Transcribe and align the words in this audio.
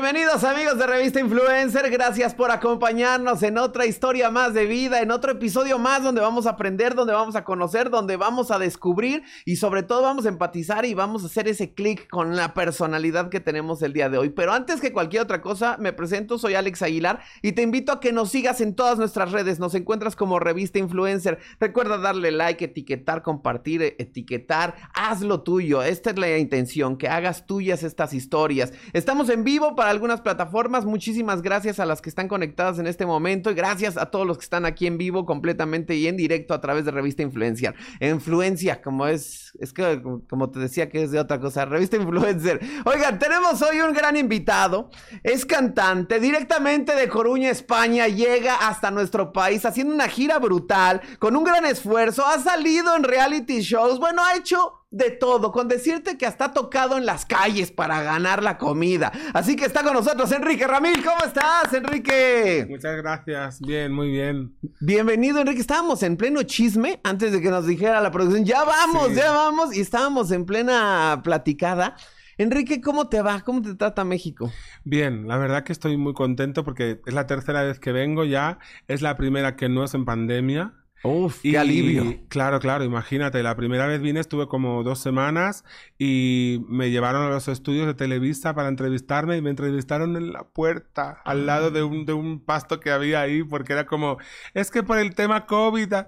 Bienvenidos 0.00 0.44
amigos 0.44 0.78
de 0.78 0.86
Revista 0.86 1.18
Influencer, 1.18 1.90
gracias 1.90 2.32
por 2.32 2.52
acompañarnos 2.52 3.42
en 3.42 3.58
otra 3.58 3.84
historia 3.84 4.30
más 4.30 4.54
de 4.54 4.64
vida, 4.64 5.00
en 5.00 5.10
otro 5.10 5.32
episodio 5.32 5.76
más 5.80 6.04
donde 6.04 6.20
vamos 6.20 6.46
a 6.46 6.50
aprender, 6.50 6.94
donde 6.94 7.14
vamos 7.14 7.34
a 7.34 7.42
conocer, 7.42 7.90
donde 7.90 8.16
vamos 8.16 8.52
a 8.52 8.60
descubrir 8.60 9.24
y 9.44 9.56
sobre 9.56 9.82
todo 9.82 10.02
vamos 10.02 10.24
a 10.24 10.28
empatizar 10.28 10.84
y 10.84 10.94
vamos 10.94 11.24
a 11.24 11.26
hacer 11.26 11.48
ese 11.48 11.74
clic 11.74 12.08
con 12.08 12.36
la 12.36 12.54
personalidad 12.54 13.28
que 13.28 13.40
tenemos 13.40 13.82
el 13.82 13.92
día 13.92 14.08
de 14.08 14.18
hoy. 14.18 14.28
Pero 14.28 14.52
antes 14.52 14.80
que 14.80 14.92
cualquier 14.92 15.22
otra 15.22 15.42
cosa, 15.42 15.76
me 15.80 15.92
presento, 15.92 16.38
soy 16.38 16.54
Alex 16.54 16.82
Aguilar 16.82 17.18
y 17.42 17.50
te 17.52 17.62
invito 17.62 17.90
a 17.90 17.98
que 17.98 18.12
nos 18.12 18.30
sigas 18.30 18.60
en 18.60 18.76
todas 18.76 18.98
nuestras 18.98 19.32
redes, 19.32 19.58
nos 19.58 19.74
encuentras 19.74 20.14
como 20.14 20.38
Revista 20.38 20.78
Influencer. 20.78 21.40
Recuerda 21.58 21.98
darle 21.98 22.30
like, 22.30 22.64
etiquetar, 22.64 23.22
compartir, 23.22 23.82
etiquetar, 23.98 24.76
haz 24.94 25.22
lo 25.22 25.42
tuyo, 25.42 25.82
esta 25.82 26.10
es 26.10 26.18
la 26.20 26.38
intención, 26.38 26.96
que 26.96 27.08
hagas 27.08 27.48
tuyas 27.48 27.82
estas 27.82 28.14
historias. 28.14 28.72
Estamos 28.92 29.28
en 29.28 29.42
vivo 29.42 29.74
para 29.74 29.87
algunas 29.90 30.20
plataformas. 30.20 30.84
Muchísimas 30.84 31.42
gracias 31.42 31.80
a 31.80 31.86
las 31.86 32.00
que 32.00 32.08
están 32.08 32.28
conectadas 32.28 32.78
en 32.78 32.86
este 32.86 33.06
momento 33.06 33.50
y 33.50 33.54
gracias 33.54 33.96
a 33.96 34.06
todos 34.06 34.26
los 34.26 34.38
que 34.38 34.44
están 34.44 34.64
aquí 34.64 34.86
en 34.86 34.98
vivo 34.98 35.26
completamente 35.26 35.94
y 35.96 36.06
en 36.06 36.16
directo 36.16 36.54
a 36.54 36.60
través 36.60 36.84
de 36.84 36.90
Revista 36.90 37.22
Influencia. 37.22 37.74
Influencia, 38.00 38.80
como 38.82 39.06
es, 39.06 39.52
es 39.60 39.72
que 39.72 40.02
como 40.28 40.50
te 40.50 40.58
decía 40.60 40.88
que 40.88 41.02
es 41.02 41.10
de 41.10 41.18
otra 41.18 41.40
cosa, 41.40 41.64
Revista 41.64 41.96
Influencer. 41.96 42.60
Oigan, 42.84 43.18
tenemos 43.18 43.60
hoy 43.62 43.80
un 43.80 43.92
gran 43.92 44.16
invitado. 44.16 44.90
Es 45.22 45.44
cantante 45.44 46.20
directamente 46.20 46.94
de 46.94 47.08
Coruña, 47.08 47.50
España. 47.50 48.08
Llega 48.08 48.68
hasta 48.68 48.90
nuestro 48.90 49.32
país 49.32 49.64
haciendo 49.64 49.94
una 49.94 50.08
gira 50.08 50.38
brutal, 50.38 51.00
con 51.18 51.36
un 51.36 51.44
gran 51.44 51.64
esfuerzo. 51.66 52.26
Ha 52.26 52.38
salido 52.38 52.94
en 52.96 53.04
reality 53.04 53.60
shows. 53.60 53.98
Bueno, 53.98 54.22
ha 54.24 54.36
hecho 54.36 54.78
de 54.90 55.10
todo, 55.10 55.52
con 55.52 55.68
decirte 55.68 56.16
que 56.16 56.24
hasta 56.24 56.46
ha 56.46 56.52
tocado 56.52 56.96
en 56.96 57.04
las 57.04 57.26
calles 57.26 57.70
para 57.70 58.02
ganar 58.02 58.42
la 58.42 58.56
comida. 58.56 59.12
Así 59.34 59.54
que 59.54 59.66
está 59.66 59.82
con 59.82 59.92
nosotros 59.92 60.32
Enrique 60.32 60.66
Ramil. 60.66 61.04
¿Cómo 61.04 61.24
estás, 61.24 61.72
Enrique? 61.74 62.66
Muchas 62.68 62.96
gracias. 62.96 63.60
Bien, 63.60 63.92
muy 63.92 64.10
bien. 64.10 64.56
Bienvenido, 64.80 65.40
Enrique. 65.40 65.60
Estábamos 65.60 66.02
en 66.02 66.16
pleno 66.16 66.42
chisme 66.42 67.00
antes 67.04 67.32
de 67.32 67.40
que 67.40 67.50
nos 67.50 67.66
dijera 67.66 68.00
la 68.00 68.10
producción. 68.10 68.44
Ya 68.44 68.64
vamos, 68.64 69.14
ya 69.14 69.30
vamos. 69.30 69.76
Y 69.76 69.80
estábamos 69.80 70.30
en 70.30 70.46
plena 70.46 71.20
platicada. 71.22 71.94
Enrique, 72.38 72.80
¿cómo 72.80 73.08
te 73.08 73.20
va? 73.20 73.40
¿Cómo 73.40 73.60
te 73.60 73.74
trata 73.74 74.04
México? 74.04 74.50
Bien, 74.84 75.26
la 75.26 75.36
verdad 75.36 75.64
que 75.64 75.72
estoy 75.72 75.96
muy 75.96 76.14
contento 76.14 76.64
porque 76.64 77.00
es 77.04 77.12
la 77.12 77.26
tercera 77.26 77.62
vez 77.62 77.80
que 77.80 77.92
vengo 77.92 78.24
ya. 78.24 78.58
Es 78.86 79.02
la 79.02 79.16
primera 79.16 79.56
que 79.56 79.68
no 79.68 79.84
es 79.84 79.92
en 79.92 80.04
pandemia. 80.04 80.72
Uf, 81.04 81.42
qué 81.42 81.56
alivio. 81.56 82.18
Claro, 82.28 82.58
claro, 82.58 82.84
imagínate, 82.84 83.42
la 83.42 83.56
primera 83.56 83.86
vez 83.86 84.00
vine 84.00 84.20
estuve 84.20 84.48
como 84.48 84.82
dos 84.82 84.98
semanas 84.98 85.64
y 85.96 86.64
me 86.68 86.90
llevaron 86.90 87.22
a 87.22 87.30
los 87.30 87.46
estudios 87.48 87.86
de 87.86 87.94
Televisa 87.94 88.54
para 88.54 88.68
entrevistarme 88.68 89.36
y 89.36 89.42
me 89.42 89.50
entrevistaron 89.50 90.16
en 90.16 90.32
la 90.32 90.44
puerta, 90.44 91.22
al 91.24 91.46
lado 91.46 91.70
de 91.70 91.82
un, 91.82 92.04
de 92.04 92.14
un 92.14 92.44
pasto 92.44 92.80
que 92.80 92.90
había 92.90 93.20
ahí, 93.20 93.44
porque 93.44 93.74
era 93.74 93.86
como, 93.86 94.18
es 94.54 94.70
que 94.70 94.82
por 94.82 94.98
el 94.98 95.14
tema 95.14 95.46
COVID... 95.46 95.92
Ah, 95.92 96.06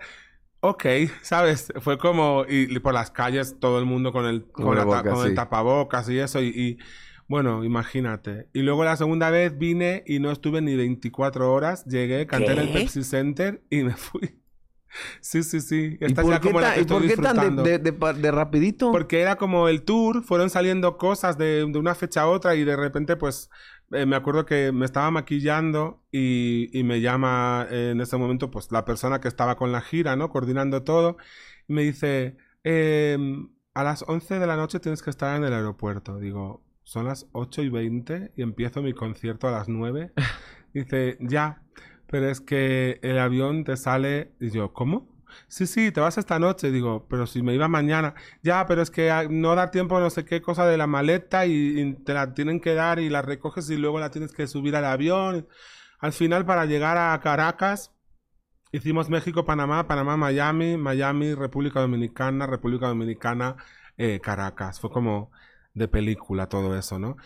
ok, 0.61 0.85
¿sabes? 1.23 1.73
Fue 1.81 1.99
como, 1.99 2.45
y, 2.49 2.79
por 2.81 2.95
las 2.95 3.11
calles 3.11 3.59
todo 3.61 3.79
el 3.79 3.87
mundo 3.87 4.13
con 4.13 4.27
el, 4.27 4.45
con, 4.51 4.77
el 4.77 5.35
tapabocas 5.35 6.09
y 6.11 6.19
eso, 6.19 6.43
y, 6.43 6.79
bueno, 7.29 7.65
imagínate. 7.65 8.49
Y 8.53 8.63
luego 8.63 8.85
la 8.85 8.97
segunda 8.97 9.31
vez 9.31 9.57
vine 9.57 10.03
y 10.05 10.19
no 10.19 10.33
estuve 10.33 10.61
ni 10.61 10.75
24 10.75 11.53
horas, 11.53 11.85
llegué, 11.87 12.27
canté 12.27 12.53
en 12.53 12.59
el 12.59 12.73
Pepsi 12.73 13.05
Center 13.05 13.63
y 13.71 13.85
me 13.85 13.95
fui. 13.95 14.40
Sí, 15.21 15.43
sí, 15.43 15.61
sí. 15.61 15.97
Esta 16.01 16.23
ya 16.23 16.41
como 16.41 16.61
la 16.61 16.75
que 16.75 16.81
estoy 16.81 17.07
¿y 17.07 17.09
por 17.09 17.17
qué 17.17 17.23
tan 17.23 17.57
de, 17.57 18.31
rapidito? 18.31 18.91
Porque 18.93 19.21
era 19.21 19.37
como 19.37 19.69
el 19.69 19.83
tour, 19.83 20.23
fueron 20.23 20.51
saliendo 20.51 20.97
cosas 20.97 21.39
de, 21.39 21.65
una 21.65 21.95
fecha 21.95 22.23
a 22.23 22.27
otra 22.27 22.55
y 22.55 22.65
de 22.65 22.77
repente 22.77 23.17
pues 23.17 23.51
eh, 23.93 24.07
me 24.07 24.17
acuerdo 24.17 24.47
que 24.47 24.73
me 24.73 24.85
estaba 24.85 25.11
maquillando 25.11 26.03
y, 26.11 26.71
y, 26.79 26.83
me 26.85 27.01
llama 27.01 27.67
en 27.71 28.01
ese 28.01 28.17
momento 28.17 28.51
pues 28.51 28.71
la 28.71 28.85
persona 28.85 29.21
que 29.21 29.29
estaba 29.29 29.57
con 29.57 29.73
la 29.73 29.81
gira, 29.81 30.17
¿no? 30.17 30.31
Coordinando 30.31 30.83
todo. 30.83 31.17
Y 31.69 31.73
me 31.73 31.83
dice, 31.83 32.37
em, 32.65 33.49
a 33.75 33.85
las 33.85 34.05
11 34.07 34.39
de 34.39 34.47
la 34.47 34.57
noche 34.57 34.81
tienes 34.81 35.03
que 35.03 35.11
estar 35.11 35.37
en 35.37 35.45
el 35.45 35.53
aeropuerto. 35.53 36.19
Digo, 36.19 36.65
son 36.83 37.07
las 37.07 37.29
8 37.33 37.63
y 37.63 37.69
20 37.69 38.33
y 38.37 38.43
empiezo 38.43 38.83
mi 38.83 38.93
concierto 38.93 39.49
a 39.49 39.53
las 39.53 39.69
9. 39.69 40.13
Dice, 40.75 41.17
ya 41.21 41.63
pero 42.11 42.29
es 42.29 42.41
que 42.41 42.99
el 43.03 43.19
avión 43.19 43.65
te 43.65 43.77
sale 43.77 44.33
y 44.41 44.51
yo, 44.51 44.73
¿cómo? 44.73 45.09
Sí, 45.49 45.67
sí, 45.67 45.93
te 45.93 46.01
vas 46.01 46.19
esta 46.19 46.39
noche. 46.39 46.71
Digo, 46.71 47.07
pero 47.09 47.27
si 47.27 47.43
me 47.43 47.55
iba 47.55 47.69
mañana. 47.69 48.15
Ya, 48.43 48.67
pero 48.67 48.83
es 48.83 48.91
que 48.91 49.29
no 49.31 49.55
da 49.55 49.71
tiempo 49.71 50.01
no 50.01 50.11
sé 50.11 50.25
qué 50.25 50.43
cosa 50.43 50.67
de 50.67 50.77
la 50.77 50.87
maleta 50.87 51.47
y, 51.47 51.95
te 52.05 52.15
la 52.15 52.35
tienen 52.35 52.61
que 52.61 52.75
dar 52.75 52.99
y 52.99 53.09
la 53.09 53.23
recoges 53.23 53.71
y 53.71 53.77
luego 53.77 54.01
la 54.01 54.11
tienes 54.11 54.33
que 54.33 54.47
subir 54.47 54.77
al 54.77 54.85
avión. 54.85 55.49
Al 56.01 56.13
final, 56.13 56.47
para 56.47 56.67
llegar 56.67 56.97
a 56.99 57.19
Caracas, 57.21 57.93
hicimos 58.73 59.09
México, 59.11 59.45
Panamá, 59.45 59.87
Panamá, 59.87 60.17
Miami, 60.17 60.77
Miami, 60.77 61.35
República 61.35 61.81
Dominicana, 61.81 62.47
República 62.47 62.89
Dominicana, 62.89 63.57
eh, 63.99 64.21
Caracas. 64.21 64.81
Fue 64.81 64.91
como 64.91 65.31
de 65.75 65.89
película 65.89 66.49
todo 66.49 66.77
eso, 66.77 66.99
¿no? 66.99 67.17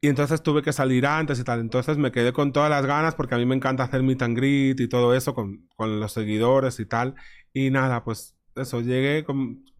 Y 0.00 0.08
entonces 0.08 0.42
tuve 0.42 0.62
que 0.62 0.72
salir 0.72 1.06
antes 1.06 1.40
y 1.40 1.44
tal. 1.44 1.60
Entonces 1.60 1.98
me 1.98 2.12
quedé 2.12 2.32
con 2.32 2.52
todas 2.52 2.70
las 2.70 2.86
ganas 2.86 3.14
porque 3.16 3.34
a 3.34 3.38
mí 3.38 3.46
me 3.46 3.56
encanta 3.56 3.82
hacer 3.84 4.02
meet 4.02 4.22
and 4.22 4.36
greet 4.36 4.80
y 4.80 4.88
todo 4.88 5.14
eso 5.14 5.34
con, 5.34 5.68
con 5.76 5.98
los 6.00 6.12
seguidores 6.12 6.78
y 6.78 6.86
tal. 6.86 7.16
Y 7.52 7.70
nada, 7.70 8.04
pues 8.04 8.36
eso, 8.54 8.80
llegué, 8.80 9.24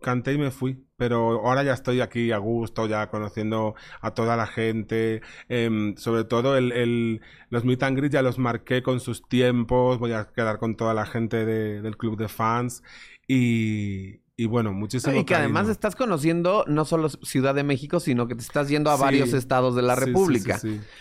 canté 0.01 0.33
y 0.33 0.39
me 0.39 0.51
fui. 0.51 0.85
Pero 0.97 1.47
ahora 1.47 1.63
ya 1.63 1.73
estoy 1.73 2.01
aquí 2.01 2.33
a 2.33 2.39
gusto, 2.39 2.87
ya 2.89 3.09
conociendo 3.11 3.75
a 4.01 4.13
toda 4.15 4.37
la 4.37 4.47
gente. 4.47 5.23
Em, 5.49 5.97
sobre 5.97 6.25
todo 6.25 6.57
el, 6.57 6.73
el, 6.73 7.21
los 7.51 7.65
meet 7.65 7.83
and 7.85 7.97
greet 7.97 8.13
ya 8.13 8.23
los 8.23 8.39
marqué 8.39 8.83
con 8.83 9.01
sus 9.01 9.23
tiempos. 9.29 9.99
Voy 9.99 10.13
a 10.13 10.29
quedar 10.35 10.59
con 10.59 10.77
toda 10.77 10.95
la 10.95 11.07
gente 11.07 11.45
de, 11.47 11.81
del 11.83 11.97
club 11.97 12.17
de 12.19 12.29
fans. 12.29 12.83
Y, 13.29 14.21
y 14.41 14.47
bueno, 14.47 14.73
muchísimo. 14.73 15.17
Y 15.17 15.25
que 15.25 15.35
además 15.35 15.69
estás 15.69 15.97
conociendo 15.97 16.65
no 16.69 16.85
solo 16.85 17.09
Ciudad 17.09 17.57
de 17.57 17.65
México, 17.65 17.99
sino 17.99 18.29
que 18.29 18.37
te 18.37 18.43
estás 18.43 18.69
yendo 18.69 18.89
a 18.89 18.97
varios 18.97 19.33
estados 19.33 19.75
de 19.75 19.83
la 19.83 19.97
República. 19.97 20.61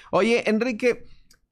Oye, 0.10 0.50
Enrique, 0.50 1.06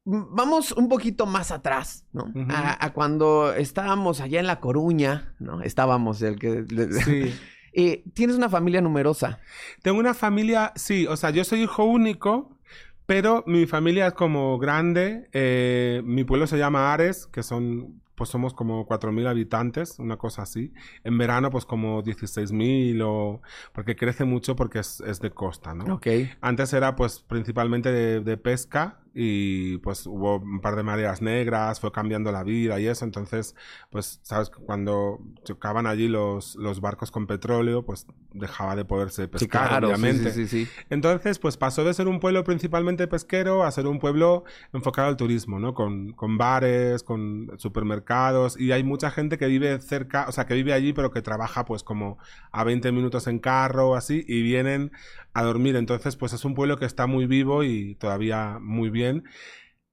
vamos 0.04 0.72
un 0.72 0.90
poquito 0.90 1.28
más 1.28 1.52
atrás, 1.52 2.08
¿no? 2.12 2.34
a, 2.50 2.92
cuando 2.92 3.54
estábamos 3.54 4.20
allá 4.20 4.40
en 4.40 4.48
La 4.48 4.60
Coruña, 4.60 5.36
¿no? 5.38 5.62
Estábamos, 5.62 6.24
el 6.24 6.40
que... 6.40 6.66
Sí. 7.04 7.36
eh, 7.74 8.04
Tienes 8.16 8.36
una 8.36 8.50
familia 8.50 8.82
numerosa. 8.82 9.38
Tengo 9.84 10.00
una 10.00 10.16
familia, 10.16 10.72
sí, 10.76 11.06
o 11.06 11.16
sea, 11.16 11.30
yo 11.30 11.44
soy 11.44 11.62
hijo 11.62 11.84
único, 11.84 12.58
pero 13.06 13.44
mi 13.46 13.68
familia 13.68 14.08
es 14.08 14.14
como 14.14 14.58
grande. 14.58 15.30
Eh, 15.34 16.02
mi 16.04 16.24
pueblo 16.24 16.48
se 16.48 16.58
llama 16.58 16.94
Ares, 16.94 17.28
que 17.28 17.44
son 17.44 18.02
pues 18.16 18.30
somos 18.30 18.54
como 18.54 18.88
4.000 18.88 19.28
habitantes, 19.28 20.00
una 20.00 20.18
cosa 20.18 20.44
así. 20.44 20.74
En 21.04 21.18
verano, 21.18 21.50
pues 21.50 21.66
como 21.66 22.02
16.000 22.04 23.02
o... 23.06 23.42
porque 23.74 23.96
crece 23.96 24.26
mucho 24.26 24.56
porque 24.56 24.80
es, 24.80 25.02
es, 25.02 25.20
de 25.20 25.32
costa, 25.32 25.74
¿no? 25.74 25.96
Ok. 25.96 26.08
Antes 26.42 26.74
era 26.74 26.96
pues 26.96 27.20
principalmente 27.20 27.92
de, 27.92 28.22
de 28.22 28.38
pesca 28.38 29.05
y 29.18 29.78
pues 29.78 30.06
hubo 30.08 30.40
un 30.40 30.60
par 30.60 30.76
de 30.76 30.84
mareas 30.84 31.22
negras, 31.22 31.80
fue 31.80 31.90
cambiando 31.94 32.34
la 32.34 32.44
vida 32.44 32.82
y 32.82 32.88
eso, 32.88 33.06
entonces 33.06 33.56
pues 33.90 34.20
sabes 34.24 34.50
cuando 34.50 35.22
chocaban 35.46 35.88
allí 35.88 36.10
los, 36.10 36.58
los 36.58 36.82
barcos 36.82 37.12
con 37.12 37.26
petróleo, 37.26 37.86
pues 37.86 38.08
dejaba 38.34 38.76
de 38.76 38.84
poderse 38.84 39.30
pescar, 39.30 39.86
obviamente. 39.86 40.32
Sí, 40.32 40.48
sí, 40.48 40.68
entonces 40.90 41.40
pues 41.40 41.56
pasó 41.56 41.86
de 41.86 41.94
ser 41.94 42.10
un 42.10 42.20
pueblo 42.20 42.44
principalmente 42.44 43.08
pesquero 43.08 43.64
a 43.64 43.72
ser 43.72 43.88
un 43.88 44.00
pueblo 44.00 44.44
enfocado 44.74 45.08
al 45.08 45.16
turismo, 45.16 45.60
¿no? 45.60 45.74
Con, 45.74 46.12
con 46.12 46.38
bares, 46.38 47.02
con 47.02 47.52
supermercados 47.58 48.60
y 48.60 48.74
hay 48.74 48.84
mucha 48.84 49.12
gente 49.12 49.38
que 49.38 49.48
vive 49.48 49.80
cerca, 49.80 50.26
o 50.28 50.34
sea, 50.34 50.46
que 50.46 50.56
vive 50.56 50.74
allí 50.74 50.92
pero 50.92 51.12
que 51.12 51.22
trabaja 51.22 51.64
pues 51.64 51.84
como 51.84 52.18
a 52.52 52.66
20 52.66 52.92
minutos 52.92 53.28
en 53.28 53.40
carro 53.40 53.92
o 53.92 53.96
así 53.96 54.26
y 54.28 54.42
vienen 54.42 54.92
a 55.36 55.44
dormir. 55.44 55.76
Entonces, 55.76 56.16
pues 56.16 56.34
es 56.34 56.46
un 56.46 56.56
pueblo 56.56 56.78
que 56.78 56.86
está 56.86 57.06
muy 57.06 57.28
vivo 57.28 57.64
y 57.64 57.96
todavía 57.96 58.58
muy 58.62 58.90
bien. 58.90 59.26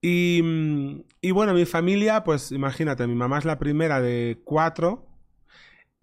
Y, 0.01 0.41
mm, 0.43 1.05
y 1.21 1.31
bueno, 1.33 1.55
mi 1.55 1.67
familia, 1.67 2.25
pues 2.25 2.53
imagínate, 2.53 3.07
mi 3.07 3.15
mamá 3.15 3.39
es 3.39 3.45
la 3.45 3.59
primera 3.59 4.01
de 4.01 4.41
cuatro 4.45 5.12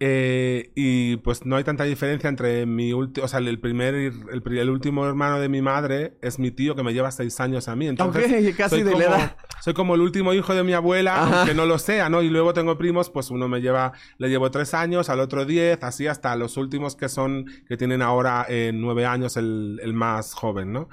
eh, 0.02 0.72
y 0.74 1.18
pues 1.18 1.44
no 1.44 1.56
hay 1.56 1.64
tanta 1.64 1.84
diferencia 1.84 2.28
entre 2.30 2.64
mi 2.64 2.94
último, 2.94 3.26
o 3.26 3.28
sea, 3.28 3.38
el 3.38 3.60
primer, 3.60 3.94
el, 3.94 4.42
el, 4.46 4.70
último 4.70 5.06
hermano 5.06 5.38
de 5.38 5.50
mi 5.50 5.60
madre 5.60 6.14
es 6.22 6.38
mi 6.38 6.50
tío 6.50 6.74
que 6.74 6.82
me 6.82 6.94
lleva 6.94 7.10
seis 7.10 7.38
años 7.38 7.68
a 7.68 7.76
mí. 7.76 7.86
Entonces, 7.86 8.24
casi 8.56 8.76
soy 8.76 8.82
de 8.82 8.92
como, 8.92 9.02
la 9.02 9.08
edad. 9.08 9.36
Soy 9.60 9.74
como 9.74 9.94
el 9.94 10.00
último 10.00 10.32
hijo 10.32 10.54
de 10.54 10.64
mi 10.64 10.72
abuela, 10.72 11.16
aunque 11.16 11.54
no 11.54 11.66
lo 11.66 11.78
sea, 11.78 12.08
¿no? 12.08 12.22
Y 12.22 12.30
luego 12.30 12.54
tengo 12.54 12.78
primos, 12.78 13.10
pues 13.10 13.30
uno 13.30 13.46
me 13.46 13.60
lleva, 13.60 13.92
le 14.16 14.30
llevo 14.30 14.50
tres 14.50 14.72
años, 14.72 15.10
al 15.10 15.20
otro 15.20 15.44
diez, 15.44 15.78
así 15.82 16.06
hasta 16.06 16.34
los 16.34 16.56
últimos 16.56 16.96
que 16.96 17.10
son, 17.10 17.44
que 17.68 17.76
tienen 17.76 18.00
ahora 18.00 18.46
eh, 18.48 18.70
nueve 18.72 19.04
años, 19.04 19.36
el, 19.36 19.80
el 19.82 19.92
más 19.92 20.32
joven, 20.32 20.72
¿no? 20.72 20.88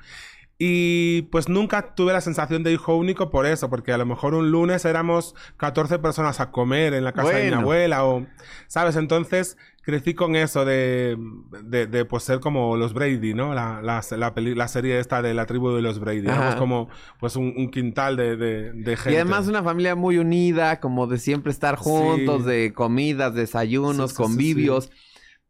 Y 0.59 1.23
pues 1.23 1.49
nunca 1.49 1.93
tuve 1.93 2.13
la 2.13 2.21
sensación 2.21 2.63
de 2.63 2.73
hijo 2.73 2.95
único 2.95 3.29
por 3.29 3.45
eso, 3.45 3.69
porque 3.69 3.91
a 3.91 3.97
lo 3.97 4.07
mejor 4.07 4.33
un 4.33 4.49
lunes 4.49 4.85
éramos 4.85 5.35
14 5.57 5.99
personas 5.99 6.39
a 6.39 6.49
comer 6.49 6.95
en 6.95 7.03
la 7.03 7.13
casa 7.13 7.37
de 7.37 7.51
mi 7.51 7.53
abuela 7.53 8.05
o, 8.05 8.25
¿sabes? 8.67 8.95
Entonces 8.95 9.57
crecí 9.87 10.15
con 10.15 10.35
eso 10.35 10.65
de, 10.65 11.15
de, 11.63 12.05
pues 12.05 12.23
ser 12.23 12.41
como 12.41 12.75
los 12.75 12.93
Brady, 12.93 13.33
¿no? 13.33 13.53
La, 13.53 13.81
la, 13.81 14.01
la, 14.11 14.67
serie 14.67 14.99
esta 14.99 15.21
de 15.21 15.33
la 15.33 15.45
tribu 15.45 15.71
de 15.71 15.81
los 15.81 15.99
Brady. 15.99 16.27
Éramos 16.27 16.55
como 16.55 16.89
pues 17.19 17.37
un, 17.37 17.69
quintal 17.69 18.17
de, 18.17 18.35
de, 18.35 18.97
gente. 18.97 19.13
Y 19.13 19.15
además 19.15 19.47
una 19.47 19.63
familia 19.63 19.95
muy 19.95 20.17
unida, 20.17 20.81
como 20.81 21.07
de 21.07 21.19
siempre 21.19 21.51
estar 21.51 21.75
juntos, 21.75 22.45
de 22.45 22.73
comidas, 22.73 23.33
desayunos, 23.33 24.13
convivios. 24.13 24.89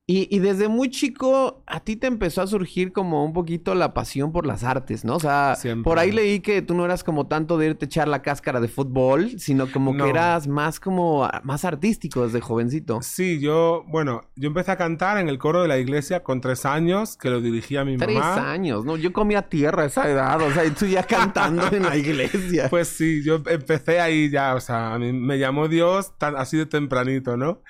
Y, 0.09 0.33
y, 0.33 0.39
desde 0.39 0.69
muy 0.69 0.89
chico, 0.89 1.61
a 1.67 1.81
ti 1.81 1.97
te 1.97 2.07
empezó 2.07 2.41
a 2.41 2.47
surgir 2.47 2.93
como 2.93 3.25
un 3.25 3.33
poquito 3.33 3.75
la 3.75 3.93
pasión 3.93 4.31
por 4.31 4.47
las 4.47 4.63
artes, 4.63 5.03
¿no? 5.03 5.17
O 5.17 5.19
sea, 5.19 5.57
por 5.83 5.99
ahí 5.99 6.13
leí 6.13 6.39
que 6.39 6.61
tú 6.61 6.75
no 6.75 6.85
eras 6.85 7.03
como 7.03 7.27
tanto 7.27 7.57
de 7.57 7.65
irte 7.65 7.83
a 7.83 7.87
echar 7.87 8.07
la 8.07 8.21
cáscara 8.21 8.61
de 8.61 8.69
fútbol, 8.69 9.37
sino 9.37 9.69
como 9.69 9.97
que 9.97 10.09
eras 10.09 10.47
más 10.47 10.79
como, 10.79 11.29
más 11.43 11.65
artístico 11.65 12.23
desde 12.23 12.39
jovencito. 12.39 13.01
Sí, 13.01 13.41
yo, 13.41 13.83
bueno, 13.89 14.21
yo 14.37 14.47
empecé 14.47 14.71
a 14.71 14.77
cantar 14.77 15.17
en 15.17 15.27
el 15.27 15.37
coro 15.39 15.61
de 15.61 15.67
la 15.67 15.77
iglesia 15.77 16.23
con 16.23 16.39
tres 16.39 16.65
años, 16.65 17.17
que 17.17 17.29
lo 17.29 17.41
dirigía 17.41 17.83
mi 17.83 17.97
mamá. 17.97 18.05
Tres 18.05 18.23
años, 18.23 18.85
¿no? 18.85 18.95
Yo 18.95 19.11
comía 19.11 19.41
tierra 19.41 19.83
a 19.83 19.87
esa 19.87 20.09
edad, 20.09 20.41
o 20.41 20.49
sea, 20.53 20.63
y 20.63 20.71
tú 20.71 20.85
ya 20.85 21.03
cantando 21.03 21.67
en 21.67 21.83
la 21.83 21.97
iglesia. 21.97 22.69
Pues 22.69 22.87
sí, 22.87 23.25
yo 23.25 23.41
empecé 23.45 23.99
ahí 23.99 24.29
ya, 24.29 24.55
o 24.55 24.61
sea, 24.61 24.93
a 24.93 24.99
mí 24.99 25.11
me 25.11 25.37
llamó 25.37 25.67
Dios 25.67 26.17
tan, 26.17 26.37
así 26.37 26.55
de 26.55 26.65
tempranito, 26.65 27.35
¿no? 27.35 27.61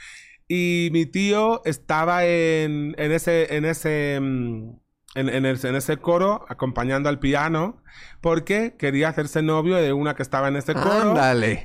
Y 0.48 0.90
mi 0.94 1.06
tío 1.06 1.62
estaba 1.66 2.26
en, 2.26 2.96
en 2.98 3.12
ese, 3.12 3.56
en 3.56 3.66
ese, 3.66 4.20
mm, 4.22 4.70
en, 5.16 5.30
en, 5.46 5.46
ese 5.46 5.98
coro 5.98 6.46
acompañando 6.48 7.10
al 7.10 7.20
piano 7.20 7.82
porque 8.22 8.76
quería 8.78 9.10
hacerse 9.10 9.42
novio 9.42 9.76
de 9.78 9.92
una 9.92 10.16
que 10.16 10.24
estaba 10.24 10.48
en 10.48 10.56
ese 10.56 10.74
coro 10.74 11.16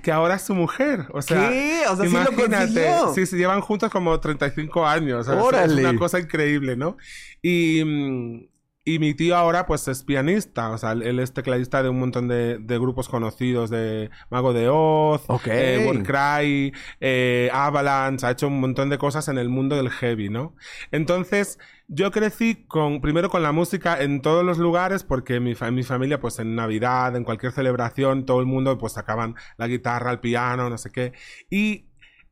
que 0.02 0.12
ahora 0.12 0.36
es 0.36 0.42
su 0.42 0.54
mujer. 0.54 1.06
O 1.12 1.22
sea, 1.22 1.50
¿Qué? 1.50 1.82
O 1.88 1.96
sea, 1.96 2.06
imagínate, 2.06 2.90
sí, 3.14 3.26
se 3.26 3.36
llevan 3.36 3.60
juntos 3.60 3.90
como 3.90 4.18
35 4.18 4.86
años. 4.86 5.28
es 5.28 5.72
una 5.72 5.96
cosa 5.96 6.18
increíble, 6.18 6.76
¿no? 6.76 6.96
Y, 7.40 7.84
mm, 7.84 8.51
y 8.84 8.98
mi 8.98 9.14
tío 9.14 9.36
ahora, 9.36 9.66
pues, 9.66 9.86
es 9.86 10.02
pianista. 10.02 10.70
O 10.70 10.78
sea, 10.78 10.92
él 10.92 11.20
es 11.20 11.32
tecladista 11.32 11.82
de 11.82 11.88
un 11.88 12.00
montón 12.00 12.26
de, 12.26 12.58
de 12.58 12.78
grupos 12.78 13.08
conocidos 13.08 13.70
de 13.70 14.10
Mago 14.28 14.52
de 14.52 14.68
Oz, 14.68 15.24
eh, 15.46 15.84
Warcry, 15.86 16.72
eh, 17.00 17.48
Avalanche. 17.52 18.26
Ha 18.26 18.32
hecho 18.32 18.48
un 18.48 18.60
montón 18.60 18.90
de 18.90 18.98
cosas 18.98 19.28
en 19.28 19.38
el 19.38 19.48
mundo 19.48 19.76
del 19.76 19.88
heavy, 19.90 20.28
¿no? 20.30 20.56
Entonces, 20.90 21.60
yo 21.86 22.10
crecí 22.10 22.64
con, 22.66 23.00
primero 23.00 23.30
con 23.30 23.44
la 23.44 23.52
música 23.52 24.02
en 24.02 24.20
todos 24.20 24.44
los 24.44 24.58
lugares, 24.58 25.04
porque 25.04 25.38
mi, 25.38 25.54
mi 25.70 25.82
familia, 25.84 26.18
pues, 26.18 26.40
en 26.40 26.56
Navidad, 26.56 27.14
en 27.14 27.22
cualquier 27.22 27.52
celebración, 27.52 28.26
todo 28.26 28.40
el 28.40 28.46
mundo, 28.46 28.78
pues, 28.78 28.94
sacaban 28.94 29.36
la 29.58 29.68
guitarra, 29.68 30.10
el 30.10 30.18
piano, 30.18 30.68
no 30.68 30.76
sé 30.76 30.90
qué. 30.90 31.12
Y 31.50 31.86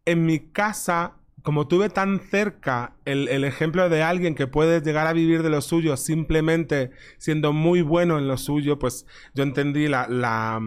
en 0.05 0.27
mi 0.27 0.51
casa 0.51 1.20
como 1.43 1.69
tuve 1.69 1.89
tan 1.89 2.21
cerca 2.21 2.95
el, 3.05 3.45
ejemplo 3.45 3.89
de 3.89 4.03
alguien 4.03 4.35
que 4.35 4.47
puede 4.47 4.81
llegar 4.81 5.07
a 5.07 5.13
vivir 5.13 5.43
de 5.43 5.51
lo 5.51 5.61
suyo 5.61 5.97
simplemente 5.97 6.91
siendo 7.19 7.53
muy 7.53 7.83
bueno 7.83 8.19
en 8.19 8.29
lo 8.29 8.37
suyo, 8.37 8.79
pues 8.79 9.07
yo 9.35 9.43
entendí 9.43 9.89
la, 9.89 10.07
la, 10.09 10.61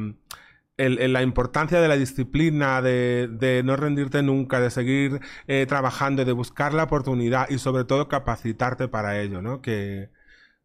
la 0.78 1.22
importancia 1.22 1.80
de 1.82 1.88
la 1.88 1.98
disciplina, 1.98 2.82
de, 2.82 3.62
no 3.64 3.76
rendirte 3.76 4.24
nunca, 4.24 4.60
de 4.60 4.72
seguir 4.72 5.22
eh, 5.48 5.66
trabajando, 5.68 6.26
de 6.26 6.32
buscar 6.32 6.74
la 6.74 6.84
oportunidad 6.84 7.50
y 7.50 7.60
sobre 7.60 7.86
todo 7.86 8.08
capacitarte 8.08 8.88
para 8.88 9.20
ello, 9.22 9.42
¿no? 9.42 9.62
Que, 9.62 10.10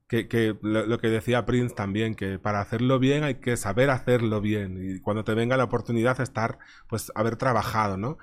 que, 0.09 0.57
lo, 0.63 0.87
lo, 0.87 0.99
que 0.99 1.09
decía 1.09 1.45
Prince 1.45 1.75
también, 1.75 2.15
que 2.15 2.39
para 2.39 2.61
hacerlo 2.61 2.99
bien 2.99 3.25
hay 3.25 3.37
que 3.37 3.59
saber 3.59 3.91
hacerlo 3.91 4.41
bien 4.41 4.79
y 4.83 5.01
cuando 5.01 5.23
te 5.23 5.35
venga 5.35 5.59
la 5.59 5.65
oportunidad 5.65 6.19
estar, 6.21 6.59
pues 6.89 7.13
haber 7.15 7.37
trabajado, 7.37 7.99
¿no? 7.99 8.17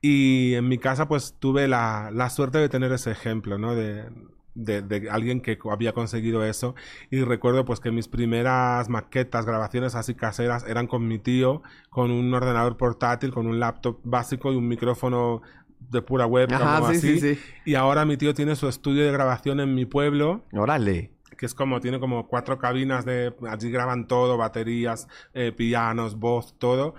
Y 0.00 0.54
en 0.54 0.68
mi 0.68 0.78
casa 0.78 1.08
pues 1.08 1.34
tuve 1.38 1.66
la, 1.66 2.10
la 2.12 2.30
suerte 2.30 2.58
de 2.58 2.68
tener 2.68 2.92
ese 2.92 3.10
ejemplo, 3.10 3.58
¿no? 3.58 3.74
De, 3.74 4.04
de, 4.54 4.82
de, 4.82 5.10
alguien 5.10 5.40
que 5.40 5.58
había 5.70 5.92
conseguido 5.92 6.44
eso. 6.44 6.74
Y 7.10 7.22
recuerdo 7.22 7.64
pues 7.64 7.80
que 7.80 7.90
mis 7.90 8.08
primeras 8.08 8.88
maquetas, 8.88 9.46
grabaciones 9.46 9.94
así 9.94 10.14
caseras 10.14 10.64
eran 10.68 10.86
con 10.86 11.06
mi 11.08 11.18
tío, 11.18 11.62
con 11.90 12.10
un 12.10 12.32
ordenador 12.32 12.76
portátil, 12.76 13.32
con 13.32 13.46
un 13.46 13.58
laptop 13.58 13.98
básico 14.04 14.52
y 14.52 14.56
un 14.56 14.68
micrófono 14.68 15.42
de 15.90 16.02
pura 16.02 16.26
web, 16.26 16.48
como 16.48 16.86
así. 16.86 17.38
Y 17.64 17.74
ahora 17.74 18.04
mi 18.04 18.16
tío 18.16 18.34
tiene 18.34 18.56
su 18.56 18.68
estudio 18.68 19.04
de 19.04 19.12
grabación 19.12 19.60
en 19.60 19.74
mi 19.74 19.84
pueblo. 19.84 20.44
Órale 20.52 21.12
que 21.38 21.46
es 21.46 21.54
como, 21.54 21.80
tiene 21.80 22.00
como 22.00 22.26
cuatro 22.26 22.58
cabinas 22.58 23.04
de, 23.04 23.32
allí 23.48 23.70
graban 23.70 24.08
todo, 24.08 24.36
baterías, 24.36 25.06
eh, 25.32 25.52
pianos, 25.52 26.18
voz, 26.18 26.58
todo. 26.58 26.96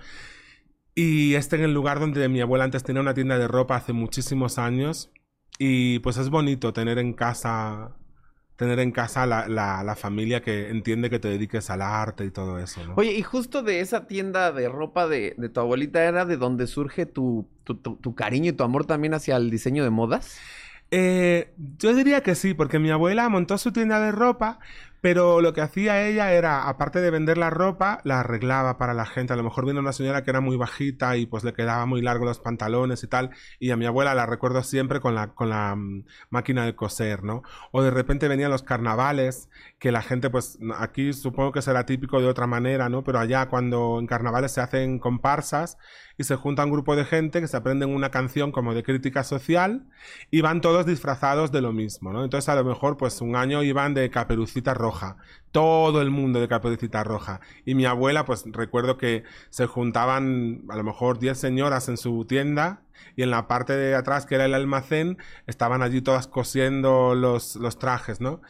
Y 1.02 1.34
este 1.34 1.56
en 1.56 1.62
el 1.62 1.72
lugar 1.72 1.98
donde 1.98 2.28
mi 2.28 2.42
abuela 2.42 2.64
antes 2.64 2.84
tenía 2.84 3.00
una 3.00 3.14
tienda 3.14 3.38
de 3.38 3.48
ropa 3.48 3.74
hace 3.74 3.94
muchísimos 3.94 4.58
años. 4.58 5.10
Y 5.58 6.00
pues 6.00 6.18
es 6.18 6.28
bonito 6.28 6.74
tener 6.74 6.98
en 6.98 7.14
casa 7.14 7.96
tener 8.56 8.78
en 8.80 8.92
casa 8.92 9.24
la, 9.24 9.48
la, 9.48 9.96
familia 9.96 10.42
que 10.42 10.68
entiende 10.68 11.08
que 11.08 11.18
te 11.18 11.28
dediques 11.28 11.70
al 11.70 11.80
arte 11.80 12.26
y 12.26 12.30
todo 12.30 12.58
eso, 12.58 12.84
¿no? 12.84 12.92
Oye, 12.96 13.14
y 13.14 13.22
justo 13.22 13.62
de 13.62 13.80
esa 13.80 14.06
tienda 14.06 14.52
de 14.52 14.68
ropa 14.68 15.08
de, 15.08 15.34
de 15.38 15.48
tu 15.48 15.60
abuelita 15.60 16.04
era 16.04 16.26
de 16.26 16.36
donde 16.36 16.66
surge 16.66 17.06
tu, 17.06 17.48
tu, 17.64 17.76
tu, 17.76 18.14
cariño 18.14 18.50
y 18.50 18.52
tu 18.52 18.62
amor 18.62 18.84
también 18.84 19.14
hacia 19.14 19.38
el 19.38 19.48
diseño 19.48 19.82
de 19.82 19.88
modas? 19.88 20.38
Eh, 20.90 21.54
yo 21.78 21.94
diría 21.94 22.22
que 22.22 22.34
sí, 22.34 22.52
porque 22.52 22.78
mi 22.78 22.90
abuela 22.90 23.26
montó 23.30 23.56
su 23.56 23.72
tienda 23.72 23.98
de 23.98 24.12
ropa, 24.12 24.58
pero 25.00 25.40
lo 25.40 25.52
que 25.52 25.60
hacía 25.60 26.06
ella 26.06 26.32
era, 26.32 26.68
aparte 26.68 27.00
de 27.00 27.10
vender 27.10 27.38
la 27.38 27.50
ropa, 27.50 28.00
la 28.04 28.20
arreglaba 28.20 28.76
para 28.76 28.94
la 28.94 29.06
gente. 29.06 29.32
A 29.32 29.36
lo 29.36 29.42
mejor 29.42 29.66
vino 29.66 29.80
una 29.80 29.92
señora 29.92 30.22
que 30.22 30.30
era 30.30 30.40
muy 30.40 30.56
bajita 30.56 31.16
y 31.16 31.26
pues 31.26 31.42
le 31.44 31.54
quedaba 31.54 31.86
muy 31.86 32.02
largo 32.02 32.24
los 32.24 32.40
pantalones 32.40 33.02
y 33.02 33.06
tal. 33.06 33.30
Y 33.58 33.70
a 33.70 33.76
mi 33.76 33.86
abuela 33.86 34.14
la 34.14 34.26
recuerdo 34.26 34.62
siempre 34.62 35.00
con 35.00 35.14
la, 35.14 35.34
con 35.34 35.48
la 35.48 35.74
mm, 35.74 36.04
máquina 36.30 36.64
de 36.64 36.74
coser, 36.74 37.24
¿no? 37.24 37.42
O 37.72 37.82
de 37.82 37.90
repente 37.90 38.28
venían 38.28 38.50
los 38.50 38.62
carnavales, 38.62 39.48
que 39.78 39.92
la 39.92 40.02
gente 40.02 40.28
pues 40.28 40.58
aquí 40.78 41.12
supongo 41.12 41.52
que 41.52 41.62
será 41.62 41.86
típico 41.86 42.20
de 42.20 42.28
otra 42.28 42.46
manera, 42.46 42.88
¿no? 42.88 43.02
Pero 43.04 43.18
allá 43.18 43.48
cuando 43.48 43.98
en 43.98 44.06
carnavales 44.06 44.52
se 44.52 44.60
hacen 44.60 44.98
comparsas 44.98 45.78
y 46.20 46.24
se 46.24 46.36
junta 46.36 46.66
un 46.66 46.70
grupo 46.70 46.96
de 46.96 47.06
gente 47.06 47.40
que 47.40 47.48
se 47.48 47.56
aprenden 47.56 47.94
una 47.94 48.10
canción 48.10 48.52
como 48.52 48.74
de 48.74 48.82
crítica 48.82 49.24
social 49.24 49.86
y 50.30 50.42
van 50.42 50.60
todos 50.60 50.84
disfrazados 50.84 51.50
de 51.50 51.62
lo 51.62 51.72
mismo, 51.72 52.12
¿no? 52.12 52.24
Entonces 52.24 52.50
a 52.50 52.56
lo 52.56 52.62
mejor 52.62 52.98
pues 52.98 53.22
un 53.22 53.36
año 53.36 53.62
iban 53.62 53.94
de 53.94 54.10
caperucita 54.10 54.74
roja 54.74 55.16
todo 55.50 56.02
el 56.02 56.10
mundo 56.10 56.40
de 56.40 56.46
Caperucita 56.46 57.02
Roja. 57.02 57.40
Y 57.64 57.74
mi 57.74 57.86
abuela, 57.86 58.24
pues 58.24 58.44
recuerdo 58.52 58.98
que 58.98 59.24
se 59.48 59.66
juntaban 59.66 60.62
a 60.68 60.76
lo 60.76 60.84
mejor 60.84 61.18
10 61.18 61.38
señoras 61.38 61.88
en 61.88 61.96
su 61.96 62.26
tienda 62.26 62.82
y 63.16 63.22
en 63.22 63.30
la 63.30 63.48
parte 63.48 63.72
de 63.72 63.94
atrás, 63.94 64.26
que 64.26 64.34
era 64.34 64.44
el 64.44 64.54
almacén, 64.54 65.16
estaban 65.46 65.82
allí 65.82 66.02
todas 66.02 66.26
cosiendo 66.28 67.14
los, 67.14 67.56
los 67.56 67.78
trajes, 67.78 68.20
¿no? 68.20 68.42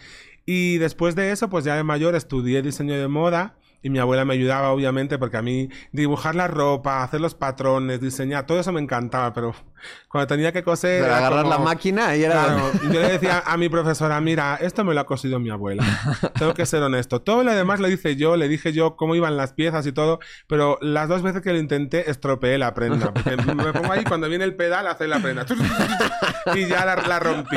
Y 0.45 0.79
después 0.79 1.15
de 1.15 1.31
eso, 1.31 1.49
pues 1.49 1.65
ya 1.65 1.77
de 1.77 1.85
mayor 1.85 2.17
estudié 2.17 2.63
diseño 2.63 2.99
de 2.99 3.09
moda 3.09 3.55
y 3.83 3.91
mi 3.91 3.99
abuela 3.99 4.25
me 4.25 4.35
ayudaba, 4.35 4.71
obviamente, 4.71 5.19
porque 5.19 5.39
a 5.39 5.43
mí 5.43 5.69
dibujar 5.93 6.35
la 6.35 6.49
ropa, 6.49 7.03
hacer 7.03 7.21
los 7.21 7.35
patrones, 7.35 8.01
diseñar, 8.01 8.47
todo 8.47 8.61
eso 8.61 8.73
me 8.73 8.81
encantaba, 8.81 9.33
pero 9.33 9.55
cuando 10.09 10.27
tenía 10.27 10.53
que 10.53 10.63
coser. 10.63 11.05
agarrar 11.05 11.47
la 11.47 11.59
máquina 11.59 12.15
y 12.17 12.25
era. 12.25 12.59
yo 12.83 13.01
le 13.01 13.13
decía 13.13 13.43
a 13.47 13.57
mi 13.57 13.69
profesora, 13.69 14.21
mira, 14.21 14.57
esto 14.61 14.85
me 14.85 14.93
lo 14.93 15.01
ha 15.01 15.07
cosido 15.07 15.39
mi 15.39 15.51
abuela. 15.51 15.85
Tengo 16.39 16.53
que 16.53 16.67
ser 16.67 16.83
honesto. 16.83 17.23
Todo 17.23 17.43
lo 17.43 17.55
demás 17.55 17.81
lo 17.81 17.89
hice 17.89 18.17
yo, 18.17 18.37
le 18.37 18.49
dije 18.49 18.73
yo 18.73 18.97
cómo 18.97 19.15
iban 19.15 19.37
las 19.37 19.55
piezas 19.55 19.87
y 19.87 19.93
todo, 19.93 20.21
pero 20.47 20.79
las 20.83 21.09
dos 21.09 21.23
veces 21.23 21.41
que 21.41 21.53
lo 21.53 21.59
intenté, 21.59 22.11
estropeé 22.11 22.59
la 22.59 22.75
prenda. 22.75 23.13
me 23.55 23.73
pongo 23.73 23.93
ahí 23.93 24.05
cuando 24.05 24.29
viene 24.29 24.45
el 24.45 24.57
pedal, 24.57 24.87
hacer 24.87 25.09
la 25.09 25.21
prenda. 25.21 25.47
y 26.55 26.67
ya 26.67 26.85
la, 26.85 26.97
la 26.97 27.19
rompí. 27.19 27.57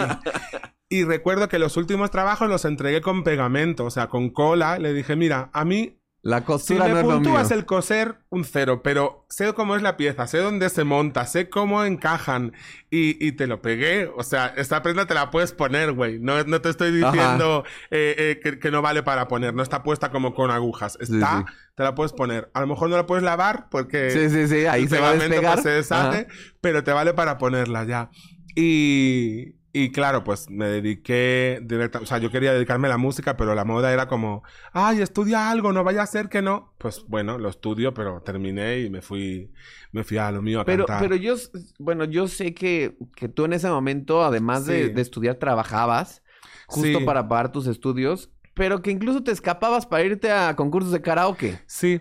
Y 0.89 1.05
recuerdo 1.05 1.49
que 1.49 1.57
los 1.57 1.75
últimos 1.75 2.11
trabajos 2.11 2.47
los 2.47 2.65
entregué 2.65 3.01
con 3.01 3.23
pegamento, 3.23 3.85
o 3.85 3.89
sea, 3.89 4.09
con 4.09 4.29
cola. 4.29 4.77
Le 4.77 4.93
dije, 4.93 5.15
mira, 5.15 5.49
a 5.51 5.65
mí 5.65 5.97
la 6.23 6.45
costura 6.45 6.85
si 6.85 6.93
me 6.93 7.03
puntúas 7.03 7.51
el 7.51 7.65
coser, 7.65 8.15
un 8.29 8.45
cero, 8.45 8.81
pero 8.81 9.25
sé 9.27 9.51
cómo 9.53 9.75
es 9.75 9.81
la 9.81 9.97
pieza, 9.97 10.25
sé 10.25 10.37
dónde 10.37 10.69
se 10.69 10.85
monta, 10.85 11.25
sé 11.25 11.49
cómo 11.49 11.83
encajan 11.83 12.53
y, 12.89 13.23
y 13.25 13.33
te 13.33 13.45
lo 13.45 13.61
pegué. 13.61 14.09
O 14.15 14.23
sea, 14.23 14.53
esta 14.55 14.81
prenda 14.81 15.05
te 15.05 15.15
la 15.15 15.31
puedes 15.31 15.51
poner, 15.51 15.91
güey. 15.91 16.19
No, 16.19 16.41
no 16.45 16.61
te 16.61 16.69
estoy 16.69 16.93
diciendo 16.93 17.65
eh, 17.91 18.39
eh, 18.41 18.57
que, 18.57 18.71
no 18.71 18.81
vale 18.81 19.03
para 19.03 19.27
poner, 19.27 19.53
no 19.53 19.61
está 19.61 19.83
puesta 19.83 20.11
como 20.11 20.33
con 20.33 20.49
agujas. 20.49 20.97
Está, 21.01 21.45
te 21.75 21.83
la 21.83 21.93
puedes 21.93 22.13
poner. 22.13 22.49
A 22.53 22.61
lo 22.61 22.67
mejor 22.67 22.89
no 22.89 22.95
la 22.95 23.05
puedes 23.05 23.25
lavar 23.25 23.67
porque 23.69 24.09
sí, 24.09 24.29
sí, 24.29 24.47
sí. 24.47 24.65
Ahí 24.65 24.87
se 24.87 25.01
va 25.01 25.09
a 25.09 25.15
despegar. 25.15 25.61
se 25.61 25.71
deshace, 25.71 26.27
pero 26.61 26.85
te 26.85 26.93
vale 26.93 27.13
para 27.13 27.37
ponerla 27.37 27.83
ya. 27.83 28.11
Y, 28.55 29.55
y 29.75 29.91
claro, 29.91 30.23
pues 30.23 30.51
me 30.51 30.67
dediqué 30.67 31.59
directa, 31.63 31.99
o 31.99 32.05
sea, 32.05 32.19
yo 32.19 32.29
quería 32.29 32.53
dedicarme 32.53 32.87
a 32.87 32.91
la 32.91 32.99
música, 32.99 33.35
pero 33.35 33.55
la 33.55 33.65
moda 33.65 33.91
era 33.91 34.07
como, 34.07 34.43
ay, 34.71 35.01
estudia 35.01 35.49
algo, 35.49 35.73
no 35.73 35.83
vaya 35.83 36.03
a 36.03 36.05
ser 36.05 36.29
que 36.29 36.43
no. 36.43 36.75
Pues 36.77 37.03
bueno, 37.07 37.39
lo 37.39 37.49
estudio, 37.49 37.91
pero 37.91 38.21
terminé 38.21 38.81
y 38.81 38.91
me 38.91 39.01
fui, 39.01 39.51
me 39.91 40.03
fui 40.03 40.17
a 40.17 40.29
lo 40.29 40.43
mío 40.43 40.61
a 40.61 40.65
pero, 40.65 40.85
cantar. 40.85 41.09
Pero 41.09 41.15
yo, 41.15 41.33
bueno, 41.79 42.05
yo 42.05 42.27
sé 42.27 42.53
que, 42.53 42.99
que 43.15 43.27
tú 43.29 43.45
en 43.45 43.53
ese 43.53 43.67
momento, 43.67 44.23
además 44.23 44.67
de, 44.67 44.93
estudiar, 44.97 45.37
trabajabas 45.37 46.21
justo 46.67 47.03
para 47.03 47.27
pagar 47.27 47.51
tus 47.51 47.65
estudios. 47.65 48.29
pero 48.53 48.83
que 48.83 48.91
incluso 48.91 49.23
te 49.23 49.31
escapabas 49.31 49.87
para 49.87 50.03
irte 50.03 50.31
a 50.31 50.55
concursos 50.55 50.91
de 50.91 51.01
karaoke. 51.01 51.59
Sí, 51.65 51.99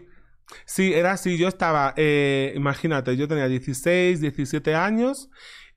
sí, 0.66 0.92
era 0.92 1.12
así. 1.12 1.38
Yo 1.38 1.48
estaba, 1.48 1.94
eh, 1.96 2.52
imagínate, 2.54 3.16
yo 3.16 3.26
tenía 3.28 3.48
16, 3.48 4.20
17 4.20 4.74
años 4.74 5.30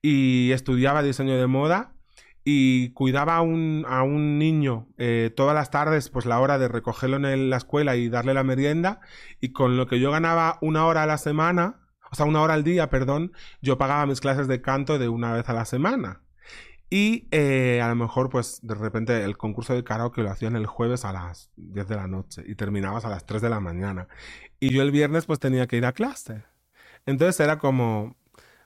y 0.08 0.52
estudiaba 0.52 1.02
diseño 1.02 1.36
de 1.36 1.48
moda 1.48 1.96
y 2.44 2.92
cuidaba 2.92 3.38
a 3.38 3.42
un, 3.42 3.86
a 3.90 4.04
un 4.04 4.38
niño 4.38 4.88
eh, 5.00 5.34
todas 5.36 5.56
las 5.56 5.72
tardes, 5.72 6.10
pues 6.10 6.28
la 6.28 6.40
hora 6.40 6.60
de 6.60 6.68
recogerlo 6.68 7.18
en 7.28 7.50
la 7.50 7.58
escuela 7.58 7.96
y 7.96 8.08
darle 8.08 8.36
la 8.36 8.44
merienda, 8.44 9.00
y 9.42 9.52
con 9.52 9.78
lo 9.78 9.88
que 9.88 10.00
yo 10.00 10.12
ganaba 10.12 10.60
una 10.62 10.86
hora 10.86 11.02
a 11.02 11.06
la 11.08 11.18
semana, 11.18 11.88
o 12.12 12.16
sea, 12.16 12.28
una 12.28 12.44
hora 12.44 12.54
al 12.54 12.64
día, 12.64 12.92
perdón, 12.92 13.32
yo 13.64 13.80
pagaba 13.80 14.06
mis 14.06 14.22
clases 14.22 14.48
de 14.48 14.62
canto 14.62 15.00
de 15.00 15.10
una 15.10 15.34
vez 15.34 15.50
a 15.50 15.54
la 15.54 15.66
semana. 15.66 16.22
Y 16.88 17.28
eh, 17.32 17.82
a 17.82 17.90
lo 17.90 17.96
mejor, 17.96 18.30
pues 18.30 18.60
de 18.62 18.76
repente 18.76 19.24
el 19.24 19.38
concurso 19.38 19.74
de 19.74 19.84
karaoke 19.84 20.22
lo 20.22 20.30
hacían 20.30 20.56
el 20.56 20.68
jueves 20.68 21.04
a 21.04 21.14
las 21.14 21.50
10 21.56 21.88
de 21.88 21.96
la 21.96 22.08
noche 22.08 22.44
y 22.46 22.54
terminabas 22.54 23.06
a 23.06 23.10
las 23.10 23.26
3 23.26 23.42
de 23.42 23.50
la 23.50 23.60
mañana. 23.60 24.08
Y 24.60 24.70
yo 24.70 24.84
el 24.84 24.92
viernes 24.92 25.26
pues 25.26 25.40
tenía 25.40 25.66
que 25.66 25.78
ir 25.78 25.86
a 25.88 25.94
clase. 25.94 26.44
Entonces 27.08 27.40
era 27.40 27.58
como, 27.58 28.16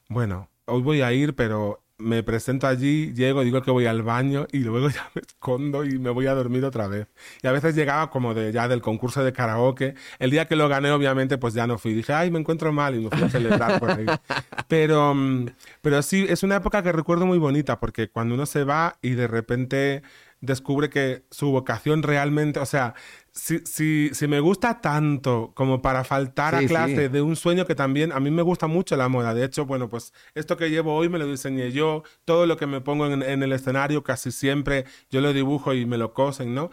bueno, 0.09 0.49
hoy 0.69 0.81
voy 0.81 1.01
a 1.01 1.11
ir, 1.13 1.35
pero 1.35 1.83
me 1.99 2.23
presento 2.23 2.65
allí, 2.65 3.13
llego, 3.13 3.43
digo 3.43 3.61
que 3.61 3.71
voy 3.71 3.85
al 3.85 4.01
baño 4.01 4.47
y 4.51 4.59
luego 4.59 4.89
ya 4.89 5.09
me 5.13 5.21
escondo 5.21 5.83
y 5.83 5.99
me 5.99 6.09
voy 6.09 6.27
a 6.27 6.33
dormir 6.33 6.65
otra 6.65 6.87
vez. 6.87 7.07
Y 7.43 7.47
a 7.47 7.51
veces 7.51 7.75
llegaba 7.75 8.09
como 8.09 8.33
de 8.33 8.51
ya 8.51 8.67
del 8.67 8.81
concurso 8.81 9.23
de 9.23 9.33
karaoke. 9.33 9.95
El 10.17 10.31
día 10.31 10.45
que 10.45 10.55
lo 10.55 10.67
gané, 10.69 10.91
obviamente, 10.91 11.37
pues 11.37 11.53
ya 11.53 11.67
no 11.67 11.77
fui. 11.77 11.93
Dije, 11.93 12.13
ay, 12.13 12.31
me 12.31 12.39
encuentro 12.39 12.71
mal 12.71 12.95
y 12.95 12.99
me 12.99 13.09
fui 13.09 13.23
a 13.23 13.29
celebrar 13.29 13.79
por 13.79 13.91
ahí. 13.91 14.05
Pero, 14.67 15.13
mm, 15.13 15.47
pero 15.81 16.01
sí, 16.01 16.25
es 16.29 16.43
una 16.43 16.57
época 16.57 16.81
que 16.81 16.91
recuerdo 16.91 17.25
muy 17.25 17.37
bonita 17.37 17.79
porque 17.79 18.09
cuando 18.09 18.35
uno 18.35 18.45
se 18.45 18.63
va 18.63 18.97
y 19.01 19.11
de 19.11 19.27
repente 19.27 20.03
descubre 20.41 20.89
que 20.89 21.23
su 21.31 21.51
vocación 21.51 22.03
realmente, 22.03 22.59
o 22.59 22.65
sea, 22.65 22.93
si, 23.31 23.59
si, 23.65 24.09
si 24.13 24.27
me 24.27 24.39
gusta 24.39 24.81
tanto 24.81 25.51
como 25.53 25.81
para 25.81 26.03
faltar 26.03 26.55
a 26.55 26.65
clase 26.65 27.09
de 27.09 27.21
un 27.21 27.35
sueño 27.35 27.65
que 27.65 27.75
también 27.75 28.11
a 28.11 28.19
mí 28.19 28.31
me 28.31 28.41
gusta 28.41 28.67
mucho 28.67 28.95
la 28.97 29.09
moda. 29.09 29.33
De 29.33 29.43
hecho, 29.43 29.65
bueno, 29.65 29.89
pues 29.89 30.13
esto 30.35 30.57
que 30.57 30.69
llevo 30.69 30.95
hoy 30.95 31.09
me 31.09 31.19
lo 31.19 31.27
diseñé 31.27 31.71
yo, 31.71 32.03
todo 32.25 32.45
lo 32.45 32.57
que 32.57 32.67
me 32.67 32.81
pongo 32.81 33.07
en, 33.07 33.43
el 33.43 33.51
escenario 33.51 34.03
casi 34.03 34.31
siempre 34.31 34.85
yo 35.09 35.21
lo 35.21 35.33
dibujo 35.33 35.73
y 35.73 35.85
me 35.85 35.97
lo 35.97 36.13
cosen, 36.13 36.53
¿no? 36.53 36.69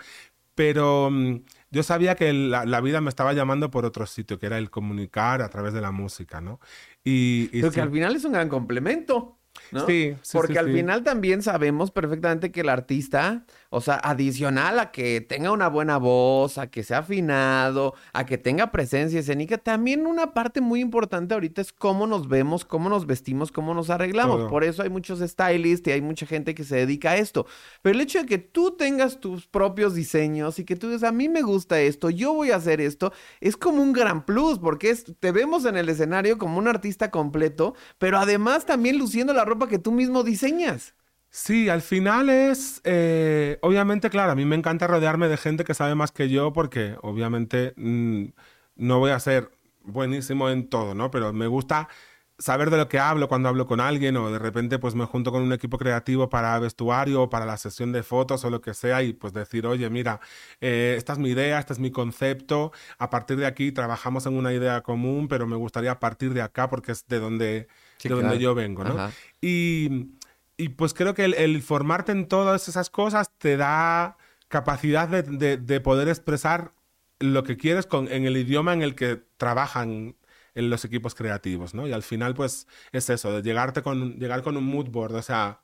Pero 0.55 1.11
mm, 1.11 1.43
yo 1.71 1.83
sabía 1.83 2.15
que 2.15 2.33
la, 2.33 2.81
vida 2.81 3.01
me 3.01 3.11
estaba 3.11 3.33
llamando 3.33 3.71
por 3.71 3.85
otro 3.85 4.07
sitio, 4.07 4.39
que 4.39 4.47
era 4.47 4.59
el 4.59 4.71
comunicar 4.71 5.43
a 5.43 5.49
través 5.49 5.73
de 5.75 5.81
la 5.81 5.93
música, 5.93 6.41
¿no? 6.41 6.61
Y, 7.05 7.51
y 7.53 7.69
que 7.71 7.81
al 7.81 7.91
final 7.91 8.17
es 8.17 8.25
un 8.25 8.33
gran 8.33 8.49
complemento. 8.49 9.39
Sí, 9.87 10.15
Porque 10.33 10.59
al 10.59 10.73
final 10.73 11.03
también 11.03 11.43
sabemos 11.43 11.91
perfectamente 11.91 12.51
que 12.53 12.61
el 12.61 12.69
artista, 12.69 13.45
o 13.77 13.83
sea, 13.83 13.97
adicional 13.97 14.79
a 14.79 14.91
que 14.91 15.21
tenga 15.21 15.53
una 15.53 15.69
buena 15.69 15.99
voz, 15.99 16.57
a 16.57 16.71
que 16.71 16.83
sea 16.83 17.01
afinado, 17.01 17.93
a 18.15 18.25
que 18.25 18.39
tenga 18.39 18.73
presencia 18.73 19.21
escénica, 19.21 19.59
también 19.59 20.07
una 20.07 20.33
parte 20.33 20.63
muy 20.63 20.81
importante 20.81 21.35
ahorita 21.35 21.61
es 21.61 21.75
cómo 21.75 22.07
nos 22.07 22.27
vemos, 22.27 22.65
cómo 22.65 22.89
nos 22.89 23.05
vestimos, 23.05 23.53
cómo 23.53 23.75
nos 23.75 23.91
arreglamos. 23.91 24.49
Por 24.49 24.65
eso 24.65 24.83
hay 24.83 24.89
muchos 24.89 25.21
stylists 25.21 25.87
y 25.89 25.91
hay 25.91 26.01
mucha 26.01 26.25
gente 26.25 26.55
que 26.55 26.65
se 26.65 26.75
dedica 26.77 27.11
a 27.11 27.17
esto. 27.19 27.45
Pero 27.83 27.97
el 27.97 28.01
hecho 28.01 28.21
de 28.21 28.25
que 28.25 28.39
tú 28.39 28.71
tengas 28.71 29.21
tus 29.21 29.47
propios 29.47 29.95
diseños 29.95 30.59
y 30.59 30.65
que 30.65 30.77
tú 30.77 30.87
digas, 30.87 31.03
a 31.03 31.13
mí 31.13 31.29
me 31.29 31.43
gusta 31.43 31.79
esto, 31.79 32.09
yo 32.09 32.33
voy 32.33 32.53
a 32.53 32.57
hacer 32.57 32.81
esto, 32.81 33.13
es 33.43 33.59
como 33.59 33.83
un 33.83 33.93
gran 33.93 34.25
plus, 34.25 34.59
porque 34.59 34.95
te 35.21 35.33
vemos 35.33 35.67
en 35.67 35.77
el 35.77 35.91
escenario 35.91 36.39
como 36.39 36.57
un 36.57 36.67
artista 36.67 37.11
completo, 37.11 37.75
pero 37.99 38.17
además 38.17 38.65
también 38.65 38.97
luciendo 38.97 39.35
la 39.35 39.45
ropa 39.45 39.69
que 39.69 39.79
tú 39.79 39.93
mismo 39.93 40.23
diseñas. 40.23 40.95
Sí, 41.37 41.69
al 41.69 41.83
final 41.83 42.31
es, 42.31 42.81
eh, 42.85 43.59
obviamente, 43.61 44.09
claro, 44.09 44.33
a 44.33 44.35
mí 44.35 44.47
me 44.47 44.57
encanta 44.57 44.87
rodearme 44.87 45.29
de 45.29 45.37
gente 45.37 45.65
que 45.65 45.75
sabe 45.75 45.95
más 45.95 46.11
que 46.11 46.31
yo 46.31 46.55
porque 46.55 46.97
obviamente 47.03 47.75
mm, 47.77 48.29
no 48.77 48.99
voy 49.01 49.11
a 49.11 49.21
ser 49.21 49.51
buenísimo 49.83 50.49
en 50.49 50.67
todo, 50.71 50.95
¿no? 50.95 51.11
Pero 51.11 51.35
me 51.35 51.47
gusta 51.47 51.91
saber 52.39 52.71
de 52.71 52.79
lo 52.79 52.89
que 52.89 52.99
hablo 52.99 53.29
cuando 53.29 53.51
hablo 53.51 53.67
con 53.67 53.81
alguien 53.81 54.17
o 54.17 54.31
de 54.31 54.39
repente 54.39 54.79
pues 54.79 54.95
me 54.95 55.05
junto 55.05 55.31
con 55.31 55.43
un 55.43 55.53
equipo 55.53 55.77
creativo 55.77 56.31
para 56.31 56.59
vestuario 56.59 57.25
o 57.25 57.31
para 57.31 57.45
la 57.45 57.59
sesión 57.59 57.93
de 57.93 58.03
fotos 58.03 58.43
o 58.47 58.51
lo 58.51 58.63
que 58.63 58.73
sea 58.73 59.03
y 59.03 59.13
pues 59.13 59.35
decir, 59.35 59.67
oye, 59.67 59.91
mira, 59.91 60.21
eh, 60.63 60.95
esta 60.97 61.13
es 61.13 61.19
mi 61.19 61.29
idea, 61.29 61.59
este 61.59 61.75
es 61.75 61.79
mi 61.79 61.91
concepto, 61.91 62.73
a 62.97 63.11
partir 63.11 63.37
de 63.37 63.45
aquí 63.45 63.73
trabajamos 63.73 64.25
en 64.25 64.39
una 64.39 64.55
idea 64.55 64.81
común, 64.81 65.29
pero 65.29 65.47
me 65.47 65.57
gustaría 65.57 66.01
partir 66.01 66.33
de 66.33 66.41
acá 66.41 66.71
porque 66.71 66.93
es 66.93 67.07
de 67.07 67.19
donde 67.19 67.69
de 68.03 68.09
donde 68.09 68.39
yo 68.39 68.55
vengo, 68.55 68.85
¿no? 68.85 69.11
Y, 69.43 70.17
y, 70.57 70.71
pues 70.71 70.95
creo 70.95 71.15
que 71.15 71.25
el, 71.25 71.63
formarte 71.63 72.13
en 72.13 72.29
todas 72.29 72.69
esas 72.69 72.91
cosas 72.91 73.31
te 73.39 73.57
da 73.57 74.17
capacidad 74.49 75.09
de, 75.09 75.57
de, 75.57 75.81
poder 75.81 76.09
expresar 76.09 76.73
lo 77.19 77.45
que 77.45 77.57
quieres 77.57 77.87
con, 77.87 78.11
en 78.11 78.27
el 78.27 78.37
idioma 78.37 78.73
en 78.73 78.83
el 78.83 78.95
que 78.95 79.23
trabajan 79.37 80.17
en 80.55 80.71
los 80.71 80.85
equipos 80.85 81.15
creativos, 81.15 81.75
¿no? 81.75 81.87
Y 81.87 81.93
al 81.93 82.03
final, 82.03 82.35
pues, 82.35 82.67
es 82.93 83.11
eso, 83.11 83.33
de 83.33 83.43
llegarte 83.43 83.83
con, 83.83 84.19
llegar 84.19 84.43
con 84.43 84.57
un 84.57 84.65
mood 84.65 84.89
board, 84.89 85.15
o 85.15 85.23
sea, 85.23 85.61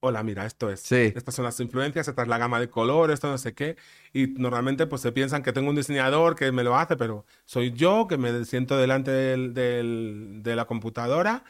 hola, 0.00 0.22
mira, 0.24 0.44
esto 0.46 0.68
es, 0.68 0.90
estas 0.90 1.34
son 1.34 1.44
las 1.44 1.60
influencias, 1.60 2.08
esta 2.08 2.22
es 2.22 2.28
la 2.28 2.36
gama 2.36 2.58
de 2.58 2.68
colores, 2.68 3.14
esto 3.14 3.28
no 3.28 3.38
sé 3.38 3.54
qué, 3.54 3.76
y 4.12 4.26
normalmente 4.26 4.86
pues 4.86 5.00
se 5.00 5.12
piensan 5.12 5.44
que 5.44 5.52
tengo 5.52 5.70
un 5.70 5.76
diseñador 5.76 6.34
que 6.34 6.50
me 6.50 6.64
lo 6.64 6.76
hace, 6.76 6.96
pero 6.96 7.24
soy 7.44 7.70
yo 7.72 8.08
que 8.08 8.18
me 8.18 8.44
siento 8.44 8.76
delante 8.76 9.12
de 9.12 10.56
la 10.56 10.64
computadora 10.64 11.44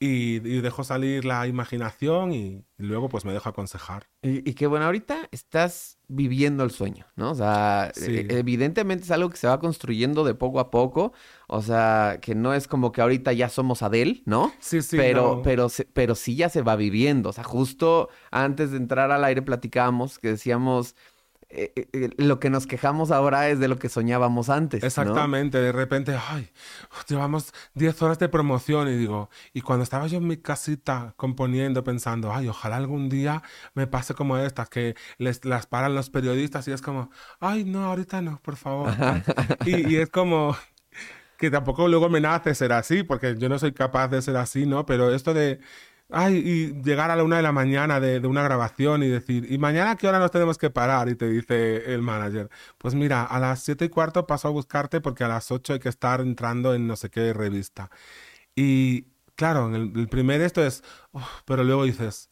y, 0.00 0.38
dejo 0.38 0.84
salir 0.84 1.24
la 1.24 1.46
imaginación 1.46 2.32
y, 2.32 2.64
luego 2.76 3.08
pues 3.08 3.24
me 3.24 3.32
dejo 3.32 3.48
aconsejar. 3.48 4.08
Y, 4.22 4.54
qué 4.54 4.66
bueno, 4.66 4.84
ahorita 4.84 5.28
estás 5.32 5.98
viviendo 6.06 6.62
el 6.62 6.70
sueño, 6.70 7.06
¿no? 7.16 7.32
O 7.32 7.34
sea, 7.34 7.92
e, 7.96 8.26
evidentemente 8.30 9.04
es 9.04 9.10
algo 9.10 9.30
que 9.30 9.36
se 9.36 9.48
va 9.48 9.58
construyendo 9.58 10.24
de 10.24 10.34
poco 10.34 10.60
a 10.60 10.70
poco, 10.70 11.12
o 11.48 11.62
sea, 11.62 12.18
que 12.22 12.34
no 12.34 12.54
es 12.54 12.68
como 12.68 12.92
que 12.92 13.00
ahorita 13.00 13.32
ya 13.32 13.48
somos 13.48 13.82
Adele, 13.82 14.22
¿no? 14.24 14.52
Sí, 14.60 14.82
sí. 14.82 14.96
Pero, 14.96 15.42
pero, 15.42 15.68
pero 15.92 16.14
sí 16.14 16.36
ya 16.36 16.48
se 16.48 16.62
va 16.62 16.76
viviendo, 16.76 17.30
o 17.30 17.32
sea, 17.32 17.44
justo 17.44 18.08
antes 18.30 18.70
de 18.70 18.76
entrar 18.76 19.10
al 19.10 19.24
aire 19.24 19.42
platicábamos 19.42 20.18
que 20.18 20.28
decíamos 20.28 20.94
eh, 21.50 21.72
eh, 21.76 21.88
eh, 21.94 22.10
lo 22.18 22.40
que 22.40 22.50
nos 22.50 22.66
quejamos 22.66 23.10
ahora 23.10 23.48
es 23.48 23.58
de 23.58 23.68
lo 23.68 23.78
que 23.78 23.88
soñábamos 23.88 24.50
antes. 24.50 24.84
Exactamente, 24.84 25.58
de 25.58 25.72
repente, 25.72 26.14
ay, 26.28 26.50
llevamos 27.08 27.54
10 27.74 28.02
horas 28.02 28.18
de 28.18 28.28
promoción 28.28 28.88
y 28.88 28.96
digo, 28.96 29.30
y 29.54 29.62
cuando 29.62 29.82
estaba 29.82 30.06
yo 30.08 30.18
en 30.18 30.26
mi 30.26 30.36
casita 30.36 31.14
componiendo, 31.16 31.82
pensando, 31.84 32.34
ay, 32.34 32.48
ojalá 32.48 32.76
algún 32.76 33.08
día 33.08 33.42
me 33.74 33.86
pase 33.86 34.12
como 34.12 34.36
estas, 34.36 34.68
que 34.68 34.94
les, 35.16 35.42
las 35.46 35.66
paran 35.66 35.94
los 35.94 36.10
periodistas 36.10 36.68
y 36.68 36.72
es 36.72 36.82
como, 36.82 37.10
ay, 37.40 37.64
no, 37.64 37.86
ahorita 37.86 38.20
no, 38.20 38.40
por 38.42 38.56
favor. 38.56 38.92
y, 39.64 39.94
y 39.94 39.96
es 39.96 40.10
como, 40.10 40.54
que 41.38 41.50
tampoco 41.50 41.88
luego 41.88 42.10
me 42.10 42.20
nace 42.20 42.54
ser 42.54 42.72
así, 42.72 43.04
porque 43.04 43.36
yo 43.38 43.48
no 43.48 43.58
soy 43.58 43.72
capaz 43.72 44.08
de 44.08 44.20
ser 44.20 44.36
así, 44.36 44.66
¿no? 44.66 44.84
Pero 44.84 45.14
esto 45.14 45.32
de 45.32 45.60
ay, 46.10 46.36
y 46.38 46.82
llegar 46.82 47.10
a 47.10 47.16
la 47.16 47.24
una 47.24 47.36
de 47.36 47.42
la 47.42 47.52
mañana 47.52 48.00
de, 48.00 48.26
una 48.26 48.42
grabación 48.42 49.02
y 49.02 49.08
decir, 49.08 49.50
¿y 49.50 49.58
mañana 49.58 49.92
a 49.92 49.96
qué 49.96 50.08
hora 50.08 50.18
nos 50.18 50.30
tenemos 50.30 50.58
que 50.58 50.70
parar? 50.70 51.08
Y 51.08 51.16
te 51.16 51.28
dice 51.28 51.92
el 51.94 52.02
manager, 52.02 52.48
pues 52.78 52.94
mira, 52.94 53.24
a 53.24 53.38
las 53.38 53.62
siete 53.62 53.86
y 53.86 53.88
cuarto 53.90 54.26
paso 54.26 54.48
a 54.48 54.50
buscarte 54.50 55.00
porque 55.00 55.24
a 55.24 55.28
las 55.28 55.50
ocho 55.50 55.74
hay 55.74 55.80
que 55.80 55.88
estar 55.88 56.20
entrando 56.20 56.74
en 56.74 56.86
no 56.86 56.96
sé 56.96 57.10
qué 57.10 57.32
revista. 57.32 57.90
Y 58.54 59.06
claro, 59.36 59.74
el, 59.74 59.92
el 59.96 60.08
primer 60.08 60.40
esto 60.42 60.64
es, 60.64 60.84
pero 61.46 61.64
luego 61.64 61.84
dices, 61.84 62.30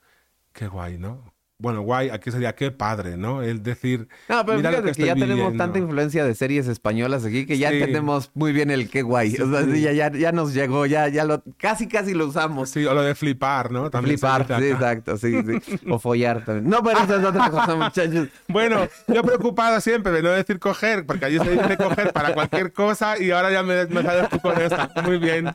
qué 0.52 0.68
guay, 0.68 0.98
¿no? 0.98 1.35
Bueno, 1.58 1.80
guay, 1.80 2.10
aquí 2.10 2.30
sería 2.30 2.54
qué 2.54 2.70
padre, 2.70 3.16
¿no? 3.16 3.42
El 3.42 3.62
decir. 3.62 4.08
No, 4.28 4.44
pero 4.44 4.58
mira 4.58 4.70
fíjate 4.70 4.92
que, 4.92 4.94
que 4.94 5.06
ya 5.06 5.14
tenemos 5.14 5.56
tanta 5.56 5.78
influencia 5.78 6.22
de 6.22 6.34
series 6.34 6.68
españolas 6.68 7.24
aquí 7.24 7.46
que 7.46 7.56
ya 7.56 7.70
entendemos 7.70 8.30
muy 8.34 8.52
bien 8.52 8.70
el 8.70 8.90
qué 8.90 9.00
guay. 9.00 9.34
o 9.36 9.50
sea, 9.50 9.64
ya, 9.64 9.92
ya, 9.92 10.12
ya, 10.12 10.32
nos 10.32 10.52
llegó, 10.52 10.84
ya, 10.84 11.08
ya 11.08 11.24
lo, 11.24 11.42
casi, 11.56 11.88
casi 11.88 12.12
lo 12.12 12.26
usamos. 12.26 12.68
Sí, 12.68 12.84
o 12.84 12.92
lo 12.92 13.02
de 13.02 13.14
flipar, 13.14 13.72
¿no? 13.72 13.88
También 13.88 14.18
flipar, 14.18 14.46
sí, 14.46 14.66
exacto, 14.66 15.16
sí, 15.16 15.34
sí. 15.42 15.78
O 15.90 15.98
follar 15.98 16.44
también. 16.44 16.68
No, 16.68 16.82
pero 16.82 16.98
eso 16.98 17.16
es 17.16 17.24
otra 17.24 17.48
cosa, 17.48 17.74
muchachos. 17.76 18.28
Bueno, 18.48 18.86
yo 19.08 19.22
preocupado 19.22 19.80
siempre 19.80 20.12
de 20.12 20.22
no 20.22 20.30
decir 20.30 20.58
coger, 20.58 21.06
porque 21.06 21.24
allí 21.24 21.38
se 21.38 21.50
dice 21.50 21.76
coger 21.78 22.12
para 22.12 22.34
cualquier 22.34 22.74
cosa 22.74 23.18
y 23.18 23.30
ahora 23.30 23.50
ya 23.50 23.62
me, 23.62 23.86
me 23.86 24.02
sales 24.02 24.28
tú 24.28 24.40
con 24.40 24.60
esa. 24.60 24.90
Muy 25.04 25.16
bien. 25.16 25.50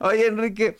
Oye, 0.00 0.26
Enrique. 0.26 0.76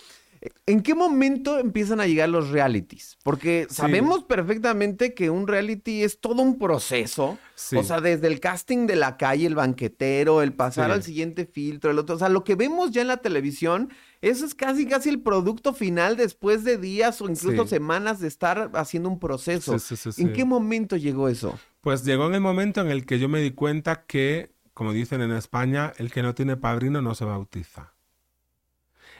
¿En 0.67 0.83
qué 0.83 0.95
momento 0.95 1.59
empiezan 1.59 2.01
a 2.01 2.07
llegar 2.07 2.29
los 2.29 2.51
realities? 2.51 3.19
Porque 3.25 3.67
sabemos 3.71 4.25
perfectamente 4.25 5.15
que 5.15 5.31
un 5.31 5.47
reality 5.47 6.03
es 6.03 6.21
todo 6.21 6.43
un 6.43 6.59
proceso. 6.59 7.39
O 7.77 7.83
sea, 7.83 8.01
desde 8.01 8.29
el 8.29 8.39
casting 8.41 8.87
de 8.87 8.97
la 8.97 9.17
calle, 9.17 9.47
el 9.47 9.55
banquetero, 9.55 10.43
el 10.43 10.53
pasar 10.53 10.91
al 10.91 11.03
siguiente 11.03 11.47
filtro, 11.47 11.91
el 11.91 11.99
otro. 11.99 12.17
O 12.17 12.19
sea, 12.19 12.29
lo 12.29 12.45
que 12.45 12.55
vemos 12.55 12.93
ya 12.93 13.01
en 13.01 13.09
la 13.09 13.17
televisión, 13.19 13.91
eso 14.21 14.47
es 14.47 14.55
casi, 14.55 14.87
casi 14.87 15.09
el 15.09 15.21
producto 15.21 15.73
final 15.73 16.17
después 16.17 16.65
de 16.65 16.79
días 16.79 17.21
o 17.21 17.29
incluso 17.29 17.67
semanas 17.67 18.21
de 18.21 18.29
estar 18.29 18.71
haciendo 18.75 19.09
un 19.09 19.19
proceso. 19.19 19.77
¿En 20.19 20.33
qué 20.33 20.45
momento 20.45 20.97
llegó 20.97 21.29
eso? 21.29 21.59
Pues 21.81 22.05
llegó 22.05 22.27
en 22.27 22.35
el 22.35 22.41
momento 22.41 22.81
en 22.81 22.89
el 22.89 23.07
que 23.07 23.19
yo 23.19 23.29
me 23.29 23.41
di 23.41 23.53
cuenta 23.53 24.05
que, 24.07 24.53
como 24.75 24.93
dicen 24.93 25.21
en 25.21 25.33
España, 25.33 25.93
el 25.99 26.13
que 26.13 26.23
no 26.23 26.35
tiene 26.35 26.57
padrino 26.57 27.03
no 27.03 27.15
se 27.15 27.25
bautiza. 27.25 27.95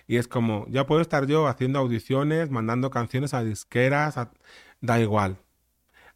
Y 0.09 0.17
es 0.17 0.27
como, 0.27 0.67
ya 0.71 0.87
puedo 0.87 1.03
estar 1.03 1.27
yo 1.27 1.47
haciendo 1.49 1.79
audiciones, 1.79 2.51
mandando 2.51 2.91
canciones 2.91 3.35
a 3.35 3.45
disqueras, 3.45 4.17
da 4.81 5.01
igual. 5.01 5.39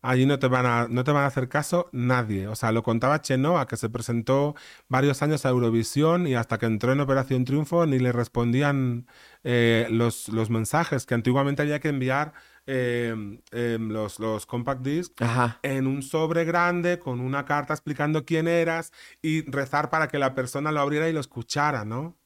allí 0.02 0.26
no 0.26 0.38
te 0.38 0.48
van 0.48 0.66
a, 0.66 0.88
no 0.88 1.04
te 1.04 1.12
van 1.12 1.24
a 1.24 1.26
hacer 1.28 1.48
caso 1.48 1.88
nadie. 1.92 2.48
O 2.48 2.56
sea, 2.56 2.72
lo 2.72 2.82
contaba 2.82 3.20
Chenoa, 3.20 3.66
que 3.68 3.76
se 3.76 3.90
presentó 3.90 4.56
varios 4.88 5.22
años 5.22 5.46
a 5.46 5.50
Eurovisión 5.50 6.26
y 6.26 6.34
hasta 6.34 6.58
que 6.58 6.66
entró 6.66 6.92
en 6.92 7.00
Operación 7.00 7.44
Triunfo 7.44 7.86
ni 7.86 7.98
le 7.98 8.12
respondían 8.12 9.06
eh, 9.44 9.86
los, 9.90 10.28
los 10.30 10.50
mensajes 10.50 11.06
que 11.06 11.14
antiguamente 11.14 11.62
había 11.62 11.80
que 11.80 11.88
enviar 11.90 12.32
em, 12.66 13.40
em, 13.52 13.90
los, 13.90 14.18
los 14.20 14.46
compact 14.46 14.82
discs 14.82 15.14
en 15.62 15.86
un 15.86 16.02
sobre 16.02 16.44
grande 16.44 16.98
con 16.98 17.20
una 17.20 17.44
carta 17.44 17.74
explicando 17.74 18.24
quién 18.24 18.48
eras 18.48 18.92
y 19.20 19.48
rezar 19.50 19.90
para 19.90 20.08
que 20.08 20.18
la 20.18 20.34
persona 20.34 20.72
lo 20.72 20.80
abriera 20.80 21.08
y 21.08 21.12
lo 21.12 21.20
escuchara, 21.20 21.84
¿no? 21.84 22.16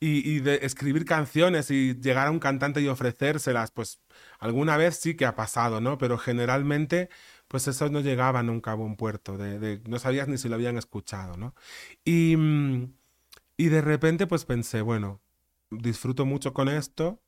Y, 0.00 0.40
de 0.40 0.60
escribir 0.62 1.04
canciones 1.06 1.70
y 1.70 1.94
llegar 1.94 2.26
a 2.26 2.30
un 2.30 2.38
cantante 2.38 2.80
y 2.82 2.88
ofrecérselas, 2.88 3.70
pues 3.70 4.00
alguna 4.38 4.76
vez 4.76 4.96
sí 4.96 5.16
que 5.16 5.24
ha 5.26 5.34
pasado, 5.34 5.80
¿no? 5.80 5.98
Pero 5.98 6.18
generalmente, 6.18 7.08
pues 7.48 7.68
eso 7.68 7.88
no 7.88 8.00
llegaba 8.00 8.42
nunca 8.42 8.72
a 8.72 8.74
buen 8.74 8.96
puerto, 8.96 9.38
de, 9.38 9.80
no 9.88 9.98
sabías 9.98 10.28
ni 10.28 10.38
si 10.38 10.48
lo 10.48 10.56
habían 10.56 10.76
escuchado, 10.76 11.36
¿no? 11.36 11.54
Y, 12.04 12.36
mm, 12.36 12.94
y 13.56 13.68
de 13.68 13.80
repente, 13.80 14.26
pues 14.26 14.44
pensé, 14.44 14.82
bueno, 14.82 15.22
disfruto 15.70 16.26
mucho 16.26 16.52
con 16.54 16.68
esto, 16.68 17.22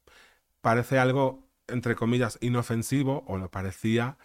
parece 0.61 0.99
algo, 0.99 1.49
entre 1.69 1.97
comillas, 1.97 2.39
inofensivo, 2.43 3.25
o 3.29 3.39
lo 3.39 3.51
parecía, 3.51 4.19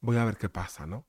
voy 0.00 0.16
a 0.18 0.24
ver 0.24 0.36
qué 0.38 0.48
pasa, 0.48 0.86
¿no? 0.86 1.06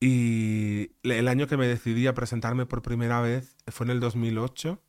Y 0.00 0.92
el 1.04 1.28
año 1.28 1.46
que 1.46 1.56
me 1.56 1.68
decidí 1.68 2.06
a 2.08 2.14
presentarme 2.14 2.66
por 2.66 2.82
primera 2.82 3.20
vez 3.20 3.56
fue 3.68 3.86
en 3.86 3.90
el 3.92 4.00
2008 4.00 4.82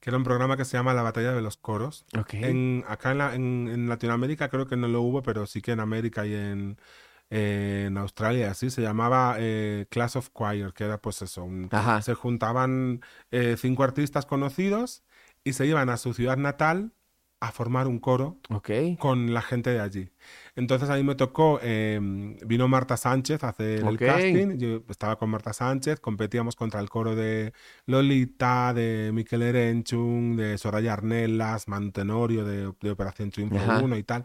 que 0.00 0.10
era 0.10 0.16
un 0.16 0.24
programa 0.24 0.56
que 0.56 0.64
se 0.64 0.76
llama 0.76 0.94
La 0.94 1.02
Batalla 1.02 1.32
de 1.32 1.42
los 1.42 1.56
Coros. 1.56 2.06
En, 2.32 2.84
acá 2.88 3.12
en, 3.34 3.88
Latinoamérica 3.88 4.48
creo 4.48 4.66
que 4.66 4.76
no 4.76 4.88
lo 4.88 5.02
hubo, 5.02 5.22
pero 5.22 5.46
sí 5.46 5.62
que 5.62 5.72
en 5.72 5.80
América 5.80 6.26
y 6.26 6.34
en, 6.34 6.78
en 7.30 7.96
Australia, 7.98 8.50
así 8.50 8.70
se 8.70 8.82
llamaba 8.82 9.36
eh, 9.38 9.86
Class 9.90 10.16
of 10.16 10.30
Choir, 10.36 10.72
que 10.72 10.84
era 10.84 10.98
pues 10.98 11.22
eso, 11.22 11.48
se 12.02 12.14
juntaban 12.14 13.00
eh, 13.30 13.56
cinco 13.58 13.84
artistas 13.84 14.26
conocidos 14.26 15.02
y 15.42 15.52
se 15.52 15.66
iban 15.66 15.90
a 15.90 15.96
su 15.96 16.14
ciudad 16.14 16.36
natal 16.36 16.92
a 17.46 17.52
formar 17.52 17.86
un 17.86 17.98
coro 17.98 18.38
con 18.98 19.34
la 19.34 19.42
gente 19.42 19.70
de 19.70 19.80
allí. 19.80 20.10
Entonces 20.56 20.88
ahí 20.88 21.04
me 21.04 21.14
tocó, 21.14 21.60
em, 21.62 22.36
vino 22.46 22.68
Marta 22.68 22.96
Sánchez 22.96 23.44
a 23.44 23.50
hacer 23.50 23.84
el 23.84 23.98
casting, 23.98 24.56
yo 24.56 24.82
estaba 24.88 25.16
con 25.16 25.28
Marta 25.30 25.52
Sánchez, 25.52 26.00
competíamos 26.00 26.56
contra 26.56 26.80
el 26.80 26.88
coro 26.88 27.14
de 27.14 27.52
Lolita, 27.86 28.72
de 28.72 29.10
Miquel 29.12 29.42
Erenchun, 29.42 30.36
de 30.36 30.56
Soraya 30.56 30.94
Arnelas, 30.94 31.68
Mantenorio 31.68 32.44
de, 32.44 32.72
de 32.80 32.90
Operación 32.90 33.30
Triunfo 33.30 33.56
1 33.82 33.96
y 33.96 34.02
tal. 34.04 34.24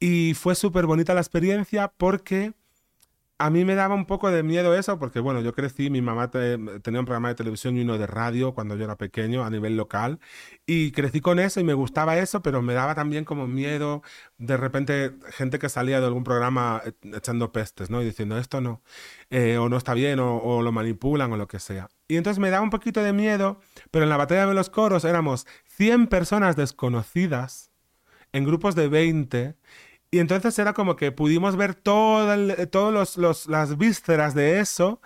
Y 0.00 0.34
fue 0.34 0.54
súper 0.54 0.86
bonita 0.86 1.14
la 1.14 1.20
experiencia 1.20 1.92
porque 1.96 2.54
a 3.40 3.48
mí 3.48 3.64
me 3.64 3.74
daba 3.74 3.94
un 3.94 4.04
poco 4.04 4.30
de 4.30 4.42
miedo 4.42 4.74
eso, 4.74 4.98
porque 4.98 5.18
bueno, 5.18 5.40
yo 5.40 5.54
crecí, 5.54 5.88
mi 5.88 6.02
mamá 6.02 6.30
tenía 6.30 7.00
un 7.00 7.06
programa 7.06 7.28
de 7.28 7.34
televisión 7.34 7.74
y 7.78 7.80
uno 7.80 7.96
de 7.96 8.06
radio 8.06 8.52
cuando 8.52 8.76
yo 8.76 8.84
era 8.84 8.98
pequeño 8.98 9.44
a 9.44 9.48
nivel 9.48 9.78
local, 9.78 10.20
y 10.66 10.92
crecí 10.92 11.22
con 11.22 11.38
eso 11.38 11.58
y 11.58 11.64
me 11.64 11.72
gustaba 11.72 12.18
eso, 12.18 12.42
pero 12.42 12.60
me 12.60 12.74
daba 12.74 12.94
también 12.94 13.24
como 13.24 13.46
miedo 13.46 14.02
de 14.36 14.58
repente 14.58 15.14
gente 15.30 15.58
que 15.58 15.70
salía 15.70 16.00
de 16.00 16.06
algún 16.06 16.22
programa 16.22 16.82
eh, 16.84 16.92
echando 17.16 17.50
pestes, 17.50 17.88
¿no? 17.88 18.02
Y 18.02 18.04
diciendo 18.04 18.36
esto 18.36 18.60
no, 18.60 18.82
eh, 19.30 19.56
o 19.56 19.70
no 19.70 19.78
está 19.78 19.94
bien, 19.94 20.20
o, 20.20 20.36
o 20.36 20.60
lo 20.60 20.70
manipulan, 20.70 21.32
o 21.32 21.38
lo 21.38 21.48
que 21.48 21.60
sea. 21.60 21.88
Y 22.08 22.18
entonces 22.18 22.40
me 22.40 22.50
daba 22.50 22.62
un 22.62 22.70
poquito 22.70 23.02
de 23.02 23.14
miedo, 23.14 23.58
pero 23.90 24.04
en 24.04 24.10
la 24.10 24.18
batalla 24.18 24.46
de 24.46 24.54
los 24.54 24.68
coros 24.68 25.06
éramos 25.06 25.46
100 25.64 26.08
personas 26.08 26.56
desconocidas 26.56 27.70
en 28.32 28.44
grupos 28.44 28.74
de 28.74 28.88
20 28.88 29.56
y 30.10 30.18
entonces 30.18 30.58
era 30.58 30.72
como 30.72 30.96
que 30.96 31.12
pudimos 31.12 31.56
ver 31.56 31.74
todas 31.74 33.16
los, 33.16 33.46
las 33.46 33.78
vísceras 33.78 34.34
de 34.34 34.60
eso 34.60 35.00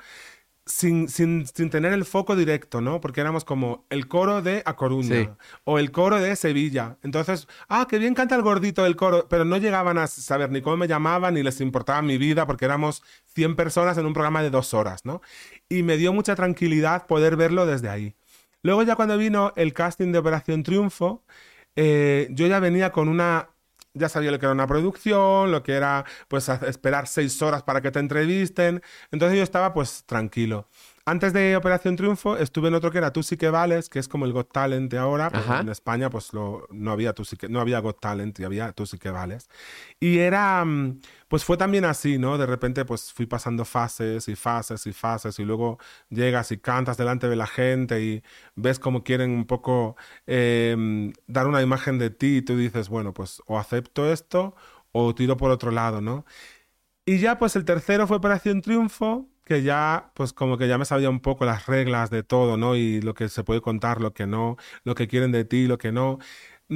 sin, 0.66 1.08
sin, 1.08 1.46
sin, 1.46 1.68
tener 1.68 1.92
el 1.92 2.06
foco 2.06 2.36
directo, 2.36 2.80
¿no? 2.80 3.00
Porque 3.00 3.20
éramos 3.20 3.44
como 3.44 3.84
el 3.90 4.08
coro 4.08 4.40
de 4.40 4.62
A 4.64 4.76
Coruña 4.76 5.36
o 5.64 5.78
el 5.78 5.92
coro 5.92 6.18
de 6.18 6.36
Sevilla. 6.36 6.96
Entonces, 7.02 7.48
ah, 7.68 7.86
qué 7.88 7.98
bien 7.98 8.14
canta 8.14 8.34
el 8.34 8.42
gordito 8.42 8.82
del 8.84 8.96
coro, 8.96 9.26
pero 9.28 9.44
no 9.44 9.58
llegaban 9.58 9.98
a 9.98 10.06
saber 10.06 10.50
ni 10.50 10.62
cómo 10.62 10.78
me 10.78 10.88
llamaban 10.88 11.34
ni 11.34 11.42
les 11.42 11.60
importaba 11.60 12.00
mi 12.00 12.16
vida 12.16 12.46
porque 12.46 12.64
éramos 12.64 13.02
100 13.34 13.56
personas 13.56 13.98
en 13.98 14.06
un 14.06 14.14
programa 14.14 14.42
de 14.42 14.50
dos 14.50 14.72
horas, 14.72 15.04
¿no? 15.04 15.20
Y 15.68 15.82
me 15.82 15.98
dio 15.98 16.14
mucha 16.14 16.34
tranquilidad 16.34 17.06
poder 17.06 17.36
verlo 17.36 17.66
desde 17.66 17.90
ahí. 17.90 18.14
Luego 18.62 18.82
ya 18.82 18.96
cuando 18.96 19.18
vino 19.18 19.52
el 19.56 19.74
casting 19.74 20.12
de 20.12 20.18
Operación 20.18 20.62
Triunfo, 20.62 21.22
eh, 21.76 22.28
yo 22.30 22.46
ya 22.46 22.60
venía 22.60 22.92
con 22.92 23.08
una 23.08 23.50
ya 23.94 24.08
sabía 24.08 24.30
lo 24.30 24.38
que 24.38 24.46
era 24.46 24.52
una 24.52 24.66
producción, 24.66 25.50
lo 25.50 25.62
que 25.62 25.72
era 25.74 26.04
pues 26.28 26.48
esperar 26.48 27.06
seis 27.06 27.40
horas 27.42 27.62
para 27.62 27.80
que 27.80 27.90
te 27.90 28.00
entrevisten. 28.00 28.82
Entonces 29.10 29.38
yo 29.38 29.44
estaba 29.44 29.72
pues 29.72 30.04
tranquilo. 30.06 30.68
Antes 31.06 31.34
de 31.34 31.54
Operación 31.54 31.96
Triunfo 31.96 32.38
estuve 32.38 32.68
en 32.68 32.74
otro 32.74 32.90
que 32.90 32.96
era 32.96 33.12
Tú 33.12 33.22
sí 33.22 33.36
que 33.36 33.50
vales, 33.50 33.90
que 33.90 33.98
es 33.98 34.08
como 34.08 34.24
el 34.24 34.32
Got 34.32 34.50
Talent 34.50 34.90
de 34.90 34.96
ahora. 34.96 35.30
en 35.60 35.68
España 35.68 36.08
pues 36.08 36.32
lo, 36.32 36.66
no, 36.70 36.92
había 36.92 37.12
tú 37.12 37.26
sí 37.26 37.36
que, 37.36 37.46
no 37.46 37.60
había 37.60 37.78
Got 37.80 38.00
Talent 38.00 38.40
y 38.40 38.44
había 38.44 38.72
Tú 38.72 38.86
sí 38.86 38.96
que 38.98 39.10
vales. 39.10 39.50
Y 40.00 40.18
era, 40.18 40.64
mm, 40.64 41.00
pues 41.28 41.44
fue 41.44 41.58
también 41.58 41.84
así, 41.84 42.16
¿no? 42.16 42.38
De 42.38 42.46
repente 42.46 42.86
pues 42.86 43.12
fui 43.12 43.26
pasando 43.26 43.66
fases 43.66 44.28
y 44.28 44.34
fases 44.34 44.86
y 44.86 44.94
fases 44.94 45.38
y 45.38 45.44
luego 45.44 45.78
llegas 46.08 46.52
y 46.52 46.58
cantas 46.58 46.96
delante 46.96 47.28
de 47.28 47.36
la 47.36 47.46
gente 47.46 48.02
y 48.02 48.22
ves 48.54 48.78
cómo 48.78 49.04
quieren 49.04 49.30
un 49.30 49.44
poco 49.46 49.96
em, 50.26 51.12
dar 51.26 51.46
una 51.46 51.60
imagen 51.60 51.98
de 51.98 52.08
ti 52.08 52.38
y 52.38 52.42
tú 52.42 52.56
dices, 52.56 52.88
bueno, 52.88 53.12
pues 53.12 53.42
o 53.46 53.58
acepto 53.58 54.10
esto 54.10 54.54
o 54.92 55.14
tiro 55.14 55.36
por 55.36 55.50
otro 55.50 55.70
lado, 55.70 56.00
¿no? 56.00 56.24
Y 57.04 57.18
ya 57.18 57.38
pues 57.38 57.56
el 57.56 57.66
tercero 57.66 58.06
fue 58.06 58.16
Operación 58.16 58.62
Triunfo 58.62 59.28
que 59.44 59.62
ya, 59.62 60.10
pues 60.14 60.32
como 60.32 60.56
que 60.58 60.68
ya 60.68 60.78
me 60.78 60.84
sabía 60.84 61.10
un 61.10 61.20
poco 61.20 61.44
las 61.44 61.66
reglas 61.66 62.10
de 62.10 62.22
todo, 62.22 62.56
¿no? 62.56 62.76
Y 62.76 63.00
lo 63.02 63.14
que 63.14 63.28
se 63.28 63.44
puede 63.44 63.60
contar, 63.60 64.00
lo 64.00 64.12
que 64.14 64.26
no, 64.26 64.56
lo 64.84 64.94
que 64.94 65.08
quieren 65.08 65.32
de 65.32 65.44
ti, 65.44 65.66
lo 65.66 65.78
que 65.78 65.92
no. 65.92 66.18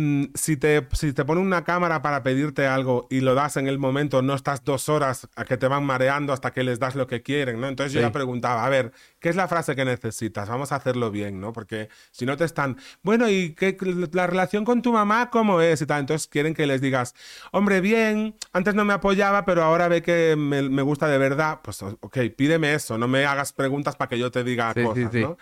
Mm, 0.01 0.27
si 0.35 0.57
te, 0.57 0.87
si 0.93 1.13
te 1.13 1.25
ponen 1.25 1.43
una 1.43 1.65
cámara 1.65 2.03
para 2.03 2.23
pedirte 2.23 2.69
algo 2.69 3.09
y 3.11 3.19
lo 3.19 3.35
das 3.35 3.57
en 3.57 3.67
el 3.67 3.81
momento, 3.81 4.23
no 4.23 4.35
estás 4.35 4.63
dos 4.63 4.89
horas 4.89 5.27
a 5.35 5.45
que 5.45 5.57
te 5.57 5.67
van 5.67 5.83
mareando 5.85 6.33
hasta 6.33 6.53
que 6.53 6.63
les 6.63 6.79
das 6.79 6.95
lo 6.95 7.09
que 7.09 7.25
quieren, 7.25 7.61
¿no? 7.61 7.67
Entonces 7.67 7.93
yo 7.95 8.01
ya 8.01 8.13
preguntaba, 8.13 8.65
a 8.65 8.69
ver, 8.69 8.93
¿qué 9.19 9.29
es 9.29 9.35
la 9.35 9.49
frase 9.49 9.75
que 9.75 9.85
necesitas? 9.85 10.49
Vamos 10.49 10.71
a 10.71 10.77
hacerlo 10.77 11.11
bien, 11.11 11.41
¿no? 11.41 11.53
Porque 11.53 11.89
si 12.13 12.27
no 12.27 12.37
te 12.37 12.45
están, 12.45 12.77
bueno, 13.03 13.29
¿y 13.29 13.57
qué, 13.57 13.77
la 14.13 14.29
relación 14.29 14.65
con 14.65 14.83
tu 14.83 14.93
mamá 14.93 15.31
cómo 15.31 15.61
es? 15.61 15.83
Y 15.83 15.87
tal, 15.87 15.99
entonces 15.99 16.29
quieren 16.29 16.55
que 16.55 16.69
les 16.69 16.81
digas, 16.81 17.17
hombre, 17.51 17.81
bien, 17.81 18.37
antes 18.53 18.77
no 18.77 18.85
me 18.85 18.93
apoyaba, 18.93 19.45
pero 19.45 19.65
ahora 19.65 19.89
ve 19.89 20.01
que 20.01 20.37
me, 20.37 20.83
gusta 20.83 21.09
de 21.09 21.19
verdad, 21.19 21.59
pues 21.61 21.83
ok, 21.83 22.19
pídeme 22.37 22.73
eso, 22.73 22.99
no 22.99 23.09
me 23.09 23.25
hagas 23.25 23.53
preguntas 23.53 23.97
para 23.97 24.11
que 24.11 24.19
yo 24.21 24.31
te 24.31 24.45
diga 24.45 24.73
cosas, 24.75 25.13
¿no? 25.13 25.39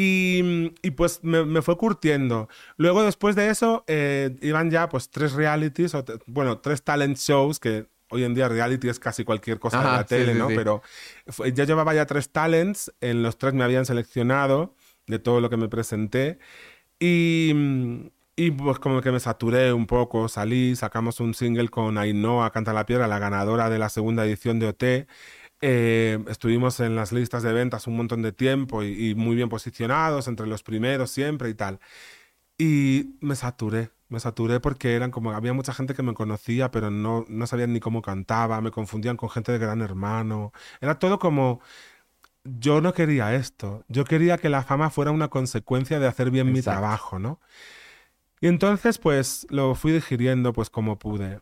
Y, 0.00 0.90
pues 0.92 1.24
me, 1.24 1.60
fue 1.60 1.76
curtiendo. 1.76 2.48
Luego, 2.76 3.02
después 3.02 3.34
de 3.34 3.50
eso, 3.50 3.82
eh, 3.88 4.36
iban 4.42 4.70
ya 4.70 4.88
pues 4.88 5.10
tres 5.10 5.32
realities, 5.32 5.92
o 5.96 6.04
bueno, 6.26 6.58
tres 6.58 6.84
talent 6.84 7.16
shows, 7.16 7.58
que 7.58 7.88
hoy 8.10 8.22
en 8.22 8.32
día 8.32 8.48
reality 8.48 8.88
es 8.88 9.00
casi 9.00 9.24
cualquier 9.24 9.58
cosa 9.58 9.78
de 9.78 9.84
la 9.84 10.06
tele, 10.06 10.34
¿no? 10.34 10.46
Pero 10.46 10.82
ya 11.52 11.64
llevaba 11.64 11.94
ya 11.94 12.06
tres 12.06 12.30
talents, 12.30 12.92
en 13.00 13.24
los 13.24 13.38
tres 13.38 13.54
me 13.54 13.64
habían 13.64 13.86
seleccionado 13.86 14.76
de 15.08 15.18
todo 15.18 15.40
lo 15.40 15.50
que 15.50 15.56
me 15.56 15.68
presenté. 15.68 16.38
Y, 17.00 17.52
y 18.36 18.52
pues 18.52 18.78
como 18.78 19.00
que 19.00 19.10
me 19.10 19.18
saturé 19.18 19.72
un 19.72 19.86
poco, 19.86 20.28
salí, 20.28 20.76
sacamos 20.76 21.18
un 21.18 21.34
single 21.34 21.70
con 21.70 21.98
Ainhoa 21.98 22.52
Canta 22.52 22.72
la 22.72 22.86
Piedra, 22.86 23.08
la 23.08 23.18
ganadora 23.18 23.68
de 23.68 23.80
la 23.80 23.88
segunda 23.88 24.24
edición 24.24 24.60
de 24.60 24.68
OT. 24.68 25.08
Eh, 25.60 26.18
estuvimos 26.28 26.78
en 26.80 26.94
las 26.94 27.10
listas 27.12 27.42
de 27.42 27.52
ventas 27.52 27.86
un 27.88 27.96
montón 27.96 28.22
de 28.22 28.32
tiempo 28.32 28.82
y, 28.84 29.14
muy 29.14 29.34
bien 29.36 29.48
posicionados, 29.48 30.28
entre 30.28 30.46
los 30.46 30.62
primeros 30.62 31.10
siempre 31.10 31.48
y 31.50 31.54
tal. 31.54 31.80
Y 32.58 33.16
me 33.20 33.36
saturé, 33.36 33.90
me 34.08 34.20
saturé 34.20 34.60
porque 34.60 34.94
eran 34.94 35.10
como, 35.10 35.32
había 35.32 35.52
mucha 35.52 35.72
gente 35.72 35.94
que 35.94 36.02
me 36.02 36.14
conocía, 36.14 36.70
pero 36.70 36.90
no, 36.90 37.24
no 37.28 37.46
sabían 37.46 37.72
ni 37.72 37.80
cómo 37.80 38.02
cantaba, 38.02 38.60
me 38.60 38.70
confundían 38.70 39.16
con 39.16 39.30
gente 39.30 39.52
de 39.52 39.58
Gran 39.58 39.80
Hermano. 39.82 40.52
Era 40.80 40.98
todo 40.98 41.18
como, 41.18 41.60
yo 42.44 42.80
no 42.80 42.92
quería 42.94 43.34
esto, 43.34 43.84
yo 43.88 44.04
quería 44.04 44.38
que 44.38 44.48
la 44.48 44.62
fama 44.62 44.90
fuera 44.90 45.10
una 45.10 45.28
consecuencia 45.28 45.98
de 46.00 46.06
hacer 46.06 46.30
bien 46.30 46.52
mi 46.52 46.62
trabajo, 46.62 47.18
¿no? 47.18 47.40
Y 48.40 48.46
entonces, 48.48 48.98
pues, 48.98 49.46
lo 49.50 49.74
fui 49.74 49.92
digiriendo, 49.92 50.52
pues, 50.52 50.70
como 50.70 50.98
pude. 50.98 51.40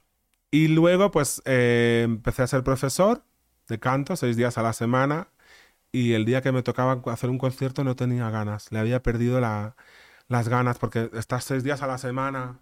Y 0.51 0.69
luego, 0.69 1.11
pues, 1.11 1.43
eh, 1.45 2.03
empecé 2.05 2.43
a 2.43 2.47
ser 2.47 2.65
profesor 2.65 3.23
de 3.69 3.79
canto, 3.79 4.17
seis 4.17 4.37
días 4.37 4.59
a 4.59 4.63
la 4.63 4.73
semana, 4.73 5.29
y 5.93 6.13
el 6.15 6.25
día 6.25 6.43
que 6.43 6.53
me 6.53 6.63
tocaba 6.63 7.03
hacer 7.13 7.31
un 7.31 7.39
concierto 7.39 7.85
no 7.85 7.97
tenía 7.97 8.31
ganas, 8.31 8.71
le 8.73 8.79
había 8.79 9.03
perdido 9.03 9.41
las 9.41 10.49
ganas, 10.49 10.79
porque 10.79 11.11
estás 11.15 11.45
seis 11.45 11.65
días 11.65 11.83
a 11.83 11.87
la 11.87 11.99
semana, 11.99 12.61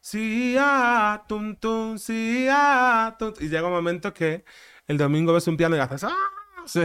sí, 0.00 0.56
ah, 0.58 1.24
tum, 1.28 1.56
tum, 1.56 1.98
sí, 1.98 2.46
ah, 2.50 3.16
tum, 3.18 3.32
y 3.40 3.48
llega 3.48 3.66
un 3.66 3.72
momento 3.74 4.14
que 4.14 4.44
el 4.86 4.98
domingo 4.98 5.32
ves 5.32 5.48
un 5.48 5.56
piano 5.56 5.76
y 5.76 5.80
haces, 5.80 6.04
ah, 6.04 6.14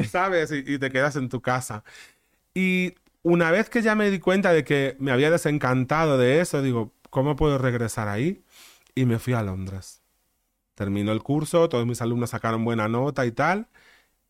¿sabes? 0.10 0.51
Y, 0.51 0.63
y 0.75 0.79
te 0.79 0.89
quedas 0.91 1.15
en 1.15 1.29
tu 1.29 1.41
casa. 1.41 1.84
Y 2.53 2.95
una 3.23 3.51
vez 3.51 3.69
que 3.69 3.81
ya 3.81 3.95
me 3.95 4.10
di 4.12 4.19
cuenta 4.19 4.53
de 4.53 4.63
que 4.63 4.95
me 4.99 5.12
había 5.12 5.31
desencantado 5.31 6.17
de 6.17 6.41
eso, 6.41 6.62
digo, 6.62 6.93
¿cómo 7.10 7.36
puedo 7.36 7.57
regresar 7.57 8.07
ahí? 8.07 8.43
Y 8.95 9.05
me 9.05 9.19
fui 9.19 9.34
a 9.34 9.43
Londres. 9.43 10.00
Terminó 10.75 11.12
el 11.12 11.21
curso, 11.23 11.69
todos 11.69 11.86
mis 11.86 12.01
alumnos 12.01 12.31
sacaron 12.31 12.63
buena 12.65 12.88
nota 12.88 13.25
y 13.25 13.31
tal. 13.31 13.67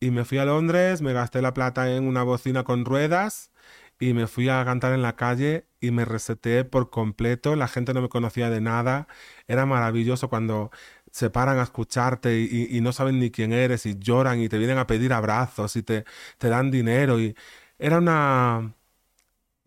Y 0.00 0.10
me 0.10 0.24
fui 0.24 0.38
a 0.38 0.44
Londres, 0.44 1.02
me 1.02 1.12
gasté 1.12 1.42
la 1.42 1.54
plata 1.54 1.94
en 1.94 2.06
una 2.06 2.24
bocina 2.24 2.64
con 2.64 2.84
ruedas 2.84 3.52
y 4.00 4.14
me 4.14 4.26
fui 4.26 4.48
a 4.48 4.64
cantar 4.64 4.94
en 4.94 5.02
la 5.02 5.14
calle 5.14 5.66
y 5.80 5.92
me 5.92 6.04
reseté 6.04 6.64
por 6.64 6.90
completo. 6.90 7.54
La 7.54 7.68
gente 7.68 7.94
no 7.94 8.02
me 8.02 8.08
conocía 8.08 8.50
de 8.50 8.60
nada. 8.60 9.06
Era 9.46 9.64
maravilloso 9.64 10.28
cuando 10.28 10.72
se 11.12 11.30
paran 11.30 11.58
a 11.58 11.62
escucharte 11.62 12.40
y, 12.40 12.80
no 12.80 12.92
saben 12.92 13.20
ni 13.20 13.30
quién 13.30 13.52
eres 13.52 13.86
y 13.86 13.96
lloran 13.98 14.40
y 14.40 14.48
te 14.48 14.58
vienen 14.58 14.78
a 14.78 14.86
pedir 14.86 15.12
abrazos 15.12 15.76
y 15.76 15.82
te, 15.84 16.04
dan 16.40 16.70
dinero. 16.72 17.20
Y 17.20 17.36
era 17.78 17.98
una, 17.98 18.74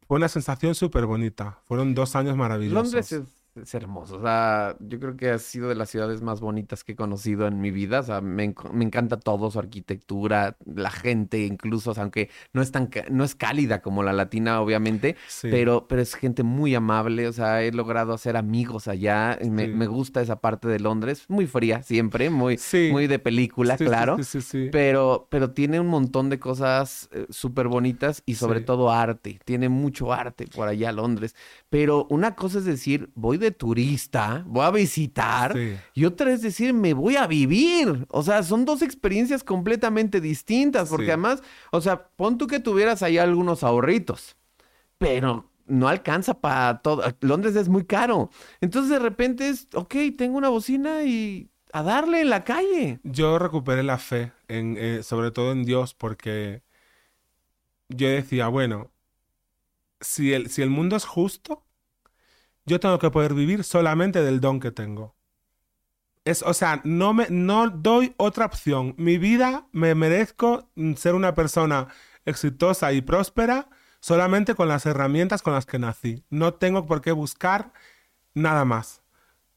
fue 0.07 0.17
una 0.17 0.27
sensación 0.27 0.75
súper 0.75 1.05
bonita. 1.05 1.59
Fueron 1.65 1.95
dos 1.95 2.15
años 2.15 2.35
maravillosos. 2.35 2.83
Londres 2.83 3.11
es 3.13 3.23
hermoso. 3.73 4.17
O 4.17 4.21
sea, 4.21 4.75
yo 4.79 4.99
creo 4.99 5.15
que 5.15 5.29
ha 5.29 5.39
sido 5.39 5.69
de 5.69 5.75
las 5.75 5.89
ciudades 5.89 6.21
más 6.21 6.41
bonitas 6.41 6.83
que 6.83 6.93
he 6.93 6.95
conocido 6.95 7.47
en 7.47 7.61
mi 7.61 7.71
vida. 7.71 8.01
O 8.01 8.03
sea, 8.03 8.21
me, 8.21 8.43
encanta 8.43 9.17
todo, 9.17 9.49
su 9.51 9.59
arquitectura, 9.59 10.57
la 10.65 10.91
gente, 10.91 11.45
incluso, 11.45 11.93
aunque 11.97 12.29
no 12.53 12.61
es 12.61 12.71
tan 12.71 12.89
no 13.09 13.23
es 13.23 13.35
cálida 13.35 13.81
como 13.81 14.03
la 14.03 14.13
latina, 14.13 14.61
obviamente, 14.61 15.15
pero, 15.41 15.87
pero 15.87 16.01
es 16.01 16.15
gente 16.15 16.43
muy 16.43 16.75
amable. 16.75 17.27
O 17.27 17.33
sea, 17.33 17.63
he 17.63 17.71
logrado 17.71 18.13
hacer 18.13 18.37
amigos 18.37 18.87
allá. 18.87 19.37
Me, 19.41 19.67
me 19.67 19.87
gusta 19.87 20.21
esa 20.21 20.41
parte 20.41 20.67
de 20.67 20.79
Londres. 20.79 21.25
Muy 21.27 21.47
fría 21.47 21.81
siempre, 21.83 22.29
muy, 22.29 22.59
muy 22.91 23.07
de 23.07 23.19
película, 23.19 23.77
claro. 23.77 24.17
Pero, 24.71 25.27
pero 25.29 25.51
tiene 25.51 25.79
un 25.79 25.87
montón 25.87 26.29
de 26.29 26.39
cosas 26.39 27.09
eh, 27.11 27.25
súper 27.29 27.67
bonitas 27.67 28.21
y 28.25 28.35
sobre 28.35 28.61
todo 28.61 28.91
arte. 28.91 29.39
Tiene 29.45 29.69
mucho 29.69 30.13
arte 30.13 30.47
por 30.47 30.67
allá 30.67 30.91
Londres. 30.91 31.35
Pero 31.69 32.07
una 32.09 32.35
cosa 32.35 32.59
es 32.59 32.65
decir, 32.65 33.09
voy 33.15 33.37
de 33.37 33.44
turista, 33.51 34.43
voy 34.47 34.65
a 34.65 34.71
visitar, 34.71 35.55
y 35.93 36.05
otra 36.05 36.31
es 36.31 36.41
decir, 36.41 36.73
me 36.73 36.93
voy 36.93 37.15
a 37.15 37.27
vivir. 37.27 38.05
O 38.09 38.23
sea, 38.23 38.43
son 38.43 38.65
dos 38.65 38.81
experiencias 38.81 39.43
completamente 39.43 40.21
distintas, 40.21 40.89
porque 40.89 41.07
además, 41.07 41.41
o 41.71 41.81
sea, 41.81 42.07
pon 42.15 42.37
tú 42.37 42.47
que 42.47 42.59
tuvieras 42.59 43.03
ahí 43.03 43.17
algunos 43.17 43.63
ahorritos, 43.63 44.35
pero 44.97 45.49
no 45.67 45.87
alcanza 45.87 46.39
para 46.39 46.81
todo. 46.81 47.03
Londres 47.21 47.55
es 47.55 47.69
muy 47.69 47.85
caro. 47.85 48.29
Entonces 48.61 48.91
de 48.91 48.99
repente 48.99 49.49
es, 49.49 49.67
ok, 49.73 49.95
tengo 50.17 50.37
una 50.37 50.49
bocina 50.49 51.03
y 51.03 51.49
a 51.73 51.83
darle 51.83 52.21
en 52.21 52.29
la 52.29 52.43
calle. 52.43 52.99
Yo 53.03 53.37
recuperé 53.39 53.83
la 53.83 53.97
fe, 53.97 54.31
en, 54.47 54.77
eh, 54.77 55.03
sobre 55.03 55.31
todo 55.31 55.51
en 55.51 55.65
Dios, 55.65 55.93
porque 55.93 56.61
yo 57.89 58.07
decía, 58.07 58.47
bueno, 58.47 58.91
si 59.99 60.33
el, 60.33 60.49
si 60.49 60.61
el 60.61 60.69
mundo 60.69 60.95
es 60.95 61.05
justo, 61.05 61.64
yo 62.65 62.79
tengo 62.79 62.99
que 62.99 63.11
poder 63.11 63.33
vivir 63.33 63.63
solamente 63.63 64.23
del 64.23 64.39
don 64.39 64.59
que 64.59 64.71
tengo. 64.71 65.15
Es, 66.23 66.41
o 66.41 66.53
sea, 66.53 66.81
no, 66.83 67.13
me, 67.13 67.27
no 67.29 67.69
doy 67.69 68.15
otra 68.17 68.45
opción. 68.45 68.95
Mi 68.97 69.17
vida 69.17 69.67
me 69.71 69.93
merezco 69.93 70.71
ser 70.95 71.13
una 71.13 71.35
persona 71.35 71.87
exitosa 72.25 72.91
y 72.93 73.01
próspera 73.01 73.69
solamente 73.99 74.55
con 74.55 74.67
las 74.67 74.85
herramientas 74.87 75.43
con 75.43 75.53
las 75.53 75.67
que 75.67 75.79
nací. 75.79 76.23
No 76.29 76.55
tengo 76.55 76.87
por 76.87 77.01
qué 77.01 77.11
buscar 77.11 77.73
nada 78.33 78.65
más. 78.65 79.03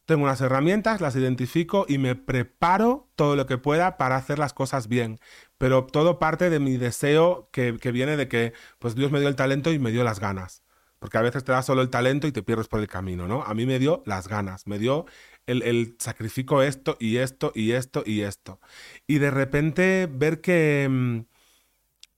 Tengo 0.04 0.24
unas 0.24 0.40
herramientas, 0.40 1.02
las 1.02 1.16
identifico 1.16 1.84
y 1.88 1.98
me 1.98 2.14
preparo 2.14 3.10
todo 3.14 3.36
lo 3.36 3.44
que 3.46 3.58
pueda 3.58 3.98
para 3.98 4.16
hacer 4.16 4.38
las 4.38 4.54
cosas 4.54 4.88
bien. 4.88 5.20
Pero 5.58 5.84
todo 5.84 6.18
parte 6.18 6.48
de 6.48 6.60
mi 6.60 6.78
deseo 6.78 7.50
que, 7.52 7.76
que 7.78 7.92
viene 7.92 8.16
de 8.16 8.28
que 8.28 8.54
pues 8.78 8.94
Dios 8.94 9.10
me 9.10 9.20
dio 9.20 9.28
el 9.28 9.36
talento 9.36 9.70
y 9.70 9.78
me 9.78 9.90
dio 9.90 10.04
las 10.04 10.20
ganas. 10.20 10.62
Porque 10.98 11.18
a 11.18 11.22
veces 11.22 11.44
te 11.44 11.52
da 11.52 11.62
solo 11.62 11.82
el 11.82 11.90
talento 11.90 12.26
y 12.26 12.32
te 12.32 12.42
pierdes 12.42 12.68
por 12.68 12.80
el 12.80 12.88
camino, 12.88 13.28
¿no? 13.28 13.42
A 13.42 13.54
mí 13.54 13.66
me 13.66 13.78
dio 13.78 14.02
las 14.06 14.28
ganas, 14.28 14.66
me 14.66 14.78
dio 14.78 15.06
el, 15.46 15.62
el 15.62 15.96
sacrifico 15.98 16.62
esto 16.62 16.96
y 17.00 17.18
esto 17.18 17.52
y 17.54 17.72
esto 17.72 18.02
y 18.04 18.22
esto. 18.22 18.60
Y 19.06 19.18
de 19.18 19.30
repente 19.30 20.08
ver 20.10 20.40
que, 20.40 20.88
mm, 20.90 21.20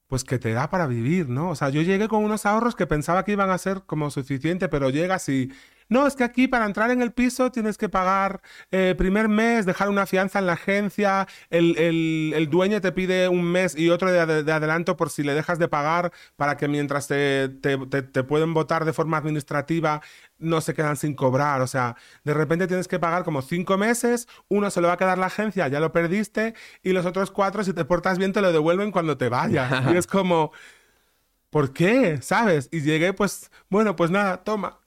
pues 0.07 0.23
que 0.25 0.39
te 0.39 0.51
da 0.51 0.69
para 0.69 0.87
vivir, 0.87 1.29
¿no? 1.29 1.51
O 1.51 1.55
sea, 1.55 1.69
yo 1.69 1.81
llegué 1.81 2.09
con 2.09 2.23
unos 2.23 2.45
ahorros 2.45 2.75
que 2.75 2.85
pensaba 2.85 3.23
que 3.23 3.31
iban 3.31 3.49
a 3.49 3.57
ser 3.57 3.83
como 3.85 4.11
suficiente, 4.11 4.67
pero 4.67 4.89
llegas 4.89 5.29
y 5.29 5.51
no, 5.91 6.07
es 6.07 6.15
que 6.15 6.23
aquí 6.23 6.47
para 6.47 6.65
entrar 6.65 6.89
en 6.89 7.01
el 7.01 7.11
piso 7.11 7.51
tienes 7.51 7.77
que 7.77 7.89
pagar 7.89 8.41
eh, 8.71 8.95
primer 8.97 9.27
mes, 9.27 9.65
dejar 9.65 9.89
una 9.89 10.05
fianza 10.05 10.39
en 10.39 10.45
la 10.45 10.53
agencia, 10.53 11.27
el, 11.49 12.47
dueño 12.49 12.79
te 12.79 12.93
pide 12.93 13.27
un 13.27 13.43
mes 13.43 13.77
y 13.77 13.89
otro 13.89 14.09
de, 14.09 14.21
adelanto 14.21 14.95
por 14.95 15.09
si 15.09 15.21
le 15.21 15.33
dejas 15.33 15.59
de 15.59 15.67
pagar 15.67 16.13
para 16.37 16.55
que 16.55 16.69
mientras 16.69 17.09
te, 17.09 17.49
te, 17.49 18.23
pueden 18.23 18.53
votar 18.53 18.85
de 18.85 18.93
forma 18.93 19.17
administrativa 19.17 20.01
no 20.39 20.61
se 20.61 20.73
quedan 20.73 20.95
sin 20.95 21.13
cobrar. 21.13 21.59
O 21.59 21.67
sea, 21.67 21.97
de 22.23 22.33
repente 22.33 22.67
tienes 22.67 22.87
que 22.87 22.97
pagar 22.97 23.25
como 23.25 23.41
cinco 23.41 23.77
meses, 23.77 24.29
uno 24.47 24.71
se 24.71 24.79
lo 24.79 24.87
va 24.87 24.93
a 24.93 24.97
quedar 24.97 25.17
la 25.17 25.25
agencia, 25.25 25.67
ya 25.67 25.81
lo 25.81 25.91
perdiste, 25.91 26.53
y 26.83 26.93
los 26.93 27.05
otros 27.05 27.31
cuatro, 27.31 27.65
si 27.65 27.73
te 27.73 27.83
portas 27.83 28.17
bien, 28.17 28.31
te 28.31 28.39
lo 28.39 28.53
devuelven 28.53 28.91
cuando 28.91 29.17
te 29.17 29.27
vayas. 29.27 29.91
y 29.93 29.97
es 29.97 30.07
como... 30.07 30.53
¿Por 31.49 31.73
qué? 31.73 32.21
¿Sabes? 32.21 32.69
Y 32.71 32.79
llegué, 32.79 33.11
pues, 33.11 33.51
bueno, 33.69 33.97
pues 33.97 34.09
nada, 34.09 34.41
toma, 34.45 34.80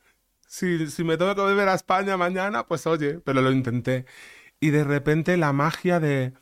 si, 0.55 1.05
me 1.05 1.17
tengo 1.17 1.35
que 1.35 1.41
volver 1.41 1.69
a 1.69 1.75
España 1.75 2.17
mañana, 2.17 2.67
pues 2.67 2.87
oye, 2.87 3.21
pero 3.21 3.43
lo 3.43 3.51
intenté. 3.53 4.07
Y 4.61 4.71
de 4.71 4.85
repente 4.85 5.37
la 5.37 5.53
magia 5.53 6.01
de 6.01 6.35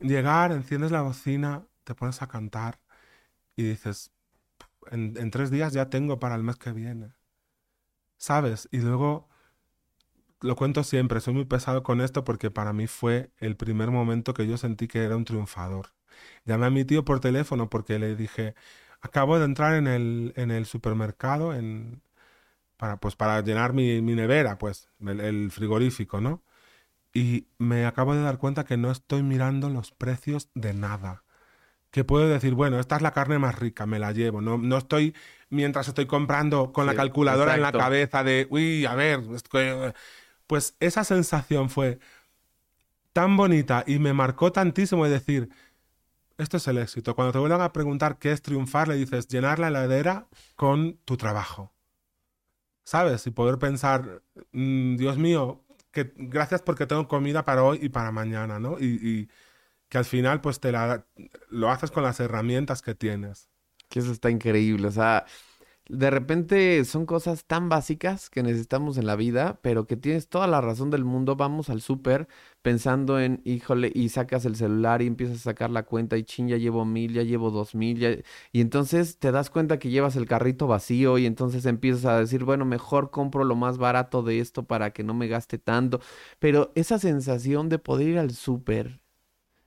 llegar, 0.00 0.52
enciendes 0.52 0.92
la 0.92 1.02
bocina, 1.02 1.66
te 1.84 1.94
pones 1.94 2.22
a 2.22 2.28
cantar 2.28 2.80
y 3.56 3.64
dices, 3.64 4.12
en, 4.90 5.14
en 5.18 5.30
tres 5.30 5.50
días 5.50 5.72
ya 5.72 5.90
tengo 5.90 6.18
para 6.20 6.36
el 6.36 6.42
mes 6.44 6.56
que 6.56 6.72
viene. 6.72 7.12
¿Sabes? 8.18 8.68
Y 8.72 8.78
luego 8.78 9.28
lo 10.40 10.56
cuento 10.56 10.84
siempre, 10.84 11.20
soy 11.20 11.34
muy 11.34 11.44
pesado 11.46 11.82
con 11.82 12.00
esto 12.00 12.24
porque 12.24 12.50
para 12.50 12.72
mí 12.72 12.86
fue 12.86 13.30
el 13.38 13.56
primer 13.56 13.90
momento 13.90 14.34
que 14.34 14.46
yo 14.46 14.58
sentí 14.58 14.88
que 14.88 15.04
era 15.04 15.16
un 15.16 15.24
triunfador. 15.24 15.88
Llamé 16.44 16.66
a 16.66 16.70
mi 16.70 16.84
tío 16.84 17.04
por 17.04 17.20
teléfono 17.20 17.70
porque 17.70 17.98
le 17.98 18.16
dije, 18.16 18.54
acabo 19.00 19.38
de 19.38 19.46
entrar 19.46 19.74
en 19.74 19.86
el, 19.88 20.32
en 20.36 20.50
el 20.50 20.66
supermercado, 20.66 21.54
en, 21.54 22.02
para, 22.76 22.98
pues, 22.98 23.16
para 23.16 23.40
llenar 23.40 23.72
mi, 23.72 24.00
nevera, 24.00 24.58
pues, 24.58 24.88
el, 25.00 25.50
frigorífico, 25.50 26.20
¿no? 26.20 26.42
Y 27.12 27.46
me 27.58 27.86
acabo 27.86 28.14
de 28.14 28.22
dar 28.22 28.38
cuenta 28.38 28.64
que 28.64 28.76
no 28.76 28.90
estoy 28.90 29.22
mirando 29.22 29.70
los 29.70 29.92
precios 29.92 30.50
de 30.54 30.74
nada. 30.74 31.22
Que 31.90 32.04
puedo 32.04 32.28
decir, 32.28 32.54
bueno, 32.54 32.80
esta 32.80 32.96
es 32.96 33.02
la 33.02 33.12
carne 33.12 33.38
más 33.38 33.58
rica, 33.58 33.86
me 33.86 34.00
la 34.00 34.12
llevo. 34.12 34.40
No, 34.40 34.58
no 34.58 34.78
estoy, 34.78 35.14
mientras 35.48 35.86
estoy 35.86 36.06
comprando 36.06 36.72
con 36.72 36.86
la 36.86 36.94
calculadora 36.94 37.54
en 37.54 37.62
la 37.62 37.72
cabeza 37.72 38.24
de, 38.24 38.48
uy, 38.50 38.84
a 38.86 38.94
ver, 38.96 39.20
pues 40.46 40.76
esa 40.80 41.04
sensación 41.04 41.70
fue 41.70 42.00
tan 43.12 43.36
bonita 43.36 43.84
y 43.86 44.00
me 44.00 44.12
marcó 44.12 44.50
tantísimo 44.50 45.04
de 45.04 45.10
decir, 45.12 45.48
esto 46.36 46.56
es 46.56 46.68
el 46.68 46.78
éxito. 46.78 47.14
Cuando 47.14 47.32
te 47.32 47.38
vuelvan 47.38 47.60
a 47.60 47.72
preguntar 47.72 48.18
qué 48.18 48.32
es 48.32 48.42
triunfar, 48.42 48.88
le 48.88 48.96
dices, 48.96 49.28
llenar 49.28 49.58
la 49.58 49.68
heladera 49.68 50.26
con 50.56 50.98
tu 51.04 51.16
trabajo. 51.16 51.73
¿Sabes? 52.84 53.26
Y 53.26 53.30
poder 53.30 53.58
pensar, 53.58 54.22
mm, 54.52 54.96
Dios 54.96 55.18
mío, 55.18 55.64
que 55.90 56.12
gracias 56.16 56.62
porque 56.62 56.86
tengo 56.86 57.08
comida 57.08 57.44
para 57.44 57.62
hoy 57.64 57.78
y 57.82 57.88
para 57.88 58.12
mañana, 58.12 58.58
¿no? 58.60 58.78
Y, 58.78 59.28
que 59.88 59.98
al 59.98 60.04
final 60.06 60.40
pues 60.40 60.60
te 60.60 60.72
la, 60.72 61.06
lo 61.50 61.70
haces 61.70 61.90
con 61.90 62.02
las 62.02 62.18
herramientas 62.20 62.82
que 62.82 62.94
tienes. 62.94 63.48
Que 63.88 64.00
eso 64.00 64.12
está 64.12 64.30
increíble, 64.30 64.88
o 64.88 64.90
sea, 64.90 65.24
de 65.88 66.10
repente 66.10 66.84
son 66.86 67.04
cosas 67.04 67.44
tan 67.44 67.68
básicas 67.68 68.30
que 68.30 68.42
necesitamos 68.42 68.96
en 68.96 69.06
la 69.06 69.16
vida, 69.16 69.60
pero 69.62 69.86
que 69.86 69.96
tienes 69.96 70.28
toda 70.28 70.46
la 70.46 70.60
razón 70.62 70.90
del 70.90 71.04
mundo. 71.04 71.36
Vamos 71.36 71.68
al 71.68 71.82
súper 71.82 72.26
pensando 72.62 73.20
en, 73.20 73.42
híjole, 73.44 73.92
y 73.94 74.08
sacas 74.08 74.46
el 74.46 74.56
celular 74.56 75.02
y 75.02 75.06
empiezas 75.06 75.38
a 75.38 75.40
sacar 75.40 75.70
la 75.70 75.82
cuenta 75.84 76.16
y 76.16 76.24
chin, 76.24 76.48
ya 76.48 76.56
llevo 76.56 76.86
mil, 76.86 77.12
ya 77.12 77.22
llevo 77.22 77.50
dos 77.50 77.74
mil, 77.74 78.24
y 78.52 78.60
entonces 78.60 79.18
te 79.18 79.30
das 79.32 79.50
cuenta 79.50 79.78
que 79.78 79.90
llevas 79.90 80.16
el 80.16 80.26
carrito 80.26 80.66
vacío 80.66 81.18
y 81.18 81.26
entonces 81.26 81.66
empiezas 81.66 82.06
a 82.06 82.18
decir, 82.18 82.44
bueno, 82.44 82.64
mejor 82.64 83.10
compro 83.10 83.44
lo 83.44 83.54
más 83.54 83.76
barato 83.78 84.22
de 84.22 84.40
esto 84.40 84.64
para 84.64 84.92
que 84.92 85.04
no 85.04 85.12
me 85.14 85.28
gaste 85.28 85.58
tanto. 85.58 86.00
Pero 86.38 86.72
esa 86.74 86.98
sensación 86.98 87.68
de 87.68 87.78
poder 87.78 88.08
ir 88.08 88.18
al 88.18 88.30
súper 88.32 89.02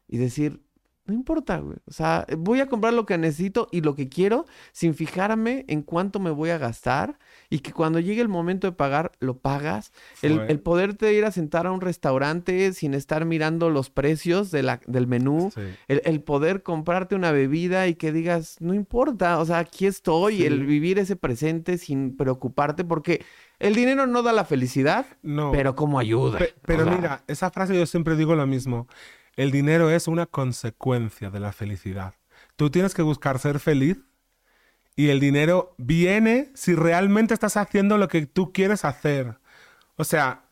y 0.07 0.17
decir, 0.17 0.66
no 1.07 1.13
importa, 1.13 1.57
güey. 1.59 1.77
O 1.87 1.91
sea, 1.91 2.27
voy 2.37 2.59
a 2.59 2.67
comprar 2.67 2.93
lo 2.93 3.05
que 3.05 3.17
necesito 3.17 3.69
y 3.71 3.81
lo 3.81 3.95
que 3.95 4.09
quiero 4.09 4.45
sin 4.73 4.93
fijarme 4.93 5.63
en 5.69 5.81
cuánto 5.81 6.19
me 6.19 6.31
voy 6.31 6.49
a 6.49 6.57
gastar 6.57 7.17
y 7.49 7.59
que 7.59 7.71
cuando 7.71 7.99
llegue 7.99 8.21
el 8.21 8.27
momento 8.27 8.67
de 8.67 8.73
pagar, 8.73 9.13
lo 9.19 9.37
pagas. 9.37 9.93
El, 10.21 10.41
el, 10.49 10.59
poderte 10.59 11.13
ir 11.13 11.23
a 11.23 11.31
sentar 11.31 11.65
a 11.65 11.71
un 11.71 11.79
restaurante 11.79 12.73
sin 12.73 12.93
estar 12.93 13.23
mirando 13.23 13.69
los 13.69 13.89
precios 13.89 14.51
de 14.51 14.63
la, 14.63 14.81
del 14.85 15.07
menú. 15.07 15.51
El, 15.87 16.21
poder 16.21 16.61
comprarte 16.61 17.15
una 17.15 17.31
bebida 17.31 17.87
y 17.87 17.95
que 17.95 18.11
digas, 18.11 18.57
no 18.59 18.73
importa, 18.73 19.39
o 19.39 19.45
sea, 19.45 19.59
aquí 19.59 19.85
estoy. 19.85 20.43
El 20.43 20.65
vivir 20.65 20.99
ese 20.99 21.15
presente 21.15 21.77
sin 21.77 22.17
preocuparte 22.17 22.83
porque... 22.83 23.23
El 23.59 23.73
dinero 23.73 24.05
no 24.05 24.21
da 24.21 24.33
la 24.33 24.45
felicidad, 24.45 25.07
no. 25.23 25.51
pero 25.51 25.75
como 25.75 25.97
ayuda. 25.97 26.37
pero 26.61 26.85
mira, 26.85 27.23
esa 27.25 27.49
frase 27.49 27.75
yo 27.75 27.87
siempre 27.87 28.15
digo 28.15 28.35
lo 28.35 28.45
mismo. 28.45 28.87
El 29.37 29.51
dinero 29.51 29.89
es 29.89 30.07
una 30.07 30.25
consecuencia 30.25 31.29
de 31.29 31.39
la 31.39 31.53
felicidad. 31.53 32.15
Tú 32.55 32.69
tienes 32.69 32.93
que 32.93 33.03
buscar 33.03 33.39
ser 33.39 33.59
feliz 33.59 33.99
y 34.95 35.09
el 35.09 35.19
dinero 35.19 35.75
viene 35.77 36.51
si 36.55 36.73
realmente 36.75 37.35
estás 37.35 37.55
haciendo 37.55 37.97
lo 37.99 38.07
que 38.07 38.25
tú 38.25 38.51
quieres 38.51 38.83
hacer. 38.83 39.37
O 39.95 40.03
sea, 40.03 40.47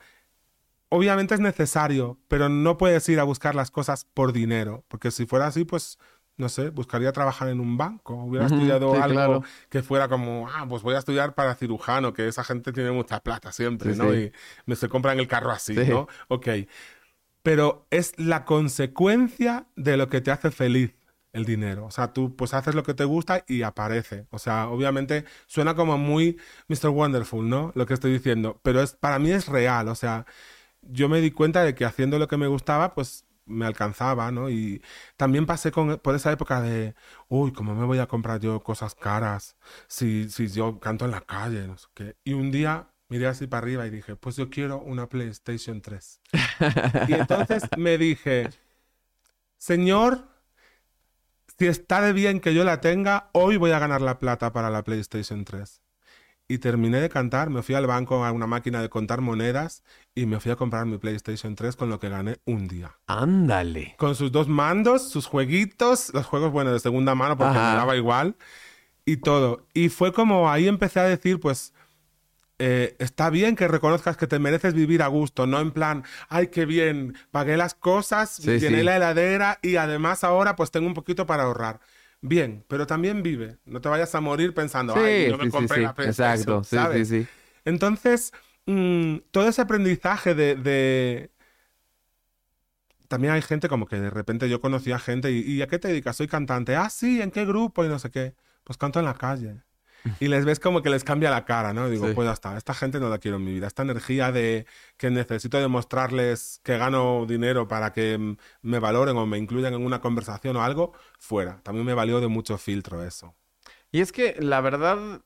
obviamente 0.89 1.33
es 1.33 1.39
necesario, 1.39 2.19
pero 2.27 2.47
no 2.47 2.77
puedes 2.77 3.09
ir 3.09 3.19
a 3.19 3.23
buscar 3.23 3.55
las 3.55 3.71
cosas 3.71 4.05
por 4.05 4.33
dinero, 4.33 4.85
porque 4.87 5.09
si 5.09 5.25
fuera 5.25 5.47
así, 5.47 5.65
pues 5.65 5.97
no 6.37 6.49
sé, 6.49 6.69
buscaría 6.69 7.11
trabajar 7.13 7.47
en 7.47 7.61
un 7.61 7.77
banco, 7.77 8.13
hubiera 8.15 8.47
estudiado 8.47 9.01
algo 9.01 9.43
que 9.69 9.81
fuera 9.81 10.09
como, 10.09 10.49
ah, 10.53 10.65
pues 10.67 10.83
voy 10.83 10.95
a 10.95 10.99
estudiar 10.99 11.33
para 11.33 11.55
cirujano, 11.55 12.13
que 12.13 12.27
esa 12.27 12.43
gente 12.43 12.73
tiene 12.73 12.91
mucha 12.91 13.21
plata 13.21 13.51
siempre, 13.51 13.95
¿no? 13.95 14.13
Y 14.13 14.33
me 14.65 14.75
se 14.75 14.89
compran 14.89 15.17
el 15.19 15.27
carro 15.27 15.51
así, 15.51 15.73
¿no? 15.73 16.07
Ok. 16.27 16.47
Pero 17.45 17.85
es 17.91 18.17
la 18.17 18.43
consecuencia 18.43 19.67
de 19.75 19.97
lo 19.97 20.09
que 20.09 20.19
te 20.21 20.31
hace 20.31 20.49
feliz 20.49 20.95
el 21.31 21.45
dinero. 21.45 21.85
O 21.85 21.91
sea, 21.91 22.11
tú 22.13 22.35
pues 22.35 22.55
haces 22.55 22.73
lo 22.75 22.81
que 22.83 22.95
te 22.95 23.05
gusta 23.05 23.43
y 23.47 23.61
aparece. 23.61 24.25
O 24.31 24.39
sea, 24.39 24.67
obviamente 24.69 25.25
suena 25.45 25.75
como 25.75 25.97
muy 25.97 26.39
Mr. 26.69 26.89
Wonderful, 26.89 27.47
¿no? 27.47 27.71
Lo 27.75 27.85
que 27.85 27.93
estoy 27.93 28.13
diciendo, 28.13 28.59
pero 28.63 28.81
es 28.81 28.93
para 28.95 29.19
mí 29.19 29.31
es 29.31 29.47
real, 29.47 29.89
o 29.89 29.95
sea, 29.95 30.25
yo 30.81 31.09
me 31.09 31.21
di 31.21 31.31
cuenta 31.31 31.63
de 31.63 31.75
que 31.75 31.85
haciendo 31.85 32.19
lo 32.19 32.27
que 32.27 32.37
me 32.37 32.47
gustaba, 32.47 32.95
pues 32.95 33.25
me 33.45 33.65
alcanzaba, 33.65 34.31
¿no? 34.31 34.49
Y 34.49 34.81
también 35.17 35.45
pasé 35.45 35.71
con, 35.71 35.99
por 35.99 36.15
esa 36.15 36.31
época 36.31 36.61
de, 36.61 36.95
uy, 37.29 37.53
¿cómo 37.53 37.75
me 37.75 37.85
voy 37.85 37.99
a 37.99 38.07
comprar 38.07 38.39
yo 38.39 38.63
cosas 38.63 38.95
caras 38.95 39.57
si, 39.87 40.29
si 40.29 40.47
yo 40.49 40.79
canto 40.79 41.05
en 41.05 41.11
la 41.11 41.21
calle? 41.21 41.67
No. 41.67 41.75
Y 42.23 42.33
un 42.33 42.51
día 42.51 42.89
miré 43.09 43.27
así 43.27 43.47
para 43.47 43.63
arriba 43.63 43.87
y 43.87 43.89
dije, 43.89 44.15
pues 44.15 44.35
yo 44.35 44.49
quiero 44.49 44.79
una 44.79 45.07
PlayStation 45.07 45.81
3. 45.81 46.21
y 47.07 47.13
entonces 47.13 47.63
me 47.77 47.97
dije, 47.97 48.49
Señor, 49.57 50.27
si 51.57 51.67
está 51.67 52.01
de 52.01 52.13
bien 52.13 52.39
que 52.39 52.53
yo 52.53 52.63
la 52.63 52.81
tenga, 52.81 53.29
hoy 53.33 53.57
voy 53.57 53.71
a 53.71 53.79
ganar 53.79 54.01
la 54.01 54.19
plata 54.19 54.51
para 54.51 54.69
la 54.69 54.83
PlayStation 54.83 55.45
3 55.45 55.81
y 56.47 56.59
terminé 56.59 57.01
de 57.01 57.09
cantar, 57.09 57.49
me 57.49 57.63
fui 57.63 57.75
al 57.75 57.87
banco 57.87 58.23
a 58.23 58.31
una 58.31 58.45
máquina 58.45 58.81
de 58.81 58.89
contar 58.89 59.21
monedas 59.21 59.83
y 60.13 60.25
me 60.25 60.39
fui 60.39 60.51
a 60.51 60.55
comprar 60.55 60.85
mi 60.85 60.97
PlayStation 60.97 61.55
3 61.55 61.75
con 61.75 61.89
lo 61.89 61.99
que 61.99 62.09
gané 62.09 62.37
un 62.45 62.67
día. 62.67 62.99
Ándale. 63.07 63.95
Con 63.97 64.15
sus 64.15 64.31
dos 64.31 64.47
mandos, 64.47 65.09
sus 65.09 65.25
jueguitos, 65.25 66.13
los 66.13 66.25
juegos, 66.25 66.51
bueno, 66.51 66.71
de 66.71 66.79
segunda 66.79 67.15
mano 67.15 67.37
porque 67.37 67.53
me 67.53 67.59
daba 67.59 67.95
igual 67.95 68.35
y 69.05 69.17
todo. 69.17 69.65
Y 69.73 69.89
fue 69.89 70.13
como 70.13 70.49
ahí 70.49 70.67
empecé 70.67 70.99
a 70.99 71.03
decir, 71.03 71.39
pues, 71.39 71.73
eh, 72.57 72.95
está 72.99 73.29
bien 73.29 73.55
que 73.55 73.67
reconozcas 73.67 74.15
que 74.15 74.27
te 74.27 74.39
mereces 74.39 74.73
vivir 74.73 75.01
a 75.01 75.07
gusto, 75.07 75.45
no 75.45 75.59
en 75.59 75.71
plan, 75.71 76.03
ay, 76.29 76.47
qué 76.47 76.65
bien, 76.65 77.15
pagué 77.31 77.57
las 77.57 77.73
cosas, 77.73 78.37
llené 78.39 78.83
la 78.83 78.95
heladera 78.95 79.59
y 79.61 79.75
además 79.75 80.23
ahora 80.23 80.55
pues 80.55 80.71
tengo 80.71 80.87
un 80.87 80.93
poquito 80.93 81.25
para 81.25 81.43
ahorrar 81.43 81.81
bien, 82.21 82.63
pero 82.67 82.87
también 82.87 83.23
vive. 83.23 83.57
No 83.65 83.81
te 83.81 83.89
vayas 83.89 84.15
a 84.15 84.21
morir 84.21 84.53
pensando, 84.53 84.95
ay, 84.95 85.27
no 85.29 85.37
me 85.37 85.49
compré 85.49 85.81
la 85.81 85.95
Exacto, 85.97 86.63
sí, 86.63 86.77
sí, 86.93 87.05
sí. 87.05 87.27
Entonces, 87.65 88.31
mm, 88.65 89.17
todo 89.31 89.49
ese 89.49 89.61
aprendizaje 89.61 90.33
de, 90.33 91.31
También 93.09 93.33
hay 93.33 93.41
gente 93.41 93.67
como 93.67 93.85
que 93.85 93.99
de 93.99 94.09
repente 94.09 94.49
yo 94.49 94.61
conocía 94.61 94.97
gente 94.97 95.31
y, 95.31 95.39
y 95.41 95.61
¿a 95.61 95.67
qué 95.67 95.77
te 95.77 95.89
dedicas? 95.89 96.15
Soy 96.15 96.27
cantante. 96.27 96.75
Ah, 96.75 96.89
sí, 96.89 97.21
¿en 97.21 97.31
qué 97.31 97.45
grupo? 97.45 97.83
Y 97.83 97.89
no 97.89 97.99
sé 97.99 98.09
qué. 98.11 98.35
Pues 98.63 98.77
canto 98.77 98.99
en 98.99 99.05
la 99.05 99.13
calle 99.13 99.64
y 100.19 100.27
les 100.27 100.45
ves 100.45 100.59
como 100.59 100.81
que 100.81 100.89
les 100.89 101.03
cambia 101.03 101.29
la 101.29 101.45
cara, 101.45 101.73
¿no? 101.73 101.89
Digo, 101.89 102.07
pues 102.13 102.27
ya 102.27 102.33
está, 102.33 102.57
esta 102.57 102.73
gente 102.73 102.99
no 102.99 103.09
la 103.09 103.17
quiero 103.17 103.37
en 103.37 103.43
mi 103.43 103.53
vida. 103.53 103.67
Esta 103.67 103.83
energía 103.83 104.31
de 104.31 104.65
que 104.97 105.09
necesito 105.09 105.59
demostrarles 105.59 106.61
que 106.63 106.77
gano 106.77 107.25
dinero 107.25 107.67
para 107.67 107.91
que 107.93 108.37
me 108.61 108.79
valoren 108.79 109.17
o 109.17 109.25
me 109.25 109.37
incluyan 109.37 109.73
en 109.73 109.85
una 109.85 110.01
conversación 110.01 110.55
o 110.55 110.63
algo, 110.63 110.93
fuera. 111.19 111.61
También 111.63 111.85
me 111.85 111.93
valió 111.93 112.19
de 112.19 112.27
mucho 112.27 112.57
filtro 112.57 113.03
eso. 113.03 113.35
Y 113.91 114.01
es 114.01 114.11
que 114.11 114.35
la 114.39 114.61
verdad, 114.61 115.21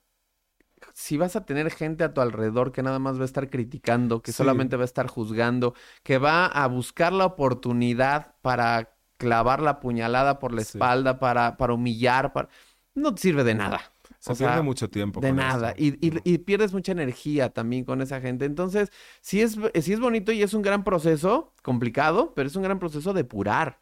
si 0.94 1.18
vas 1.18 1.36
a 1.36 1.46
tener 1.46 1.72
gente 1.72 2.04
a 2.04 2.14
tu 2.14 2.22
alrededor 2.22 2.72
que 2.72 2.84
nada 2.84 3.00
más 3.00 3.18
va 3.18 3.24
a 3.24 3.26
estar 3.26 3.50
criticando, 3.50 4.22
que 4.22 4.32
solamente 4.32 4.76
va 4.76 4.84
a 4.84 4.86
estar 4.86 5.08
juzgando, 5.08 5.74
que 6.04 6.18
va 6.18 6.46
a 6.46 6.68
buscar 6.68 7.14
la 7.14 7.26
oportunidad 7.26 8.36
para 8.42 8.96
clavar 9.18 9.62
la 9.62 9.80
puñalada 9.80 10.40
por 10.40 10.54
la 10.54 10.62
espalda, 10.62 11.20
para, 11.20 11.58
para 11.58 11.74
humillar, 11.74 12.32
para... 12.32 12.50
no 12.96 13.14
te 13.14 13.22
sirve 13.22 13.44
de 13.44 13.56
nada. 13.56 13.92
Se 14.20 14.36
pierde 14.36 14.62
mucho 14.62 14.90
tiempo. 14.90 15.22
De 15.22 15.32
nada. 15.32 15.74
Y, 15.78 15.98
y, 16.02 16.38
pierdes 16.40 16.74
mucha 16.74 16.92
energía 16.92 17.50
también 17.50 17.86
con 17.86 18.02
esa 18.02 18.20
gente. 18.20 18.46
Entonces, 18.46 18.92
sí 19.22 19.42
es, 19.42 19.58
sí 19.82 19.94
es 19.94 20.00
bonito 20.00 20.34
y 20.34 20.44
es 20.44 20.54
un 20.54 20.62
gran 20.62 20.84
proceso, 20.84 21.54
complicado, 21.64 22.34
pero 22.36 22.48
es 22.48 22.56
un 22.56 22.64
gran 22.64 22.80
proceso 22.80 23.14
depurar. 23.14 23.80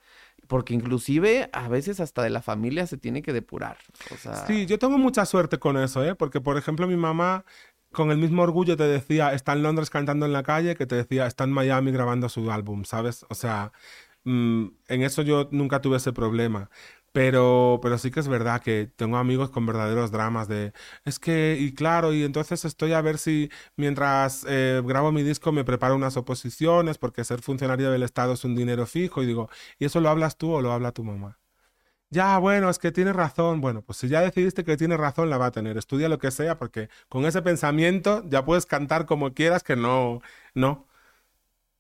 Porque 0.47 0.73
inclusive 0.73 1.49
a 1.51 1.67
veces 1.67 1.99
hasta 1.99 2.21
de 2.21 2.29
la 2.29 2.41
familia 2.41 2.85
se 2.85 2.97
tiene 2.97 3.21
que 3.21 3.33
depurar. 3.33 3.77
Sí, 4.45 4.65
yo 4.67 4.77
tengo 4.79 4.97
mucha 4.97 5.25
suerte 5.25 5.57
con 5.57 5.75
eso, 5.75 6.05
¿eh? 6.05 6.15
Porque, 6.15 6.39
por 6.39 6.57
ejemplo, 6.57 6.87
mi 6.87 6.95
mamá 6.95 7.43
con 7.91 8.11
el 8.11 8.17
mismo 8.17 8.43
orgullo 8.43 8.77
te 8.77 8.83
decía, 8.83 9.33
está 9.33 9.53
en 9.53 9.63
Londres 9.63 9.89
cantando 9.89 10.25
en 10.25 10.33
la 10.33 10.43
calle, 10.43 10.75
que 10.75 10.85
te 10.85 10.95
decía, 10.95 11.25
está 11.25 11.45
en 11.45 11.51
Miami 11.51 11.91
grabando 11.91 12.29
su 12.29 12.51
álbum, 12.51 12.83
¿sabes? 12.85 13.25
O 13.29 13.35
sea, 13.35 13.71
mm, 14.23 14.67
en 14.87 15.01
eso 15.01 15.23
yo 15.23 15.49
nunca 15.51 15.81
tuve 15.81 15.97
ese 15.97 16.13
problema. 16.13 16.69
Pero, 17.17 17.79
pero 17.81 17.97
sí 17.97 18.11
que 18.11 18.19
es 18.19 18.27
verdad 18.27 18.61
que 18.61 18.91
tengo 18.95 19.17
amigos 19.17 19.49
con 19.49 19.65
verdaderos 19.65 20.11
dramas 20.11 20.47
de, 20.47 20.71
es 21.03 21.17
que, 21.17 21.57
y 21.59 21.73
claro, 21.73 22.13
y 22.13 22.23
entonces 22.23 22.63
estoy 22.63 22.93
a 22.93 23.01
ver 23.01 23.17
si 23.17 23.49
mientras 23.75 24.45
eh, 24.47 24.83
grabo 24.85 25.11
mi 25.11 25.23
disco 25.23 25.51
me 25.51 25.63
preparo 25.63 25.95
unas 25.95 26.15
oposiciones, 26.15 26.99
porque 26.99 27.23
ser 27.23 27.41
funcionario 27.41 27.89
del 27.89 28.03
Estado 28.03 28.33
es 28.33 28.43
un 28.45 28.55
dinero 28.55 28.85
fijo, 28.85 29.23
y 29.23 29.25
digo, 29.25 29.49
¿y 29.79 29.85
eso 29.85 29.99
lo 29.99 30.09
hablas 30.09 30.37
tú 30.37 30.51
o 30.53 30.61
lo 30.61 30.71
habla 30.71 30.91
tu 30.91 31.03
mamá? 31.03 31.39
Ya, 32.11 32.37
bueno, 32.39 32.69
es 32.69 32.79
que 32.79 32.91
tienes 32.91 33.15
razón. 33.15 33.61
Bueno, 33.61 33.81
pues 33.83 33.97
si 33.99 34.09
ya 34.09 34.21
decidiste 34.21 34.63
que 34.63 34.77
tienes 34.77 34.99
razón, 34.99 35.29
la 35.29 35.39
va 35.39 35.47
a 35.47 35.51
tener. 35.51 35.77
Estudia 35.77 36.09
lo 36.09 36.19
que 36.19 36.31
sea, 36.31 36.57
porque 36.59 36.89
con 37.09 37.25
ese 37.25 37.41
pensamiento 37.41 38.23
ya 38.29 38.45
puedes 38.45 38.65
cantar 38.67 39.07
como 39.07 39.33
quieras, 39.33 39.63
que 39.63 39.75
no, 39.75 40.21
no. 40.53 40.87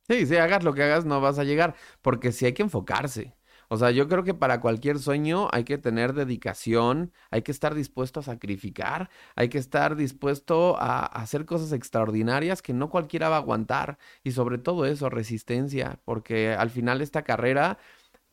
Sí, 0.09 0.25
si 0.25 0.37
hagas 0.37 0.63
lo 0.63 0.73
que 0.73 0.83
hagas, 0.83 1.05
no 1.05 1.21
vas 1.21 1.39
a 1.39 1.43
llegar, 1.45 1.75
porque 2.01 2.31
sí 2.31 2.45
hay 2.45 2.53
que 2.53 2.63
enfocarse. 2.63 3.36
O 3.69 3.77
sea, 3.77 3.91
yo 3.91 4.07
creo 4.07 4.23
que 4.23 4.33
para 4.33 4.61
cualquier 4.61 4.99
sueño 4.99 5.49
hay 5.51 5.65
que 5.65 5.77
tener 5.77 6.13
dedicación, 6.13 7.11
hay 7.31 7.41
que 7.41 7.51
estar 7.51 7.75
dispuesto 7.75 8.21
a 8.21 8.23
sacrificar, 8.23 9.09
hay 9.35 9.49
que 9.49 9.57
estar 9.57 9.95
dispuesto 9.97 10.77
a, 10.79 11.05
hacer 11.05 11.45
cosas 11.45 11.73
extraordinarias 11.73 12.61
que 12.61 12.73
no 12.73 12.89
cualquiera 12.89 13.29
va 13.29 13.35
a 13.35 13.39
aguantar 13.39 13.97
y 14.23 14.31
sobre 14.31 14.57
todo 14.57 14.85
eso, 14.85 15.09
resistencia, 15.09 15.99
porque 16.05 16.53
al 16.53 16.69
final 16.69 17.01
esta 17.01 17.23
carrera, 17.23 17.77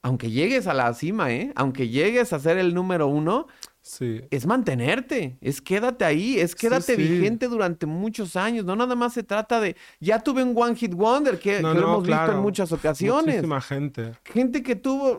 aunque 0.03 0.31
llegues 0.31 0.66
a 0.68 0.75
la 0.75 0.92
cima, 0.94 1.33
¿eh? 1.33 1.53
aunque 1.57 1.88
llegues 1.88 2.33
a 2.33 2.38
ser 2.38 2.59
el 2.59 2.75
número 2.75 3.09
uno, 3.09 3.49
Sí. 3.85 4.23
Es 4.31 4.47
mantenerte, 4.47 5.37
es 5.42 5.61
quédate 5.61 6.07
ahí, 6.07 6.40
es 6.40 6.55
quédate 6.55 6.97
vigente 6.97 7.49
durante 7.49 7.85
muchos 7.85 8.35
años. 8.35 8.64
No 8.64 8.75
nada 8.75 8.94
más 8.94 9.12
se 9.12 9.23
trata 9.23 9.61
de, 9.61 9.77
ya 10.01 10.20
tuve 10.20 10.42
un 10.42 10.55
One 10.57 10.75
Hit 10.75 10.94
Wonder 10.94 11.38
que, 11.38 11.61
lo 11.61 11.73
hemos 11.73 12.07
visto 12.07 12.33
en 12.33 12.38
muchas 12.38 12.73
ocasiones. 12.73 13.27
Muchísima 13.37 13.61
gente. 13.61 14.14
Gente 14.25 14.62
que 14.62 14.75
tuvo 14.75 15.18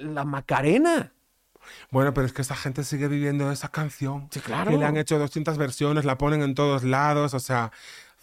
la 0.00 0.24
Macarena. 0.24 1.12
Bueno, 1.90 2.14
pero 2.14 2.26
es 2.26 2.32
que 2.32 2.40
esa 2.40 2.56
gente 2.56 2.82
sigue 2.82 3.08
viviendo 3.08 3.52
esa 3.52 3.68
canción. 3.68 4.26
Sí, 4.30 4.40
claro. 4.40 4.70
Que 4.70 4.78
le 4.78 4.86
han 4.86 4.96
hecho 4.96 5.18
200 5.18 5.58
versiones, 5.58 6.06
la 6.06 6.16
ponen 6.16 6.40
en 6.40 6.54
todos 6.54 6.84
lados, 6.84 7.34
o 7.34 7.40
sea, 7.40 7.72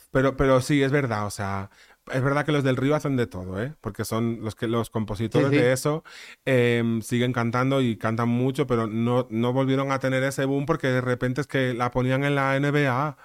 pero, 0.10 0.36
pero 0.36 0.62
sí, 0.62 0.82
es 0.82 0.92
verdad, 0.92 1.28
o 1.28 1.30
sea, 1.30 1.70
es 2.12 2.24
verdad 2.24 2.46
que 2.46 2.52
los 2.52 2.64
del 2.64 2.78
Río 2.78 2.96
hacen 2.96 3.16
de 3.16 3.28
todo, 3.28 3.62
¿eh? 3.62 3.74
Porque 3.82 4.06
son 4.06 4.40
los 4.42 4.56
que 4.56 4.68
los 4.68 4.90
compositores 4.90 5.52
de 5.52 5.72
eso 5.72 6.04
em, 6.46 7.02
siguen 7.02 7.34
cantando 7.34 7.82
y 7.82 7.98
cantan 7.98 8.30
mucho, 8.30 8.68
pero 8.68 8.88
no, 8.88 9.28
no 9.30 9.54
volvieron 9.54 9.92
a 9.92 10.00
tener 10.00 10.24
ese 10.24 10.46
boom 10.46 10.66
porque 10.66 10.88
de 10.88 11.02
repente 11.02 11.42
es 11.42 11.48
que 11.48 11.74
la 11.74 11.92
ponían 11.92 12.24
en 12.24 12.36
la 12.36 12.60
NBA. 12.60 13.18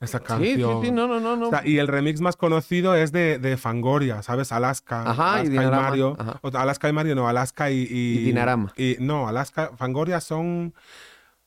Esa 0.00 0.20
canción. 0.20 0.82
Sí, 0.82 0.86
sí, 0.86 0.86
sí, 0.88 0.92
no, 0.92 1.06
no, 1.06 1.36
no. 1.36 1.50
y 1.64 1.78
el 1.78 1.88
remix 1.88 2.20
más 2.20 2.36
conocido 2.36 2.94
es 2.94 3.10
de, 3.12 3.38
de 3.38 3.56
Fangoria, 3.56 4.22
¿sabes? 4.22 4.52
Alaska. 4.52 5.10
Ajá, 5.10 5.34
Alaska 5.36 5.62
y, 5.62 5.70
Mario. 5.70 6.16
Alaska 6.52 6.88
y 6.88 6.92
Mario, 6.92 7.14
no, 7.14 7.28
Alaska 7.28 7.70
y. 7.70 7.86
Y, 7.88 8.18
Dinarama. 8.24 8.72
Y, 8.76 8.96
no, 9.00 9.28
Alaska, 9.28 9.70
Fangoria 9.76 10.20
son. 10.20 10.74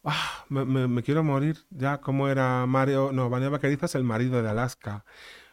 Ah, 0.04 0.46
me, 0.50 0.66
me, 0.66 1.04
quiero 1.04 1.24
morir 1.24 1.58
ya. 1.70 2.00
¿Cómo 2.00 2.30
era 2.30 2.66
Mario? 2.66 3.12
No, 3.12 3.30
Mario 3.30 3.52
Vaquerizo 3.52 3.86
es 3.86 3.96
el 3.96 4.06
marido 4.06 4.42
de 4.42 4.50
Alaska. 4.50 5.04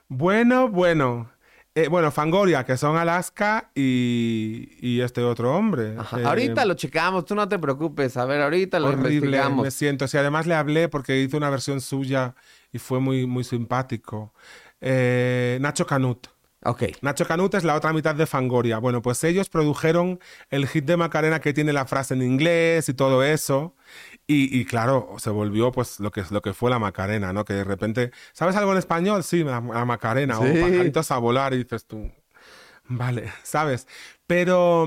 Bueno, 0.09 0.69
bueno. 0.69 1.31
Eh, 1.77 1.88
bueno, 1.88 2.12
Fangoria, 2.12 2.64
que 2.64 2.77
son 2.77 2.97
Alaska 2.97 3.71
y, 3.75 5.00
este 5.00 5.23
otro 5.23 5.57
hombre. 5.57 5.96
Eh, 6.17 6.25
ahorita 6.25 6.65
lo 6.65 6.75
checamos, 6.75 7.25
tú 7.25 7.35
no 7.35 7.48
te 7.48 7.59
preocupes. 7.59 8.17
A 8.17 8.25
ver, 8.27 8.42
ahorita 8.42 8.79
lo 8.79 8.88
horrible, 8.88 9.15
investigamos. 9.15 9.65
Me 9.65 9.71
siento. 9.73 10.07
Si 10.07 10.17
además 10.17 10.46
le 10.46 10.55
hablé 10.55 10.88
porque 10.88 11.21
hizo 11.21 11.37
una 11.37 11.50
versión 11.50 11.81
suya 11.81 12.37
y 12.71 12.79
fue 12.79 13.00
muy, 13.00 13.27
muy 13.27 13.42
simpático. 13.42 14.33
Eh, 14.81 15.59
Nacho 15.61 15.85
Canut. 15.85 16.29
Ok. 16.63 16.85
Nacho 17.02 17.27
Canut 17.27 17.55
es 17.55 17.65
la 17.65 17.75
otra 17.75 17.92
mitad 17.92 18.15
de 18.15 18.27
Fangoria. 18.27 18.79
Bueno, 18.79 19.02
pues 19.02 19.23
ellos 19.25 19.48
produjeron 19.48 20.21
el 20.50 20.69
hit 20.69 20.85
de 20.85 20.96
Macarena 20.96 21.40
que 21.40 21.52
tiene 21.52 21.73
la 21.73 21.87
frase 21.87 22.15
en 22.15 22.23
inglés 22.23 22.88
y 22.88 22.94
todo 22.94 23.25
eso. 23.25 23.75
Y, 24.27 24.64
claro, 24.64 25.16
se 25.18 25.29
volvió 25.29 25.70
pues 25.70 26.00
lo 26.00 26.10
que, 26.10 26.25
lo 26.31 26.40
que 26.40 26.54
fue 26.54 26.70
la 26.70 26.79
Macarena, 26.79 27.35
¿no? 27.35 27.44
Que 27.44 27.52
de 27.52 27.64
repente, 27.64 28.10
¿sabes 28.33 28.56
algo 28.56 28.72
en 28.72 28.79
español? 28.79 29.22
Sí, 29.22 29.44
la, 29.44 29.60
Macarena, 29.60 30.38
o 30.38 30.42
pajaritos 30.42 31.10
a 31.10 31.18
volar 31.18 31.52
y 31.52 31.58
dices 31.58 31.87
tú, 31.87 32.10
vale, 32.88 33.31
¿sabes? 33.42 33.87
Pero, 34.27 34.87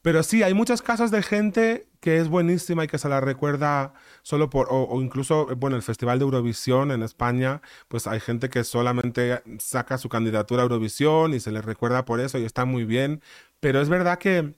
Pero 0.00 0.22
sí, 0.22 0.42
hay 0.42 0.54
muchos 0.54 0.80
casos 0.80 1.10
de 1.10 1.22
gente 1.22 1.86
que 2.00 2.18
es 2.18 2.28
buenísima 2.28 2.84
y 2.84 2.86
que 2.86 2.98
se 2.98 3.08
la 3.08 3.20
recuerda 3.20 3.92
solo 4.22 4.48
por, 4.48 4.68
o, 4.70 5.02
incluso, 5.02 5.46
bueno, 5.56 5.76
el 5.76 5.82
Festival 5.82 6.18
de 6.18 6.24
Eurovisión 6.24 6.92
en 6.92 7.02
España, 7.02 7.60
pues 7.88 8.06
hay 8.06 8.20
gente 8.20 8.48
que 8.48 8.64
solamente 8.64 9.42
saca 9.58 9.98
su 9.98 10.08
candidatura 10.08 10.62
a 10.62 10.64
Eurovisión 10.64 11.34
y 11.34 11.40
se 11.40 11.50
le 11.50 11.60
recuerda 11.60 12.04
por 12.04 12.20
eso 12.20 12.38
y 12.38 12.44
está 12.44 12.64
muy 12.64 12.84
bien. 12.84 13.20
Pero 13.60 13.80
es 13.82 13.88
verdad 13.88 14.18
que 14.18 14.54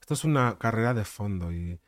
esto 0.00 0.14
es 0.14 0.24
una 0.24 0.56
carrera 0.58 0.94
de 0.94 1.04
fondo 1.04 1.52
y 1.52 1.80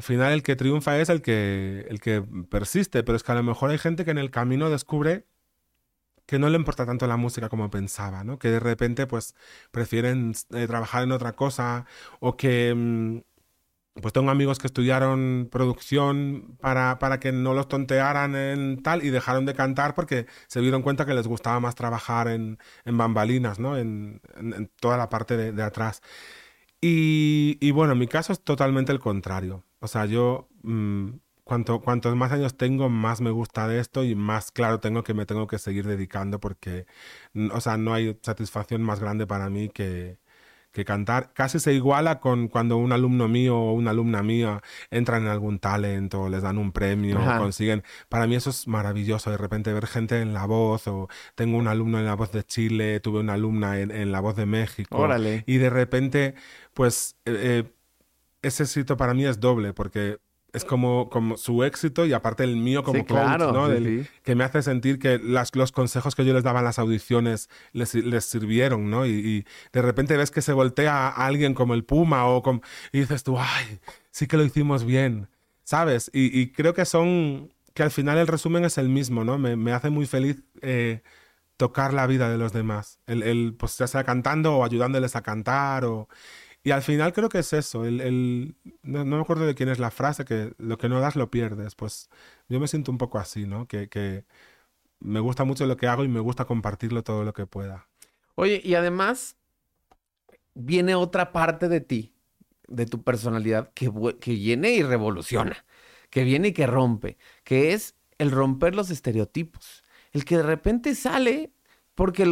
al 0.00 0.04
final 0.04 0.32
el 0.32 0.42
que 0.42 0.56
triunfa 0.56 0.98
es 0.98 1.10
el 1.10 1.20
que, 1.20 1.86
el 1.90 2.00
que 2.00 2.22
persiste, 2.48 3.02
pero 3.02 3.16
es 3.16 3.22
que 3.22 3.32
a 3.32 3.34
lo 3.34 3.42
mejor 3.42 3.68
hay 3.70 3.76
gente 3.76 4.06
que 4.06 4.10
en 4.10 4.16
el 4.16 4.30
camino 4.30 4.70
descubre 4.70 5.26
que 6.24 6.38
no 6.38 6.48
le 6.48 6.56
importa 6.56 6.86
tanto 6.86 7.06
la 7.06 7.18
música 7.18 7.50
como 7.50 7.70
pensaba, 7.70 8.24
¿no? 8.24 8.38
Que 8.38 8.48
de 8.48 8.60
repente 8.60 9.06
pues 9.06 9.34
prefieren 9.70 10.32
eh, 10.54 10.66
trabajar 10.66 11.02
en 11.02 11.12
otra 11.12 11.34
cosa 11.34 11.84
o 12.20 12.36
que... 12.36 12.74
Mm, 12.74 13.18
pues 14.00 14.14
tengo 14.14 14.30
amigos 14.30 14.58
que 14.58 14.68
estudiaron 14.68 15.48
producción 15.50 16.56
para, 16.60 16.98
para, 16.98 17.20
que 17.20 17.32
no 17.32 17.52
los 17.54 17.68
tontearan 17.68 18.34
en 18.36 18.82
tal 18.82 19.04
y 19.04 19.10
dejaron 19.10 19.44
de 19.44 19.54
cantar 19.54 19.94
porque 19.94 20.26
se 20.46 20.60
dieron 20.60 20.82
cuenta 20.82 21.04
que 21.04 21.12
les 21.12 21.26
gustaba 21.26 21.60
más 21.60 21.74
trabajar 21.74 22.28
en, 22.28 22.58
en 22.86 22.96
bambalinas, 22.96 23.58
¿no? 23.58 23.76
En, 23.76 24.22
toda 24.80 24.96
la 24.96 25.08
parte 25.10 25.52
de 25.52 25.62
atrás. 25.62 26.00
Y, 26.82 27.70
bueno, 27.72 27.92
en 27.92 27.98
mi 27.98 28.06
caso 28.06 28.32
es 28.32 28.42
totalmente 28.42 28.92
el 28.92 29.00
contrario. 29.00 29.64
O 29.80 29.88
sea, 29.88 30.06
yo... 30.06 30.48
Mm, 30.62 31.10
cuanto, 31.44 31.80
cuantos 31.80 32.14
más 32.16 32.32
años 32.32 32.56
tengo, 32.56 32.88
más 32.88 33.20
me 33.20 33.30
gusta 33.30 33.66
de 33.66 33.80
esto 33.80 34.04
y 34.04 34.14
más 34.14 34.52
claro 34.52 34.78
tengo 34.78 35.02
que 35.02 35.14
me 35.14 35.26
tengo 35.26 35.48
que 35.48 35.58
seguir 35.58 35.84
dedicando 35.86 36.38
porque, 36.38 36.86
o 37.52 37.60
sea, 37.60 37.76
no 37.76 37.92
hay 37.92 38.16
satisfacción 38.22 38.82
más 38.82 39.00
grande 39.00 39.26
para 39.26 39.50
mí 39.50 39.68
que, 39.68 40.20
que 40.72 40.84
cantar. 40.84 41.32
Casi 41.32 41.58
se 41.58 41.72
iguala 41.72 42.20
con 42.20 42.48
cuando 42.48 42.76
un 42.76 42.92
alumno 42.92 43.28
mío 43.28 43.58
o 43.58 43.72
una 43.72 43.90
alumna 43.90 44.22
mía 44.22 44.62
entran 44.90 45.22
en 45.22 45.28
algún 45.28 45.58
talento, 45.58 46.28
les 46.28 46.42
dan 46.42 46.58
un 46.58 46.72
premio, 46.72 47.18
consiguen. 47.38 47.82
Para 48.08 48.26
mí 48.26 48.36
eso 48.36 48.50
es 48.50 48.68
maravilloso, 48.68 49.30
de 49.30 49.36
repente 49.36 49.72
ver 49.72 49.86
gente 49.86 50.20
en 50.20 50.32
La 50.32 50.46
Voz, 50.46 50.86
o 50.86 51.08
tengo 51.34 51.58
un 51.58 51.68
alumno 51.68 51.98
en 51.98 52.06
La 52.06 52.14
Voz 52.14 52.32
de 52.32 52.44
Chile, 52.44 53.00
tuve 53.00 53.20
una 53.20 53.34
alumna 53.34 53.78
en, 53.80 54.12
La 54.12 54.20
Voz 54.20 54.36
de 54.36 54.46
México. 54.46 54.96
Órale. 54.96 55.44
Y 55.46 55.58
de 55.58 55.70
repente, 55.70 56.34
pues, 56.74 57.16
eh, 57.24 57.64
eh, 57.64 57.72
ese 58.42 58.62
éxito 58.62 58.96
para 58.96 59.14
mí 59.14 59.24
es 59.24 59.40
doble, 59.40 59.74
porque 59.74 60.18
es 60.52 60.64
como, 60.64 61.08
como 61.10 61.36
su 61.36 61.62
éxito 61.64 62.06
y 62.06 62.12
aparte 62.12 62.44
el 62.44 62.56
mío 62.56 62.82
como 62.82 63.04
coach, 63.06 63.38
¿no? 63.38 63.68
Que 64.22 64.34
me 64.34 64.44
hace 64.44 64.62
sentir 64.62 64.98
que 64.98 65.18
las, 65.18 65.54
los 65.54 65.72
consejos 65.72 66.14
que 66.14 66.24
yo 66.24 66.34
les 66.34 66.42
daba 66.42 66.60
en 66.60 66.64
las 66.64 66.78
audiciones 66.78 67.48
les, 67.72 67.94
les 67.94 68.24
sirvieron, 68.24 68.90
¿no? 68.90 69.06
Y, 69.06 69.46
de 69.72 69.82
repente 69.82 70.16
ves 70.16 70.30
que 70.30 70.42
se 70.42 70.52
voltea 70.52 71.08
a 71.08 71.26
alguien 71.26 71.54
como 71.54 71.74
el 71.74 71.84
Puma 71.84 72.26
o 72.26 72.42
como, 72.42 72.62
y 72.92 73.00
dices 73.00 73.22
tú, 73.22 73.38
ay, 73.38 73.78
sí 74.10 74.26
que 74.26 74.36
lo 74.36 74.44
hicimos 74.44 74.84
bien, 74.84 75.28
¿sabes? 75.62 76.10
Y, 76.12 76.48
creo 76.48 76.74
que 76.74 76.84
son, 76.84 77.52
que 77.74 77.82
al 77.82 77.90
final 77.90 78.18
el 78.18 78.26
resumen 78.26 78.64
es 78.64 78.78
el 78.78 78.88
mismo, 78.88 79.24
¿no? 79.24 79.38
Me, 79.38 79.56
me 79.56 79.72
hace 79.72 79.90
muy 79.90 80.06
feliz 80.06 80.42
eh, 80.62 81.02
tocar 81.56 81.94
la 81.94 82.06
vida 82.06 82.28
de 82.28 82.38
los 82.38 82.52
demás, 82.52 82.98
el, 83.06 83.22
el, 83.22 83.54
pues 83.56 83.78
ya 83.78 83.86
sea 83.86 84.04
cantando 84.04 84.56
o 84.56 84.64
ayudándoles 84.64 85.14
a 85.16 85.22
cantar 85.22 85.84
o... 85.84 86.08
Y 86.62 86.72
al 86.72 86.82
final 86.82 87.12
creo 87.14 87.30
que 87.30 87.38
es 87.38 87.52
eso, 87.54 87.86
el, 87.86 88.54
no, 88.82 89.04
me 89.04 89.20
acuerdo 89.20 89.46
de 89.46 89.54
quién 89.54 89.70
es 89.70 89.78
la 89.78 89.90
frase, 89.90 90.26
que 90.26 90.52
lo 90.58 90.76
que 90.76 90.90
no 90.90 91.00
das 91.00 91.16
lo 91.16 91.30
pierdes. 91.30 91.74
Pues 91.74 92.10
yo 92.48 92.60
me 92.60 92.68
siento 92.68 92.92
un 92.92 92.98
poco 92.98 93.18
así, 93.18 93.46
¿no? 93.46 93.66
Que, 93.66 94.24
me 95.02 95.20
gusta 95.20 95.44
mucho 95.44 95.64
lo 95.64 95.78
que 95.78 95.86
hago 95.86 96.04
y 96.04 96.08
me 96.08 96.20
gusta 96.20 96.44
compartirlo 96.44 97.02
todo 97.02 97.24
lo 97.24 97.32
que 97.32 97.46
pueda. 97.46 97.88
Oye, 98.34 98.60
y 98.62 98.74
además 98.74 99.36
viene 100.54 100.94
otra 100.94 101.32
parte 101.32 101.68
de 101.68 101.80
ti, 101.80 102.12
de 102.68 102.84
tu 102.84 103.02
personalidad, 103.02 103.72
que, 103.72 103.90
que 104.20 104.32
viene 104.32 104.72
y 104.72 104.82
revoluciona, 104.82 105.64
que 106.10 106.24
viene 106.24 106.48
y 106.48 106.52
que 106.52 106.66
rompe, 106.66 107.16
que 107.42 107.72
es 107.72 107.94
el 108.18 108.30
romper 108.30 108.74
los 108.74 108.90
estereotipos. 108.90 109.82
El 110.12 110.26
que 110.26 110.36
de 110.36 110.42
repente 110.42 110.94
sale 110.94 111.54
porque 112.00 112.24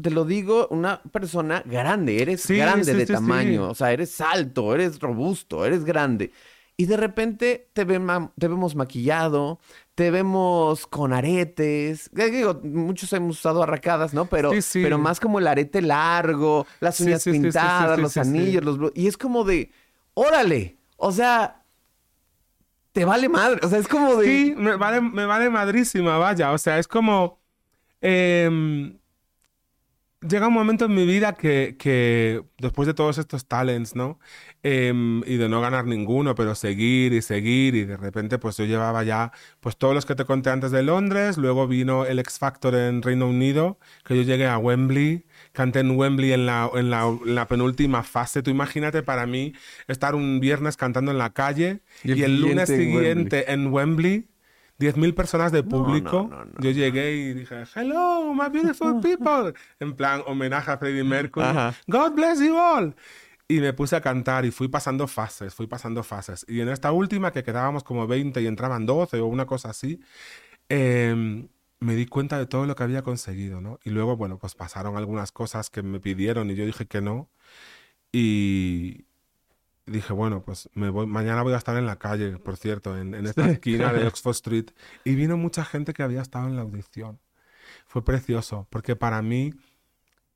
te 0.00 0.10
lo 0.10 0.24
digo, 0.24 0.68
una 0.70 1.02
persona 1.02 1.62
grande, 1.66 2.22
eres 2.22 2.48
grande 2.48 2.94
de 2.94 3.04
tamaño, 3.04 3.68
o 3.68 3.74
sea, 3.74 3.92
eres 3.92 4.18
alto, 4.22 4.74
eres 4.74 4.98
robusto, 5.00 5.66
eres 5.66 5.84
grande. 5.84 6.32
Y 6.78 6.86
de 6.86 6.96
repente 6.96 7.68
te, 7.74 7.84
te 7.84 8.48
vemos 8.48 8.74
maquillado, 8.74 9.60
te 9.94 10.10
vemos 10.10 10.86
con 10.86 11.12
aretes. 11.12 12.10
Digo, 12.10 12.58
muchos 12.64 13.12
hemos 13.12 13.38
usado 13.38 13.62
arracadas, 13.62 14.14
¿no? 14.14 14.24
Pero, 14.24 14.50
pero 14.72 14.96
más 14.96 15.20
como 15.20 15.40
el 15.40 15.46
arete 15.46 15.82
largo, 15.82 16.66
las 16.80 16.98
uñas 17.00 17.22
pintadas, 17.22 17.98
los 17.98 18.16
anillos, 18.16 18.64
los... 18.64 18.92
Y 18.94 19.08
es 19.08 19.18
como 19.18 19.44
de, 19.44 19.72
órale, 20.14 20.78
o 20.96 21.12
sea, 21.12 21.62
te 22.92 23.04
vale 23.04 23.28
madre. 23.28 23.60
O 23.62 23.68
sea, 23.68 23.78
es 23.78 23.88
como 23.88 24.16
de. 24.16 24.26
Sí, 24.26 24.54
me 24.56 24.74
vale, 24.76 25.02
me 25.02 25.26
vale 25.26 25.50
madrísima, 25.50 26.16
vaya. 26.16 26.52
O 26.52 26.56
sea, 26.56 26.78
es 26.78 26.88
como. 26.88 27.42
Eh, 28.00 28.98
llega 30.28 30.48
un 30.48 30.54
momento 30.54 30.84
en 30.86 30.94
mi 30.94 31.06
vida 31.06 31.34
que, 31.34 31.76
que 31.78 32.42
después 32.58 32.86
de 32.86 32.94
todos 32.94 33.18
estos 33.18 33.46
talents, 33.46 33.94
¿no? 33.94 34.18
Em, 34.62 35.22
y 35.26 35.36
de 35.36 35.48
no 35.48 35.60
ganar 35.60 35.86
ninguno, 35.86 36.34
pero 36.34 36.54
seguir 36.54 37.12
y 37.12 37.22
seguir 37.22 37.74
y 37.74 37.84
de 37.84 37.96
repente 37.96 38.38
pues 38.38 38.56
yo 38.56 38.64
llevaba 38.64 39.02
ya 39.02 39.32
pues 39.60 39.76
todos 39.76 39.94
los 39.94 40.06
que 40.06 40.14
te 40.14 40.24
conté 40.24 40.50
antes 40.50 40.70
de 40.70 40.82
Londres, 40.82 41.36
luego 41.36 41.66
vino 41.66 42.06
el 42.06 42.20
X 42.20 42.38
Factor 42.38 42.74
en 42.76 43.02
Reino 43.02 43.28
Unido, 43.28 43.78
que 44.04 44.16
yo 44.16 44.22
llegué 44.22 44.46
a 44.46 44.58
Wembley, 44.58 45.26
canté 45.52 45.80
en 45.80 45.98
Wembley 45.98 46.32
en 46.32 46.46
la, 46.46 46.70
en 46.74 46.90
la, 46.90 47.16
la 47.24 47.48
penúltima 47.48 48.04
fase, 48.04 48.42
tú 48.42 48.50
imagínate 48.50 49.02
para 49.02 49.26
mí 49.26 49.52
estar 49.88 50.14
un 50.14 50.38
viernes 50.38 50.76
cantando 50.76 51.10
en 51.10 51.18
la 51.18 51.30
calle 51.30 51.80
y 52.04 52.22
el, 52.22 52.40
lunes 52.40 52.68
siguiente 52.68 53.52
en 53.52 53.66
Wembley 53.66 54.28
10.000 54.78 55.14
personas 55.14 55.52
de 55.52 55.62
público. 55.62 56.30
yo 56.58 56.70
llegué 56.70 57.14
y 57.14 57.34
dije, 57.34 57.64
hello, 57.74 58.34
my 58.34 58.48
beautiful 58.48 59.00
people. 59.00 59.54
en 59.80 59.94
plan, 59.94 60.22
homenaje 60.26 60.70
a 60.70 60.78
Freddie 60.78 61.04
Mercury. 61.04 61.46
God 61.86 62.12
bless 62.12 62.40
you 62.40 62.56
all. 62.56 62.94
Y 63.48 63.60
me 63.60 63.72
puse 63.72 63.96
a 63.96 64.00
cantar 64.00 64.44
y 64.44 64.50
fui 64.50 64.68
pasando 64.68 65.06
fases, 65.06 65.54
fui 65.54 65.66
pasando 65.66 66.02
fases. 66.02 66.46
Y 66.48 66.60
en 66.60 66.68
esta 66.68 66.90
última, 66.90 67.32
que 67.32 67.42
quedábamos 67.42 67.84
como 67.84 68.06
20 68.06 68.40
y 68.40 68.46
entraban 68.46 68.86
12 68.86 69.20
o 69.20 69.26
una 69.26 69.44
cosa 69.46 69.70
así, 69.70 70.00
em, 70.68 71.48
me 71.80 71.94
di 71.94 72.06
cuenta 72.06 72.38
de 72.38 72.46
todo 72.46 72.66
lo 72.66 72.74
que 72.74 72.82
había 72.82 73.02
conseguido, 73.02 73.60
¿no? 73.60 73.78
Y 73.84 73.90
luego, 73.90 74.16
bueno, 74.16 74.38
pues 74.38 74.54
pasaron 74.54 74.96
algunas 74.96 75.32
cosas 75.32 75.68
que 75.68 75.82
me 75.82 76.00
pidieron 76.00 76.50
y 76.50 76.54
yo 76.54 76.64
dije 76.64 76.86
que 76.86 77.00
no. 77.00 77.28
Y, 78.12 79.04
dije, 79.86 80.12
bueno, 80.12 80.42
pues 80.42 80.68
me 80.74 80.90
voy, 80.90 81.06
mañana 81.06 81.42
voy 81.42 81.54
a 81.54 81.58
estar 81.58 81.76
en 81.76 81.86
la 81.86 81.96
calle, 81.96 82.38
por 82.38 82.56
cierto, 82.56 82.96
en, 82.96 83.14
esta 83.26 83.50
esquina 83.50 83.92
de 83.92 84.06
Oxford 84.06 84.32
Street. 84.36 84.66
Y 85.04 85.14
vino 85.14 85.36
mucha 85.36 85.64
gente 85.64 85.92
que 85.92 86.02
había 86.02 86.22
estado 86.22 86.48
en 86.48 86.56
la 86.56 86.62
audición. 86.62 87.18
Fue 87.86 88.04
precioso, 88.04 88.66
porque 88.70 88.96
para 88.96 89.22
mí 89.22 89.52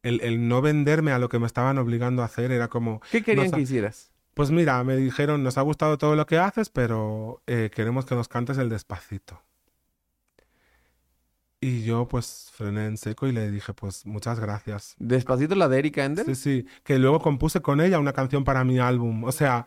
el, 0.02 0.48
no 0.48 0.62
venderme 0.62 1.12
a 1.12 1.18
lo 1.18 1.28
que 1.28 1.38
me 1.38 1.46
estaban 1.46 1.78
obligando 1.78 2.22
a 2.22 2.26
hacer 2.26 2.52
era 2.52 2.68
como... 2.68 3.00
¿Qué 3.10 3.22
querían 3.22 3.50
que 3.50 3.60
hicieras? 3.60 4.12
Pues 4.34 4.50
mira, 4.50 4.82
me 4.84 4.96
dijeron, 4.96 5.42
nos 5.42 5.56
ha 5.56 5.62
gustado 5.62 5.96
todo 5.96 6.14
lo 6.14 6.26
que 6.26 6.38
haces, 6.38 6.68
pero 6.68 7.42
eh, 7.46 7.70
queremos 7.74 8.04
que 8.04 8.14
nos 8.14 8.28
cantes 8.28 8.58
el 8.58 8.68
despacito. 8.68 9.40
Y 11.58 11.84
yo 11.84 12.06
pues 12.06 12.50
frené 12.52 12.84
en 12.84 12.98
seco 12.98 13.26
y 13.26 13.32
le 13.32 13.50
dije 13.50 13.72
pues 13.72 14.04
muchas 14.04 14.38
gracias. 14.38 14.94
¿Despacito 14.98 15.54
la 15.54 15.68
de 15.68 15.78
Erika 15.78 16.04
Ender? 16.04 16.26
Sí, 16.26 16.34
sí, 16.34 16.66
que 16.84 16.98
luego 16.98 17.20
compuse 17.20 17.62
con 17.62 17.80
ella 17.80 17.98
una 17.98 18.12
canción 18.12 18.44
para 18.44 18.62
mi 18.62 18.78
álbum. 18.78 19.24
O 19.24 19.32
sea, 19.32 19.66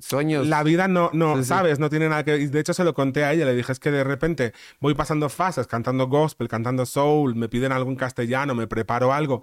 sueños. 0.00 0.46
La 0.46 0.62
vida 0.62 0.86
no, 0.86 1.10
no, 1.14 1.42
sabes, 1.42 1.78
no 1.78 1.88
tiene 1.88 2.10
nada 2.10 2.24
que... 2.24 2.32
De 2.46 2.60
hecho 2.60 2.74
se 2.74 2.84
lo 2.84 2.92
conté 2.92 3.24
a 3.24 3.32
ella, 3.32 3.46
le 3.46 3.54
dije 3.54 3.72
es 3.72 3.80
que 3.80 3.90
de 3.90 4.04
repente 4.04 4.52
voy 4.80 4.94
pasando 4.94 5.30
fases, 5.30 5.66
cantando 5.66 6.08
gospel, 6.08 6.46
cantando 6.46 6.84
soul, 6.84 7.34
me 7.34 7.48
piden 7.48 7.72
algo 7.72 7.90
en 7.90 7.96
castellano, 7.96 8.54
me 8.54 8.66
preparo 8.66 9.10
algo. 9.10 9.42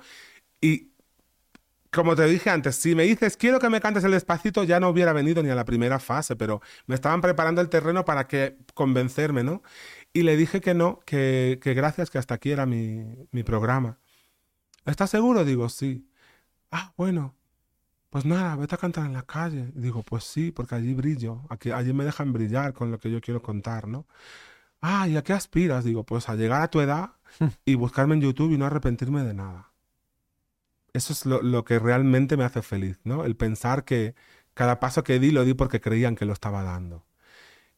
Y 0.61 0.91
como 1.91 2.15
te 2.15 2.25
dije 2.25 2.49
antes, 2.51 2.75
si 2.75 2.93
me 2.93 3.03
dices 3.03 3.37
quiero 3.37 3.59
que 3.59 3.69
me 3.69 3.81
cantes 3.81 4.03
el 4.03 4.11
despacito, 4.11 4.63
ya 4.63 4.79
no 4.79 4.89
hubiera 4.89 5.13
venido 5.13 5.41
ni 5.41 5.49
a 5.49 5.55
la 5.55 5.65
primera 5.65 5.97
fase, 5.99 6.35
pero 6.35 6.61
me 6.85 6.93
estaban 6.93 7.21
preparando 7.21 7.59
el 7.59 7.69
terreno 7.69 8.05
para 8.05 8.27
que 8.27 8.57
convencerme, 8.75 9.43
¿no? 9.43 9.63
Y 10.13 10.23
le 10.23 10.37
dije 10.37 10.61
que 10.61 10.73
no, 10.73 10.99
que, 11.05 11.59
que 11.61 11.73
gracias, 11.73 12.09
que 12.09 12.17
hasta 12.17 12.35
aquí 12.35 12.51
era 12.51 12.65
mi, 12.65 13.05
mi 13.31 13.43
programa. 13.43 13.99
¿Estás 14.85 15.09
seguro? 15.11 15.45
Digo, 15.45 15.69
sí. 15.69 16.09
Ah, 16.71 16.93
bueno, 16.97 17.35
pues 18.09 18.25
nada, 18.25 18.55
vete 18.55 18.75
a 18.75 18.77
cantar 18.77 19.05
en 19.05 19.13
la 19.13 19.23
calle. 19.23 19.71
Y 19.75 19.81
digo, 19.81 20.03
pues 20.03 20.23
sí, 20.23 20.51
porque 20.51 20.75
allí 20.75 20.93
brillo, 20.93 21.43
aquí, 21.49 21.71
allí 21.71 21.93
me 21.93 22.05
dejan 22.05 22.33
brillar 22.33 22.73
con 22.73 22.91
lo 22.91 22.99
que 22.99 23.11
yo 23.11 23.21
quiero 23.21 23.41
contar, 23.41 23.87
¿no? 23.87 24.07
Ah, 24.81 25.07
¿y 25.07 25.17
a 25.17 25.23
qué 25.23 25.33
aspiras? 25.33 25.83
Digo, 25.85 26.05
pues 26.05 26.29
a 26.29 26.35
llegar 26.35 26.61
a 26.61 26.69
tu 26.69 26.81
edad 26.81 27.13
y 27.65 27.75
buscarme 27.75 28.15
en 28.15 28.21
YouTube 28.21 28.53
y 28.53 28.57
no 28.57 28.65
arrepentirme 28.65 29.23
de 29.23 29.33
nada. 29.33 29.73
Eso 30.93 31.13
es 31.13 31.25
lo, 31.25 31.41
lo 31.41 31.63
que 31.65 31.79
realmente 31.79 32.37
me 32.37 32.43
hace 32.43 32.61
feliz, 32.61 32.99
¿no? 33.03 33.25
El 33.25 33.35
pensar 33.35 33.85
que 33.85 34.15
cada 34.53 34.79
paso 34.79 35.03
que 35.03 35.19
di 35.19 35.31
lo 35.31 35.45
di 35.45 35.53
porque 35.53 35.81
creían 35.81 36.15
que 36.15 36.25
lo 36.25 36.33
estaba 36.33 36.63
dando. 36.63 37.06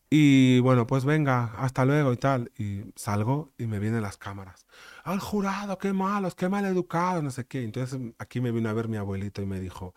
Y 0.09 0.59
bueno, 0.61 0.87
pues 0.87 1.05
venga, 1.05 1.53
hasta 1.57 1.85
luego 1.85 2.13
y 2.13 2.17
tal. 2.17 2.51
Y 2.57 2.83
salgo 2.95 3.53
y 3.57 3.67
me 3.67 3.79
vienen 3.79 4.01
las 4.01 4.17
cámaras. 4.17 4.65
Al 5.03 5.19
jurado, 5.19 5.77
qué 5.77 5.93
malos, 5.93 6.35
qué 6.35 6.49
mal 6.49 6.65
educado, 6.65 7.21
no 7.21 7.31
sé 7.31 7.45
qué. 7.45 7.63
Entonces 7.63 7.99
aquí 8.17 8.41
me 8.41 8.51
vino 8.51 8.69
a 8.69 8.73
ver 8.73 8.87
mi 8.87 8.97
abuelito 8.97 9.41
y 9.41 9.45
me 9.45 9.59
dijo, 9.59 9.93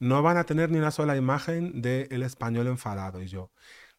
no 0.00 0.22
van 0.22 0.36
a 0.38 0.44
tener 0.44 0.70
ni 0.70 0.78
una 0.78 0.90
sola 0.90 1.16
imagen 1.16 1.82
del 1.82 2.08
el 2.10 2.22
español 2.22 2.66
enfadado. 2.68 3.22
Y 3.22 3.28
yo, 3.28 3.50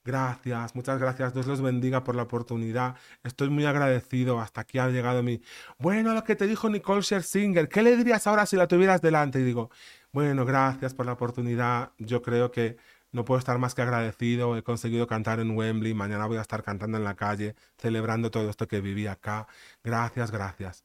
gracias, 0.04 0.76
muchas 0.76 1.00
gracias, 1.00 1.34
Dios 1.34 1.48
los 1.48 1.62
bendiga 1.62 2.04
por 2.04 2.16
la 2.16 2.24
oportunidad, 2.24 2.96
estoy 3.24 3.50
muy 3.50 3.66
agradecido, 3.66 4.40
hasta 4.40 4.62
aquí 4.62 4.80
ha 4.80 4.90
llegado 4.90 5.24
mi... 5.24 5.42
Bueno, 5.80 6.14
lo 6.14 6.24
que 6.24 6.36
te 6.36 6.48
dijo 6.48 6.70
Nicole 6.70 7.04
Scherzinger, 7.04 7.70
¿qué 7.70 7.84
le 7.84 7.96
dirías 7.96 8.28
ahora 8.28 8.46
si 8.46 8.56
la 8.56 8.68
tuvieras 8.68 9.02
delante? 9.02 9.40
Y 9.40 9.44
digo, 9.44 9.70
bueno, 10.12 10.46
gracias 10.46 10.94
por 10.94 11.06
la 11.06 11.14
oportunidad, 11.14 11.92
yo 12.00 12.22
creo 12.22 12.52
que 12.52 12.78
no 13.12 13.26
puedo 13.26 13.40
estar 13.40 13.58
más 13.60 13.76
que 13.76 13.82
agradecido, 13.82 14.58
he 14.58 14.64
conseguido 14.64 15.08
cantar 15.08 15.40
en 15.40 15.52
Wembley, 15.58 15.94
mañana 15.94 16.26
voy 16.28 16.38
a 16.38 16.42
estar 16.42 16.64
cantando 16.64 16.98
en 16.98 17.04
la 17.04 17.16
calle, 17.16 17.56
celebrando 17.78 18.32
todo 18.32 18.50
esto 18.50 18.68
que 18.68 18.82
viví 18.82 19.08
acá, 19.08 19.48
gracias, 19.84 20.32
gracias. 20.32 20.84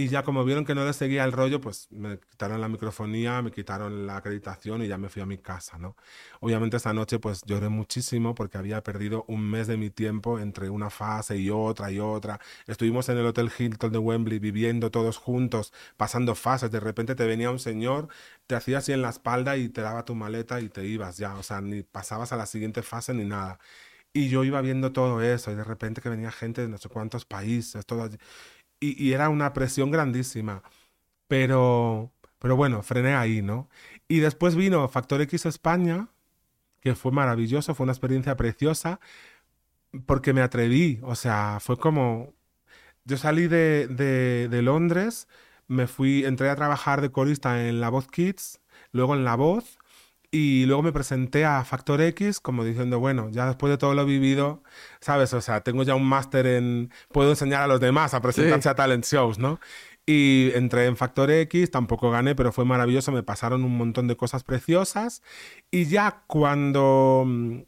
Y 0.00 0.06
ya 0.06 0.22
como 0.22 0.44
vieron 0.44 0.64
que 0.64 0.76
no 0.76 0.84
les 0.84 0.94
seguía 0.94 1.24
el 1.24 1.32
rollo, 1.32 1.60
pues 1.60 1.88
me 1.90 2.20
quitaron 2.20 2.60
la 2.60 2.68
microfonía, 2.68 3.42
me 3.42 3.50
quitaron 3.50 4.06
la 4.06 4.18
acreditación 4.18 4.80
y 4.80 4.86
ya 4.86 4.96
me 4.96 5.08
fui 5.08 5.22
a 5.22 5.26
mi 5.26 5.38
casa, 5.38 5.76
¿no? 5.76 5.96
Obviamente 6.38 6.76
esa 6.76 6.92
noche 6.92 7.18
pues 7.18 7.42
lloré 7.46 7.68
muchísimo 7.68 8.32
porque 8.36 8.58
había 8.58 8.80
perdido 8.84 9.24
un 9.26 9.50
mes 9.50 9.66
de 9.66 9.76
mi 9.76 9.90
tiempo 9.90 10.38
entre 10.38 10.70
una 10.70 10.88
fase 10.88 11.36
y 11.38 11.50
otra 11.50 11.90
y 11.90 11.98
otra. 11.98 12.38
Estuvimos 12.68 13.08
en 13.08 13.18
el 13.18 13.26
Hotel 13.26 13.50
Hilton 13.58 13.90
de 13.90 13.98
Wembley 13.98 14.38
viviendo 14.38 14.92
todos 14.92 15.16
juntos, 15.16 15.72
pasando 15.96 16.36
fases. 16.36 16.70
De 16.70 16.78
repente 16.78 17.16
te 17.16 17.26
venía 17.26 17.50
un 17.50 17.58
señor, 17.58 18.06
te 18.46 18.54
hacía 18.54 18.78
así 18.78 18.92
en 18.92 19.02
la 19.02 19.10
espalda 19.10 19.56
y 19.56 19.68
te 19.68 19.80
daba 19.80 20.04
tu 20.04 20.14
maleta 20.14 20.60
y 20.60 20.68
te 20.68 20.86
ibas 20.86 21.16
ya. 21.18 21.34
O 21.34 21.42
sea, 21.42 21.60
ni 21.60 21.82
pasabas 21.82 22.32
a 22.32 22.36
la 22.36 22.46
siguiente 22.46 22.82
fase 22.84 23.14
ni 23.14 23.24
nada. 23.24 23.58
Y 24.12 24.28
yo 24.30 24.42
iba 24.44 24.60
viendo 24.62 24.92
todo 24.92 25.22
eso 25.22 25.52
y 25.52 25.54
de 25.54 25.64
repente 25.64 26.00
que 26.00 26.08
venía 26.08 26.32
gente 26.32 26.62
de 26.62 26.68
no 26.68 26.78
sé 26.78 26.88
cuántos 26.88 27.24
países, 27.24 27.84
todo 27.86 28.08
y, 28.80 29.12
era 29.12 29.28
una 29.28 29.52
presión 29.52 29.90
grandísima. 29.90 30.62
Pero, 31.28 32.12
pero 32.38 32.56
bueno, 32.56 32.82
frené 32.82 33.14
ahí, 33.14 33.42
¿no? 33.42 33.68
Y 34.08 34.20
después 34.20 34.56
vino 34.56 34.88
Factor 34.88 35.20
X 35.22 35.46
España, 35.46 36.08
que 36.80 36.94
fue 36.94 37.12
maravilloso, 37.12 37.74
fue 37.74 37.84
una 37.84 37.92
experiencia 37.92 38.36
preciosa, 38.36 39.00
porque 40.06 40.32
me 40.32 40.42
atreví, 40.42 41.00
o 41.02 41.14
sea, 41.14 41.58
fue 41.60 41.78
como... 41.78 42.34
Yo 43.04 43.16
salí 43.16 43.48
de, 43.48 43.88
de, 43.88 44.48
de 44.48 44.62
Londres, 44.62 45.28
me 45.66 45.86
fui, 45.86 46.24
entré 46.24 46.50
a 46.50 46.56
trabajar 46.56 47.00
de 47.00 47.10
corista 47.10 47.66
en 47.68 47.80
La 47.80 47.90
Voz 47.90 48.08
Kids, 48.08 48.60
luego 48.92 49.14
en 49.14 49.24
La 49.24 49.36
Voz, 49.36 49.77
y 50.30 50.66
luego 50.66 50.82
me 50.82 50.92
presenté 50.92 51.44
a 51.44 51.64
Factor 51.64 52.00
X 52.02 52.40
como 52.40 52.64
diciendo, 52.64 52.98
bueno, 52.98 53.30
ya 53.30 53.46
después 53.46 53.70
de 53.70 53.78
todo 53.78 53.94
lo 53.94 54.04
vivido, 54.04 54.62
¿sabes? 55.00 55.32
O 55.32 55.40
sea, 55.40 55.62
tengo 55.62 55.82
ya 55.84 55.94
un 55.94 56.06
máster 56.06 56.46
en... 56.46 56.90
Puedo 57.12 57.30
enseñar 57.30 57.62
a 57.62 57.66
los 57.66 57.80
demás 57.80 58.12
a 58.14 58.20
presentarse 58.20 58.68
a 58.68 58.74
talent 58.74 59.04
shows, 59.06 59.38
¿no? 59.38 59.58
Y 60.04 60.50
entré 60.54 60.86
en 60.86 60.96
Factor 60.96 61.30
X, 61.30 61.70
tampoco 61.70 62.10
gané, 62.10 62.34
pero 62.34 62.52
fue 62.52 62.64
maravilloso, 62.64 63.12
me 63.12 63.22
pasaron 63.22 63.64
un 63.64 63.76
montón 63.76 64.06
de 64.06 64.16
cosas 64.16 64.44
preciosas. 64.44 65.22
Y 65.70 65.86
ya 65.86 66.24
cuando 66.26 67.24
mm, 67.26 67.58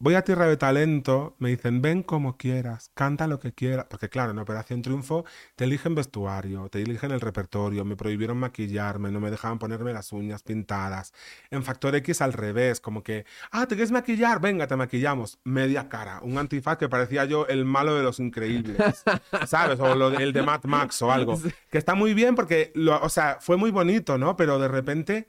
voy 0.00 0.14
a 0.14 0.22
Tierra 0.22 0.46
de 0.46 0.56
Talento, 0.56 1.36
me 1.38 1.50
dicen, 1.50 1.82
ven 1.82 2.02
como 2.02 2.36
quieras, 2.36 2.90
canta 2.94 3.26
lo 3.26 3.38
que 3.38 3.52
quieras. 3.52 3.86
Porque 3.88 4.08
claro, 4.08 4.32
en 4.32 4.38
Operación 4.38 4.82
Triunfo 4.82 5.24
te 5.54 5.64
eligen 5.64 5.94
vestuario, 5.94 6.68
te 6.70 6.82
eligen 6.82 7.12
el 7.12 7.20
repertorio, 7.20 7.84
me 7.84 7.96
prohibieron 7.96 8.38
maquillarme, 8.38 9.10
no 9.10 9.20
me 9.20 9.30
dejaban 9.30 9.58
ponerme 9.58 9.92
las 9.92 10.10
uñas 10.12 10.42
pintadas. 10.42 11.12
En 11.50 11.62
Factor 11.62 11.94
X 11.96 12.22
al 12.22 12.32
revés, 12.32 12.80
como 12.80 13.02
que, 13.02 13.26
ah, 13.52 13.66
¿te 13.66 13.76
quieres 13.76 13.92
maquillar? 13.92 14.40
Venga, 14.40 14.66
te 14.66 14.74
maquillamos. 14.74 15.38
Media 15.44 15.88
cara, 15.88 16.20
un 16.22 16.38
antifaz 16.38 16.78
que 16.78 16.88
parecía 16.88 17.26
yo 17.26 17.46
el 17.46 17.66
malo 17.66 17.94
de 17.94 18.02
los 18.02 18.18
increíbles, 18.20 19.04
¿sabes? 19.46 19.78
O 19.80 19.94
lo, 19.94 20.10
el 20.18 20.32
de 20.32 20.42
Mad 20.42 20.64
Max 20.64 21.02
o 21.02 21.12
algo. 21.12 21.38
Que 21.70 21.76
está 21.76 21.94
muy 21.94 22.14
bien 22.14 22.34
porque, 22.34 22.72
lo, 22.74 22.98
o 23.02 23.08
sea, 23.10 23.36
fue 23.40 23.58
muy 23.58 23.70
bonito, 23.70 24.16
¿no? 24.16 24.34
Pero 24.36 24.58
de 24.58 24.68
repente 24.68 25.28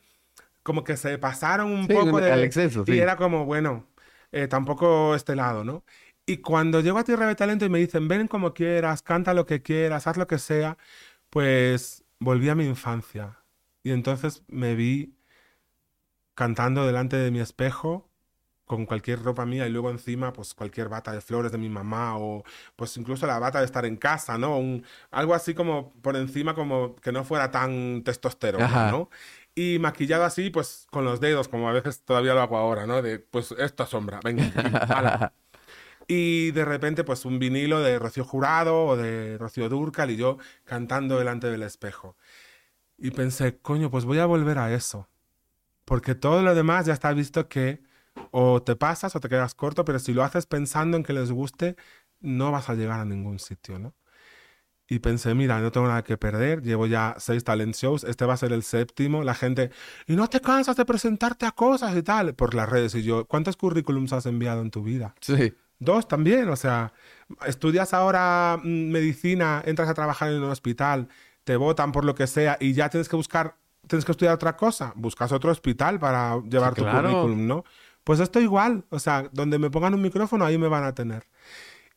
como 0.63 0.83
que 0.83 0.95
se 0.95 1.17
pasaron 1.17 1.71
un 1.71 1.87
poco 1.87 2.21
de... 2.21 2.43
exceso, 2.43 2.83
y 2.85 2.99
era 2.99 3.15
como, 3.15 3.45
bueno, 3.45 3.87
eh, 4.31 4.47
tampoco 4.47 5.15
este 5.15 5.35
lado, 5.35 5.63
¿no? 5.63 5.83
Y 6.25 6.37
cuando 6.37 6.81
llego 6.81 6.97
a 6.97 7.03
Tierra 7.03 7.27
de 7.27 7.35
Talento 7.35 7.65
y 7.65 7.69
me 7.69 7.79
dicen, 7.79 8.07
ven 8.07 8.27
como 8.27 8.53
quieras, 8.53 9.01
canta 9.01 9.33
lo 9.33 9.45
que 9.45 9.61
quieras, 9.61 10.07
haz 10.07 10.17
lo 10.17 10.27
que 10.27 10.37
sea, 10.39 10.77
pues 11.29 12.05
volví 12.19 12.49
a 12.49 12.55
mi 12.55 12.65
infancia. 12.65 13.39
Y 13.83 13.91
entonces 13.91 14.43
me 14.47 14.75
vi 14.75 15.15
cantando 16.35 16.85
delante 16.85 17.17
de 17.17 17.31
mi 17.31 17.39
espejo 17.39 18.11
con 18.71 18.85
cualquier 18.85 19.21
ropa 19.21 19.45
mía 19.45 19.67
y 19.67 19.69
luego 19.69 19.91
encima 19.91 20.31
pues 20.31 20.53
cualquier 20.53 20.87
bata 20.87 21.11
de 21.11 21.19
flores 21.19 21.51
de 21.51 21.57
mi 21.57 21.67
mamá 21.67 22.17
o 22.17 22.43
pues 22.77 22.95
incluso 22.95 23.27
la 23.27 23.37
bata 23.37 23.59
de 23.59 23.65
estar 23.65 23.85
en 23.85 23.97
casa, 23.97 24.37
¿no? 24.37 24.57
Un, 24.57 24.85
algo 25.11 25.33
así 25.33 25.53
como 25.53 25.91
por 26.01 26.15
encima 26.15 26.55
como 26.55 26.95
que 26.95 27.11
no 27.11 27.25
fuera 27.25 27.51
tan 27.51 28.01
testosterona, 28.05 28.89
¿no? 28.89 29.09
Y 29.55 29.79
maquillado 29.79 30.23
así, 30.23 30.49
pues 30.49 30.87
con 30.91 31.05
los 31.05 31.19
dedos, 31.19 31.47
como 31.47 31.69
a 31.69 31.73
veces 31.73 32.03
todavía 32.03 32.33
lo 32.33 32.41
hago 32.41 32.57
ahora, 32.57 32.85
¿no? 32.85 33.01
De, 33.01 33.19
pues 33.19 33.51
esta 33.57 33.85
sombra, 33.85 34.19
venga, 34.23 35.33
Y 36.07 36.51
de 36.51 36.65
repente, 36.65 37.03
pues 37.05 37.23
un 37.25 37.39
vinilo 37.39 37.79
de 37.79 37.97
Rocío 37.97 38.25
Jurado 38.25 38.85
o 38.85 38.97
de 38.97 39.37
Rocío 39.37 39.69
Durcal 39.69 40.11
y 40.11 40.17
yo 40.17 40.37
cantando 40.65 41.17
delante 41.17 41.47
del 41.47 41.63
espejo. 41.63 42.17
Y 42.97 43.11
pensé, 43.11 43.59
coño, 43.59 43.89
pues 43.89 44.03
voy 44.05 44.19
a 44.19 44.25
volver 44.25 44.57
a 44.59 44.73
eso. 44.73 45.07
Porque 45.85 46.13
todo 46.15 46.41
lo 46.41 46.53
demás 46.53 46.85
ya 46.85 46.93
está 46.93 47.13
visto 47.13 47.47
que 47.47 47.81
o 48.31 48.61
te 48.61 48.75
pasas 48.75 49.15
o 49.15 49.19
te 49.19 49.29
quedas 49.29 49.55
corto, 49.55 49.85
pero 49.85 49.99
si 49.99 50.13
lo 50.13 50.23
haces 50.23 50.45
pensando 50.45 50.97
en 50.97 51.03
que 51.03 51.13
les 51.13 51.31
guste, 51.31 51.77
no 52.19 52.51
vas 52.51 52.69
a 52.69 52.75
llegar 52.75 52.99
a 52.99 53.05
ningún 53.05 53.39
sitio, 53.39 53.79
¿no? 53.79 53.93
Y 54.91 54.99
pensé, 54.99 55.33
mira, 55.33 55.61
no 55.61 55.71
tengo 55.71 55.87
nada 55.87 56.03
que 56.03 56.17
perder, 56.17 56.63
llevo 56.63 56.85
ya 56.85 57.15
seis 57.17 57.45
talent 57.45 57.73
shows, 57.73 58.03
este 58.03 58.25
va 58.25 58.33
a 58.33 58.37
ser 58.37 58.51
el 58.51 58.61
séptimo, 58.61 59.23
la 59.23 59.33
gente, 59.33 59.71
y 60.05 60.17
no 60.17 60.27
te 60.27 60.41
cansas 60.41 60.75
de 60.75 60.83
presentarte 60.83 61.45
a 61.45 61.51
cosas 61.51 61.95
y 61.95 62.03
tal, 62.03 62.35
por 62.35 62.53
las 62.53 62.67
redes, 62.67 62.93
y 62.95 63.03
yo, 63.03 63.23
¿cuántos 63.23 63.55
currículums 63.55 64.11
has 64.11 64.25
enviado 64.25 64.61
en 64.61 64.69
tu 64.69 64.83
vida? 64.83 65.15
Sí. 65.21 65.53
Dos 65.79 66.09
también, 66.09 66.49
o 66.49 66.57
sea, 66.57 66.91
estudias 67.45 67.93
ahora 67.93 68.59
mm, 68.61 68.91
medicina, 68.91 69.63
entras 69.65 69.87
a 69.87 69.93
trabajar 69.93 70.27
en 70.27 70.43
un 70.43 70.49
hospital, 70.49 71.07
te 71.45 71.55
votan 71.55 71.93
por 71.93 72.03
lo 72.03 72.13
que 72.13 72.27
sea 72.27 72.57
y 72.59 72.73
ya 72.73 72.89
tienes 72.89 73.07
que 73.07 73.15
buscar, 73.15 73.55
tienes 73.87 74.03
que 74.03 74.11
estudiar 74.11 74.35
otra 74.35 74.57
cosa, 74.57 74.91
buscas 74.97 75.31
otro 75.31 75.51
hospital 75.51 75.99
para 75.99 76.41
llevar 76.41 76.75
tu 76.75 76.83
currículum, 76.83 77.47
¿no? 77.47 77.63
Pues 78.03 78.19
esto 78.19 78.41
igual, 78.41 78.83
o 78.89 78.99
sea, 78.99 79.29
donde 79.31 79.57
me 79.57 79.69
pongan 79.69 79.93
un 79.93 80.01
micrófono, 80.01 80.43
ahí 80.43 80.57
me 80.57 80.67
van 80.67 80.83
a 80.83 80.93
tener. 80.93 81.29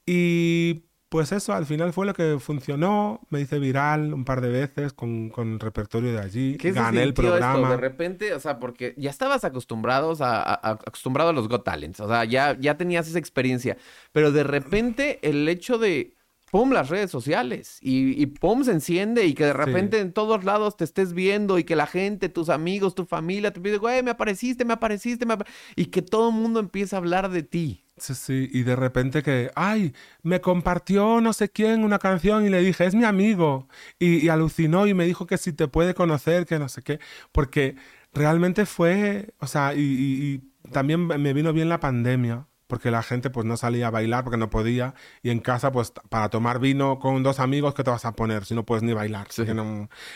Y 0.07 0.85
pues 1.15 1.31
eso, 1.31 1.53
al 1.53 1.65
final 1.65 1.93
fue 1.93 2.07
lo 2.07 2.13
que 2.13 2.41
funcionó. 2.41 3.21
Me 3.31 3.41
hice 3.41 3.61
viral 3.61 4.13
un 4.13 4.25
par 4.25 4.41
de 4.41 4.49
veces 4.49 4.93
con, 4.93 5.31
con 5.31 5.53
el 5.53 5.61
repertorio 5.61 6.13
de 6.13 6.19
allí. 6.19 6.57
¿Qué 6.57 6.73
Gané 6.73 7.05
el 7.05 7.15
programa. 7.15 7.71
De 7.71 7.77
repente, 7.77 8.35
o 8.35 8.41
sea, 8.41 8.59
porque 8.59 8.95
ya 8.97 9.11
estabas 9.11 9.45
acostumbrados 9.45 10.21
a, 10.21 10.55
acostumbrado 10.67 11.31
a 11.31 11.33
los 11.33 11.47
Got 11.47 11.63
Talents. 11.63 12.01
O 12.01 12.09
sea, 12.09 12.25
ya, 12.25 12.59
ya 12.59 12.77
tenías 12.77 13.07
esa 13.07 13.21
experiencia. 13.21 13.77
Pero 14.11 14.33
de 14.33 14.43
repente, 14.43 15.21
el 15.23 15.49
hecho 15.49 15.79
de 15.79 16.17
pum, 16.51 16.73
las 16.73 16.89
redes 16.89 17.13
sociales 17.13 17.79
y, 17.81 18.21
y, 18.21 18.27
pum, 18.27 18.65
se 18.65 18.73
enciende 18.73 19.25
y 19.25 19.35
que 19.35 19.45
de 19.45 19.53
repente 19.53 20.01
en 20.01 20.13
todos 20.13 20.43
lados 20.43 20.77
te 20.77 20.83
estés 20.83 21.13
viendo 21.13 21.61
y 21.61 21.65
que 21.65 21.77
la 21.77 21.87
gente, 21.87 22.29
tus 22.29 22.49
amigos, 22.49 22.97
tu 22.97 23.05
familia 23.05 23.53
te 23.53 23.61
pide, 23.61 23.79
güey, 23.79 24.03
me 24.03 24.11
apareciste, 24.11 24.65
me 24.65 24.73
apareciste, 24.73 25.27
me 25.27 25.37
y 25.77 25.87
que 25.87 26.03
todo 26.03 26.31
el 26.31 26.35
mundo 26.35 26.59
empieza 26.59 26.97
a 26.97 26.99
hablar 26.99 27.31
de 27.31 27.45
ti. 27.45 27.84
Sí, 27.97 28.15
sí, 28.15 28.49
y 28.53 28.65
de 28.65 28.75
repente 28.75 29.23
que, 29.23 29.53
ay, 29.55 29.95
me 30.23 30.41
compartió 30.41 31.21
no 31.21 31.33
sé 31.33 31.49
quién 31.51 31.85
una 31.85 32.01
canción 32.01 32.45
y 32.45 32.51
le 32.51 32.61
dije, 32.61 32.87
es 32.87 32.95
mi 32.97 33.05
amigo, 33.05 33.69
y, 34.01 34.29
alucinó 34.29 34.89
y 34.89 34.95
me 34.95 35.07
dijo 35.07 35.27
que 35.27 35.39
si 35.39 35.53
te 35.53 35.69
puede 35.69 35.95
conocer, 35.95 36.45
que 36.45 36.59
no 36.59 36.69
sé 36.69 36.83
qué, 36.83 36.99
porque 37.31 37.77
realmente 38.13 38.67
fue, 38.67 39.35
o 39.39 39.47
sea, 39.47 39.75
y, 39.77 40.43
también 40.73 41.07
me 41.07 41.33
vino 41.33 41.53
bien 41.53 41.69
la 41.69 41.79
pandemia, 41.79 42.49
porque 42.67 42.91
la 42.91 43.03
gente 43.05 43.31
pues 43.31 43.47
no 43.47 43.57
salía 43.57 43.89
a 43.89 43.91
bailar 43.91 44.25
porque 44.25 44.39
no 44.39 44.51
podía, 44.51 44.95
y 45.23 45.31
en 45.31 45.39
casa 45.39 45.71
pues 45.71 45.93
para 46.09 46.31
tomar 46.31 46.59
vino 46.59 46.99
con 46.99 47.23
dos 47.23 47.39
amigos, 47.39 47.75
¿qué 47.75 47.85
te 47.85 47.91
vas 47.91 48.05
a 48.07 48.13
poner 48.13 48.45
si 48.45 48.55
no 48.57 48.65
puedes 48.65 48.83
ni 48.83 48.93
bailar? 48.93 49.29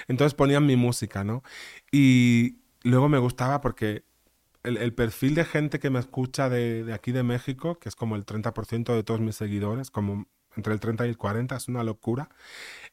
Entonces 0.08 0.34
ponían 0.34 0.66
mi 0.66 0.74
música, 0.74 1.22
¿no? 1.22 1.44
Y 1.92 2.58
luego 2.82 3.08
me 3.08 3.18
gustaba 3.18 3.60
porque 3.60 4.04
el, 4.76 4.94
perfil 4.94 5.34
de 5.34 5.44
gente 5.44 5.78
que 5.78 5.90
me 5.90 5.98
escucha 5.98 6.48
de, 6.48 6.90
aquí 6.92 7.12
de 7.12 7.22
México, 7.22 7.78
que 7.78 7.88
es 7.88 7.96
como 7.96 8.16
el 8.16 8.24
30% 8.24 8.94
de 8.94 9.02
todos 9.02 9.20
mis 9.20 9.36
seguidores, 9.36 9.90
como 9.90 10.26
entre 10.56 10.72
el 10.72 10.80
30 10.80 11.06
y 11.06 11.10
el 11.10 11.16
40, 11.16 11.56
es 11.56 11.68
una 11.68 11.82
locura, 11.84 12.28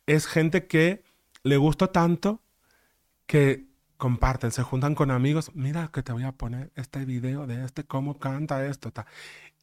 es 0.06 0.28
gente 0.28 0.68
que 0.68 1.04
le 1.44 1.58
gustó 1.58 1.90
tanto 1.90 2.42
que 3.26 3.66
comparten, 3.98 4.52
se 4.52 4.64
juntan 4.64 4.94
con 4.96 5.12
amigos, 5.12 5.52
mira 5.54 5.90
que 5.94 6.04
te 6.04 6.12
voy 6.12 6.24
a 6.24 6.32
poner 6.32 6.72
este 6.76 7.06
video 7.06 7.48
de 7.48 7.64
este, 7.64 7.84
cómo 7.84 8.20
canta 8.20 8.66
esto, 8.66 8.92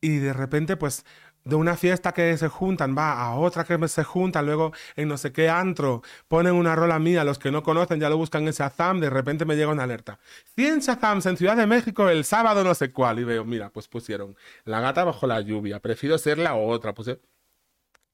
y 0.00 0.16
de 0.16 0.32
repente 0.32 0.76
pues 0.76 1.04
de 1.44 1.56
una 1.56 1.76
fiesta 1.76 2.12
que 2.12 2.36
se 2.36 2.48
juntan, 2.48 2.96
va 2.96 3.20
a 3.20 3.34
otra 3.34 3.64
que 3.64 3.88
se 3.88 4.04
juntan, 4.04 4.46
luego 4.46 4.72
en 4.96 5.08
no 5.08 5.16
sé 5.16 5.32
qué 5.32 5.48
antro 5.48 6.02
ponen 6.28 6.54
una 6.54 6.76
rola 6.76 6.98
mía, 6.98 7.24
los 7.24 7.38
que 7.38 7.50
no 7.50 7.62
conocen 7.62 8.00
ya 8.00 8.08
lo 8.08 8.16
buscan 8.16 8.46
en 8.46 8.52
Shazam, 8.52 9.00
de 9.00 9.10
repente 9.10 9.44
me 9.44 9.56
llega 9.56 9.72
una 9.72 9.84
alerta. 9.84 10.18
100 10.54 10.80
Shazams 10.80 11.26
en 11.26 11.36
Ciudad 11.36 11.56
de 11.56 11.66
México 11.66 12.08
el 12.08 12.24
sábado 12.24 12.62
no 12.64 12.74
sé 12.74 12.92
cuál, 12.92 13.18
y 13.18 13.24
veo, 13.24 13.44
mira, 13.44 13.70
pues 13.70 13.88
pusieron 13.88 14.36
La 14.64 14.80
gata 14.80 15.04
bajo 15.04 15.26
la 15.26 15.40
lluvia, 15.40 15.80
prefiero 15.80 16.18
ser 16.18 16.38
la 16.38 16.54
otra, 16.54 16.94
pues 16.94 17.18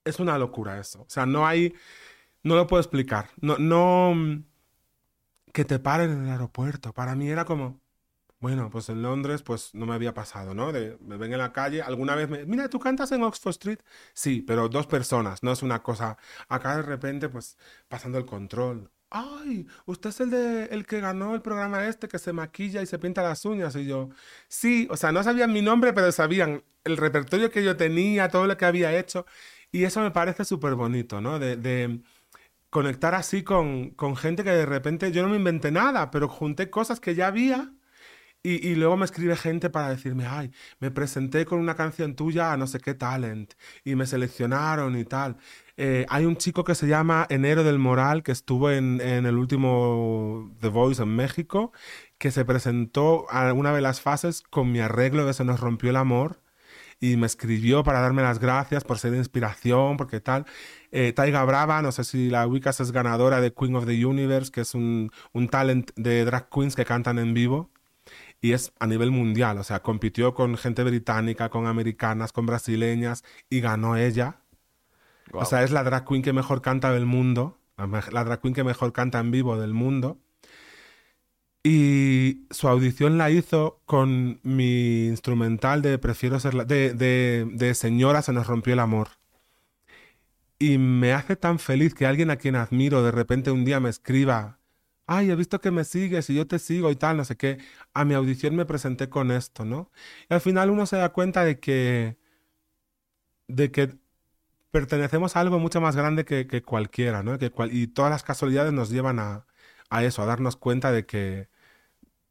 es 0.04 0.20
una 0.20 0.38
locura 0.38 0.78
eso, 0.78 1.02
o 1.02 1.10
sea, 1.10 1.26
no 1.26 1.46
hay, 1.46 1.74
no 2.42 2.56
lo 2.56 2.66
puedo 2.66 2.80
explicar, 2.80 3.30
no, 3.40 3.58
no, 3.58 4.42
que 5.52 5.64
te 5.64 5.78
paren 5.78 6.10
en 6.12 6.24
el 6.24 6.30
aeropuerto, 6.30 6.92
para 6.92 7.14
mí 7.14 7.28
era 7.28 7.44
como, 7.44 7.80
Bueno, 8.40 8.70
pues 8.70 8.88
en 8.88 9.02
Londres 9.02 9.42
pues 9.42 9.74
no 9.74 9.84
me 9.86 9.94
había 9.94 10.14
pasado, 10.14 10.54
¿no? 10.54 10.70
De, 10.72 10.96
me 11.00 11.16
ven 11.16 11.32
en 11.32 11.38
la 11.40 11.52
calle, 11.52 11.82
alguna 11.82 12.14
vez 12.14 12.28
me... 12.28 12.44
Mira, 12.46 12.68
¿tú 12.70 12.78
cantas 12.78 13.10
en 13.10 13.22
Oxford 13.24 13.50
Street? 13.50 13.80
Sí, 14.14 14.42
pero 14.42 14.68
dos 14.68 14.86
personas, 14.86 15.42
no 15.42 15.50
es 15.50 15.62
una 15.64 15.82
cosa... 15.82 16.16
Acá 16.48 16.76
de 16.76 16.82
repente 16.82 17.28
pues 17.28 17.58
pasando 17.88 18.16
el 18.18 18.26
control. 18.26 18.92
Ay, 19.10 19.66
usted 19.86 20.10
es 20.10 20.20
el 20.20 20.30
de 20.30 20.64
el 20.66 20.86
que 20.86 21.00
ganó 21.00 21.34
el 21.34 21.40
programa 21.42 21.86
este 21.88 22.08
que 22.08 22.18
se 22.18 22.32
maquilla 22.32 22.82
y 22.82 22.86
se 22.86 22.98
pinta 22.98 23.22
las 23.22 23.44
uñas 23.44 23.74
y 23.74 23.86
yo. 23.86 24.10
Sí, 24.48 24.86
o 24.90 24.96
sea, 24.96 25.12
no 25.12 25.22
sabían 25.22 25.52
mi 25.52 25.62
nombre, 25.62 25.92
pero 25.94 26.12
sabían 26.12 26.62
el 26.84 26.96
repertorio 26.96 27.50
que 27.50 27.64
yo 27.64 27.76
tenía, 27.76 28.28
todo 28.28 28.46
lo 28.46 28.56
que 28.56 28.66
había 28.66 28.96
hecho 28.98 29.26
y 29.72 29.84
eso 29.84 30.00
me 30.00 30.10
parece 30.10 30.44
súper 30.44 30.74
bonito, 30.74 31.20
¿no? 31.20 31.38
De, 31.38 31.56
de 31.56 32.02
conectar 32.70 33.14
así 33.14 33.42
con, 33.44 33.90
con 33.90 34.16
gente 34.16 34.44
que 34.44 34.50
de 34.50 34.66
repente 34.66 35.12
yo 35.12 35.22
no 35.22 35.28
me 35.28 35.36
inventé 35.36 35.70
nada, 35.72 36.10
pero 36.10 36.28
junté 36.28 36.70
cosas 36.70 37.00
que 37.00 37.14
ya 37.14 37.28
había 37.28 37.72
y, 38.42 38.74
luego 38.76 38.96
me 38.96 39.04
escribe 39.04 39.36
gente 39.36 39.68
para 39.68 39.90
decirme, 39.90 40.26
ay, 40.26 40.52
me 40.78 40.90
presenté 40.90 41.44
con 41.44 41.58
una 41.58 41.74
canción 41.74 42.14
tuya 42.14 42.52
a 42.52 42.56
no 42.56 42.66
sé 42.66 42.78
qué 42.78 42.94
talent 42.94 43.54
y 43.84 43.96
me 43.96 44.06
seleccionaron 44.06 44.96
y 44.96 45.04
tal. 45.04 45.36
Eh, 45.76 46.06
hay 46.08 46.24
un 46.24 46.36
chico 46.36 46.64
que 46.64 46.74
se 46.74 46.86
llama 46.86 47.26
Enero 47.30 47.64
del 47.64 47.78
Moral 47.78 48.22
que 48.22 48.32
estuvo 48.32 48.70
en, 48.70 49.00
en, 49.00 49.26
el 49.26 49.36
último 49.36 50.54
The 50.60 50.68
Voice 50.68 51.02
en 51.02 51.14
México, 51.16 51.72
que 52.18 52.30
se 52.30 52.44
presentó 52.44 53.26
a 53.30 53.52
una 53.52 53.74
de 53.74 53.80
las 53.80 54.00
fases 54.00 54.42
con 54.42 54.72
mi 54.72 54.80
arreglo 54.80 55.26
de 55.26 55.34
Se 55.34 55.44
nos 55.44 55.60
rompió 55.60 55.90
el 55.90 55.96
amor 55.96 56.40
y 57.00 57.16
me 57.16 57.26
escribió 57.26 57.84
para 57.84 58.00
darme 58.00 58.22
las 58.22 58.38
gracias 58.38 58.84
por 58.84 58.98
ser 58.98 59.14
inspiración, 59.14 59.96
porque 59.96 60.20
tal. 60.20 60.46
Eh, 60.92 61.12
Taiga 61.12 61.44
Brava, 61.44 61.82
no 61.82 61.92
sé 61.92 62.04
si 62.04 62.30
la 62.30 62.46
ubicas, 62.46 62.80
es 62.80 62.92
ganadora 62.92 63.40
de 63.40 63.52
Queen 63.52 63.76
of 63.76 63.86
the 63.86 64.04
Universe, 64.04 64.50
que 64.50 64.62
es 64.62 64.74
un, 64.74 65.10
un 65.32 65.48
talent 65.48 65.90
de 65.96 66.24
drag 66.24 66.48
queens 66.50 66.76
que 66.76 66.84
cantan 66.84 67.18
en 67.18 67.34
vivo 67.34 67.70
y 68.40 68.52
es 68.52 68.72
a 68.78 68.86
nivel 68.86 69.10
mundial, 69.10 69.58
o 69.58 69.64
sea, 69.64 69.82
compitió 69.82 70.34
con 70.34 70.56
gente 70.56 70.84
británica, 70.84 71.48
con 71.48 71.66
americanas, 71.66 72.32
con 72.32 72.46
brasileñas 72.46 73.24
y 73.50 73.60
ganó 73.60 73.96
ella. 73.96 74.40
O 75.32 75.44
sea, 75.44 75.62
es 75.62 75.70
la 75.72 75.84
drag 75.84 76.06
queen 76.06 76.22
que 76.22 76.32
mejor 76.32 76.62
canta 76.62 76.92
del 76.92 77.04
mundo, 77.04 77.58
la, 77.76 78.24
drag 78.24 78.40
queen 78.40 78.54
que 78.54 78.64
mejor 78.64 78.92
canta 78.92 79.18
en 79.18 79.30
vivo 79.30 79.58
del 79.58 79.74
mundo. 79.74 80.18
Y 81.64 82.46
su 82.50 82.68
audición 82.68 83.18
la 83.18 83.30
hizo 83.30 83.82
con 83.84 84.40
mi 84.42 85.06
instrumental 85.06 85.82
de 85.82 85.98
Prefiero 85.98 86.38
ser 86.40 86.54
la... 86.54 86.64
de, 86.64 86.94
de, 86.94 87.46
de 87.52 87.74
Señora 87.74 88.22
se 88.22 88.32
nos 88.32 88.46
rompió 88.46 88.72
el 88.72 88.78
amor. 88.78 89.08
Y 90.58 90.78
me 90.78 91.12
hace 91.12 91.36
tan 91.36 91.58
feliz 91.58 91.94
que 91.94 92.06
alguien 92.06 92.30
a 92.30 92.36
quien 92.36 92.56
admiro 92.56 93.02
de 93.02 93.10
repente 93.10 93.50
un 93.50 93.64
día 93.64 93.80
me 93.80 93.90
escriba 93.90 94.57
ay, 95.08 95.30
he 95.30 95.36
visto 95.36 95.60
que 95.60 95.70
me 95.72 95.84
sigues 95.84 96.30
y 96.30 96.34
yo 96.36 96.46
te 96.46 96.58
sigo 96.58 96.90
y 96.90 96.96
tal, 96.96 97.16
no 97.16 97.24
sé 97.24 97.36
qué. 97.36 97.58
A 97.94 98.04
mi 98.04 98.14
audición 98.14 98.54
me 98.54 98.66
presenté 98.66 99.08
con 99.08 99.30
esto, 99.32 99.64
¿no? 99.64 99.90
Y 100.30 100.34
al 100.34 100.40
final 100.40 100.70
uno 100.70 100.86
se 100.86 100.96
da 100.96 101.10
cuenta 101.12 101.44
de 101.44 101.58
que, 101.60 102.18
de 103.48 103.70
que 103.72 103.96
pertenecemos 104.70 105.34
a 105.36 105.40
algo 105.40 105.58
mucho 105.58 105.80
más 105.80 105.96
grande 105.96 106.24
que, 106.24 106.62
cualquiera, 106.62 107.22
¿no? 107.22 107.38
Que 107.38 107.52
y 107.70 107.88
todas 107.88 108.10
las 108.10 108.22
casualidades 108.22 108.72
nos 108.72 108.90
llevan 108.90 109.18
a, 109.18 109.46
eso, 110.02 110.22
a 110.22 110.26
darnos 110.26 110.56
cuenta 110.56 110.92
de 110.92 111.06
que 111.06 111.48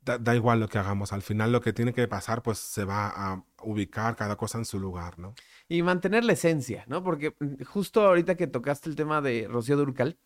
da, 0.02 0.36
igual 0.36 0.60
lo 0.60 0.70
que 0.70 0.78
hagamos. 0.78 1.14
Al 1.14 1.24
final 1.24 1.52
lo 1.52 1.62
que 1.62 1.74
tiene 1.74 1.94
que 1.94 2.08
pasar, 2.08 2.44
pues 2.44 2.60
se 2.60 2.86
va 2.86 3.08
a 3.10 3.44
ubicar 3.64 4.16
cada 4.16 4.36
cosa 4.38 4.60
en 4.60 4.66
su 4.66 4.80
lugar, 4.80 5.18
¿no? 5.20 5.34
Y 5.68 5.82
mantener 5.82 6.24
la 6.24 6.34
esencia, 6.34 6.86
¿no? 6.88 7.04
Porque 7.04 7.36
mm, 7.40 7.64
justo 7.64 8.06
ahorita 8.06 8.36
que 8.36 8.48
tocaste 8.48 8.88
el 8.88 8.96
tema 8.96 9.22
de 9.22 9.48
Rocío 9.50 9.78
Durcal, 9.78 10.18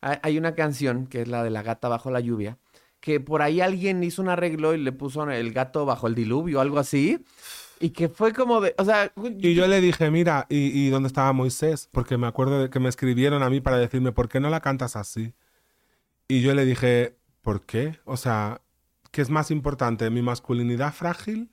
hay 0.00 0.38
una 0.38 0.54
canción 0.54 1.06
que 1.06 1.22
es 1.22 1.28
la 1.28 1.42
de 1.42 1.50
la 1.50 1.62
gata 1.62 1.88
bajo 1.88 2.10
la 2.10 2.20
lluvia, 2.20 2.58
que 3.00 3.20
por 3.20 3.42
ahí 3.42 3.60
alguien 3.60 4.02
hizo 4.02 4.22
un 4.22 4.28
arreglo 4.28 4.74
y 4.74 4.78
le 4.78 4.92
puso 4.92 5.28
el 5.30 5.52
gato 5.52 5.84
bajo 5.86 6.06
el 6.06 6.14
diluvio 6.14 6.60
algo 6.60 6.78
así. 6.78 7.24
Y 7.78 7.90
que 7.90 8.08
fue 8.08 8.32
como 8.32 8.62
de, 8.62 8.74
o 8.78 8.84
sea... 8.86 9.12
Y 9.38 9.54
yo 9.54 9.66
le 9.66 9.82
dije, 9.82 10.10
mira, 10.10 10.46
¿y, 10.48 10.86
¿y, 10.86 10.88
dónde 10.88 11.08
estaba 11.08 11.34
Moisés? 11.34 11.90
Porque 11.92 12.16
me 12.16 12.26
acuerdo 12.26 12.62
de 12.62 12.70
que 12.70 12.80
me 12.80 12.88
escribieron 12.88 13.42
a 13.42 13.50
mí 13.50 13.60
para 13.60 13.76
decirme, 13.76 14.12
¿por 14.12 14.30
qué 14.30 14.40
no 14.40 14.48
la 14.48 14.60
cantas 14.60 14.96
así? 14.96 15.34
Y 16.26 16.40
yo 16.40 16.54
le 16.54 16.64
dije, 16.64 17.16
¿por 17.42 17.66
qué? 17.66 17.98
O 18.04 18.16
sea, 18.16 18.62
¿qué 19.10 19.20
es 19.20 19.28
más 19.28 19.50
importante? 19.50 20.08
¿Mi 20.08 20.22
masculinidad 20.22 20.94
frágil 20.94 21.50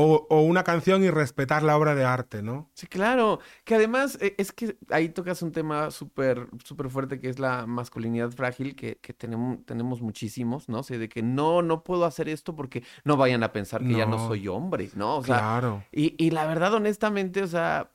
o, 0.00 0.40
una 0.42 0.62
canción 0.62 1.02
y 1.02 1.10
respetar 1.10 1.62
la 1.62 1.76
obra 1.76 1.94
de 1.94 2.04
arte, 2.04 2.42
¿no? 2.42 2.70
Sí, 2.74 2.86
claro. 2.86 3.40
Que 3.64 3.74
además 3.74 4.16
eh, 4.20 4.34
es 4.38 4.52
que 4.52 4.76
ahí 4.90 5.08
tocas 5.08 5.42
un 5.42 5.50
tema 5.50 5.90
súper 5.90 6.48
súper 6.64 6.88
fuerte 6.88 7.20
que 7.20 7.28
es 7.28 7.38
la 7.38 7.66
masculinidad 7.66 8.30
frágil, 8.30 8.76
que, 8.76 8.94
tenemos, 9.16 9.64
tenemos 9.64 10.00
muchísimos, 10.00 10.68
¿no? 10.68 10.80
O 10.80 10.82
sea, 10.82 10.98
de 10.98 11.08
que 11.08 11.22
no, 11.22 11.62
no 11.62 11.82
puedo 11.82 12.04
hacer 12.04 12.28
esto 12.28 12.54
porque 12.54 12.84
no 13.04 13.16
vayan 13.16 13.42
a 13.42 13.52
pensar 13.52 13.82
que 13.82 13.94
ya 13.94 14.06
no 14.06 14.28
soy 14.28 14.46
hombre, 14.46 14.90
¿no? 14.94 15.16
O 15.16 15.24
sea, 15.24 15.38
claro. 15.38 15.84
Y, 15.90 16.14
y 16.22 16.30
la 16.30 16.46
verdad, 16.46 16.74
honestamente, 16.74 17.42
o 17.42 17.48
sea, 17.48 17.90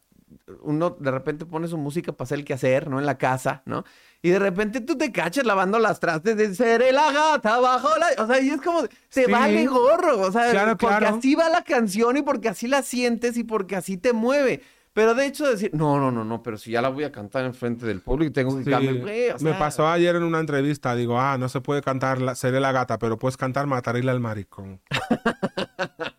uno 0.62 0.92
de 1.00 1.12
repente 1.12 1.46
pone 1.46 1.68
su 1.68 1.78
música 1.78 2.12
para 2.12 2.26
hacer 2.26 2.40
el 2.40 2.46
quehacer, 2.46 2.90
¿no? 2.90 3.00
En 3.00 3.06
la 3.06 3.18
casa, 3.18 3.64
¿no? 3.66 3.84
Y 4.22 4.30
de 4.30 4.40
repente 4.40 4.80
tú 4.82 4.98
te 4.98 5.12
cachas 5.12 5.46
lavando 5.46 5.80
las 5.80 6.00
trastes 6.00 6.38
de 6.38 6.56
ser 6.56 6.94
la 6.94 7.12
gata 7.12 7.60
bajo 7.60 7.90
la... 7.98 8.24
O 8.24 8.28
sea, 8.28 8.40
y 8.40 8.50
es 8.50 8.62
como, 8.62 8.84
te 9.10 9.28
vale 9.28 9.66
gorro, 9.66 10.22
o 10.22 10.32
sea, 10.32 10.78
porque 10.78 11.06
así 11.06 11.36
va 11.36 11.50
la 11.50 11.64
canción 11.64 12.16
y 12.18 12.22
porque 12.22 12.50
así 12.50 12.68
la 12.68 12.84
sientes 12.84 13.36
y 13.38 13.44
porque 13.44 13.76
así 13.76 13.98
te 13.98 14.14
mueve. 14.14 14.62
Pero 14.94 15.16
de 15.16 15.26
hecho 15.26 15.50
decir, 15.50 15.72
no, 15.74 16.00
no, 16.00 16.12
no, 16.12 16.24
no, 16.24 16.44
pero 16.44 16.56
si 16.56 16.72
ya 16.72 16.82
la 16.82 16.90
voy 16.90 17.04
a 17.04 17.12
cantar 17.12 17.46
en 17.46 17.56
frente 17.56 17.86
del 17.86 18.00
público 18.00 18.30
y 18.30 18.32
tengo 18.32 18.58
que 18.58 18.70
cambiar, 18.70 19.42
Me 19.42 19.54
pasó 19.56 19.88
ayer 19.88 20.16
en 20.16 20.24
una 20.24 20.40
entrevista, 20.40 20.94
digo, 20.96 21.20
ah, 21.20 21.38
no 21.40 21.50
se 21.50 21.62
puede 21.62 21.82
cantar 21.82 22.22
la, 22.22 22.36
Seré 22.36 22.60
la 22.60 22.72
gata, 22.72 23.00
pero 23.00 23.18
puedes 23.18 23.36
cantar 23.36 23.66
Matarile 23.66 24.12
al 24.12 24.20
maricón. 24.20 24.80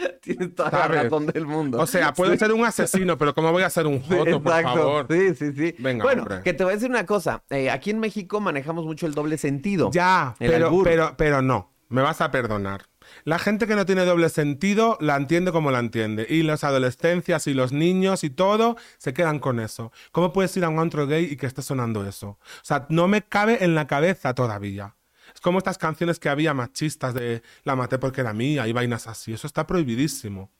Tienes 0.22 0.54
toda 0.54 0.70
la 0.70 0.88
razón 0.88 1.26
del 1.26 1.46
mundo. 1.46 1.80
O 1.80 1.86
sea, 1.86 2.12
puedo 2.12 2.36
ser 2.36 2.52
un 2.52 2.64
asesino, 2.64 3.16
pero 3.18 3.34
¿cómo 3.34 3.52
voy 3.52 3.62
a 3.62 3.70
ser 3.70 3.86
un 3.86 4.00
joto, 4.00 4.42
por 4.42 4.62
favor? 4.62 5.06
Sí, 5.10 5.34
sí, 5.34 5.52
sí. 5.52 5.74
Venga, 5.78 6.04
bueno, 6.04 6.26
que 6.42 6.52
te 6.52 6.64
voy 6.64 6.72
a 6.72 6.76
decir 6.76 6.90
una 6.90 7.06
cosa. 7.06 7.42
Eh, 7.50 7.70
aquí 7.70 7.90
en 7.90 7.98
México 7.98 8.40
manejamos 8.40 8.84
mucho 8.84 9.06
el 9.06 9.14
doble 9.14 9.38
sentido. 9.38 9.90
Ya, 9.92 10.34
pero, 10.38 10.82
pero, 10.82 11.14
pero 11.16 11.42
no. 11.42 11.70
Me 11.88 12.02
vas 12.02 12.20
a 12.20 12.30
perdonar. 12.30 12.86
La 13.24 13.40
gente 13.40 13.66
que 13.66 13.74
no 13.74 13.84
tiene 13.84 14.04
doble 14.04 14.28
sentido 14.28 14.96
la 15.00 15.16
entiende 15.16 15.50
como 15.50 15.72
la 15.72 15.80
entiende. 15.80 16.24
Y 16.28 16.44
las 16.44 16.62
adolescencias 16.62 17.48
y 17.48 17.54
los 17.54 17.72
niños 17.72 18.22
y 18.22 18.30
todo 18.30 18.76
se 18.98 19.12
quedan 19.12 19.40
con 19.40 19.58
eso. 19.58 19.90
¿Cómo 20.12 20.32
puedes 20.32 20.56
ir 20.56 20.64
a 20.64 20.68
un 20.68 20.78
antro 20.78 21.08
gay 21.08 21.24
y 21.24 21.36
que 21.36 21.46
esté 21.46 21.62
sonando 21.62 22.06
eso? 22.06 22.28
O 22.28 22.38
sea, 22.62 22.86
no 22.90 23.08
me 23.08 23.22
cabe 23.22 23.64
en 23.64 23.74
la 23.74 23.88
cabeza 23.88 24.34
todavía. 24.34 24.94
Como 25.40 25.58
estas 25.58 25.78
canciones 25.78 26.18
que 26.18 26.28
había 26.28 26.54
machistas 26.54 27.14
de 27.14 27.42
la 27.64 27.76
maté 27.76 27.98
porque 27.98 28.20
era 28.20 28.32
mía 28.32 28.66
y 28.68 28.72
vainas 28.72 29.06
así. 29.06 29.32
Eso 29.32 29.46
está 29.46 29.66
prohibidísimo 29.66 30.50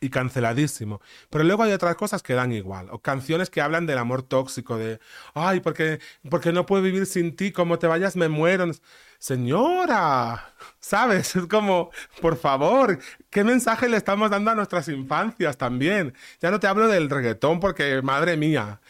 y 0.00 0.08
canceladísimo. 0.10 1.00
Pero 1.28 1.44
luego 1.44 1.62
hay 1.62 1.72
otras 1.72 1.94
cosas 1.96 2.22
que 2.22 2.34
dan 2.34 2.52
igual. 2.52 2.88
O 2.90 3.00
canciones 3.00 3.50
que 3.50 3.60
hablan 3.60 3.86
del 3.86 3.98
amor 3.98 4.22
tóxico, 4.22 4.78
de, 4.78 4.98
ay, 5.34 5.60
porque, 5.60 6.00
porque 6.30 6.52
no 6.52 6.66
puedo 6.66 6.82
vivir 6.82 7.06
sin 7.06 7.36
ti, 7.36 7.52
como 7.52 7.78
te 7.78 7.86
vayas 7.86 8.16
me 8.16 8.28
muero. 8.28 8.70
Señora, 9.18 10.54
¿sabes? 10.80 11.36
Es 11.36 11.46
como, 11.46 11.90
por 12.20 12.36
favor, 12.36 12.98
¿qué 13.28 13.44
mensaje 13.44 13.88
le 13.88 13.96
estamos 13.98 14.30
dando 14.30 14.50
a 14.50 14.54
nuestras 14.54 14.88
infancias 14.88 15.58
también? 15.58 16.14
Ya 16.40 16.50
no 16.50 16.60
te 16.60 16.66
hablo 16.66 16.88
del 16.88 17.10
reggaetón 17.10 17.60
porque, 17.60 18.00
madre 18.02 18.36
mía, 18.36 18.80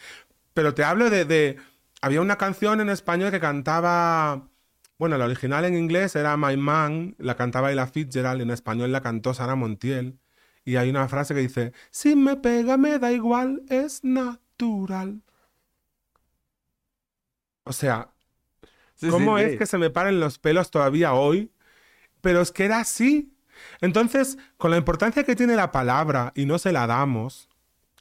pero 0.53 0.73
te 0.73 0.83
hablo 0.83 1.09
de... 1.09 1.57
Había 2.03 2.21
una 2.21 2.37
canción 2.37 2.81
en 2.81 2.89
español 2.89 3.29
que 3.29 3.39
cantaba 3.39 4.47
bueno, 5.01 5.17
la 5.17 5.25
original 5.25 5.65
en 5.65 5.75
inglés 5.75 6.15
era 6.15 6.37
My 6.37 6.55
Man, 6.57 7.15
la 7.17 7.35
cantaba 7.35 7.71
Ella 7.71 7.87
Fitzgerald, 7.87 8.39
en 8.39 8.51
español 8.51 8.91
la 8.91 9.01
cantó 9.01 9.33
Sara 9.33 9.55
Montiel. 9.55 10.19
Y 10.63 10.75
hay 10.75 10.91
una 10.91 11.07
frase 11.07 11.33
que 11.33 11.39
dice, 11.39 11.73
si 11.89 12.15
me 12.15 12.35
pega 12.35 12.77
me 12.77 12.99
da 12.99 13.11
igual, 13.11 13.63
es 13.67 14.03
natural. 14.03 15.23
O 17.63 17.73
sea, 17.73 18.11
¿cómo 19.09 19.39
es 19.39 19.57
que 19.57 19.65
se 19.65 19.79
me 19.79 19.89
paren 19.89 20.19
los 20.19 20.37
pelos 20.37 20.69
todavía 20.69 21.15
hoy? 21.15 21.51
Pero 22.21 22.39
es 22.41 22.51
que 22.51 22.65
era 22.65 22.77
así. 22.77 23.35
Entonces, 23.79 24.37
con 24.57 24.69
la 24.69 24.77
importancia 24.77 25.23
que 25.23 25.35
tiene 25.35 25.55
la 25.55 25.71
palabra 25.71 26.31
y 26.35 26.45
no 26.45 26.59
se 26.59 26.71
la 26.71 26.85
damos, 26.85 27.49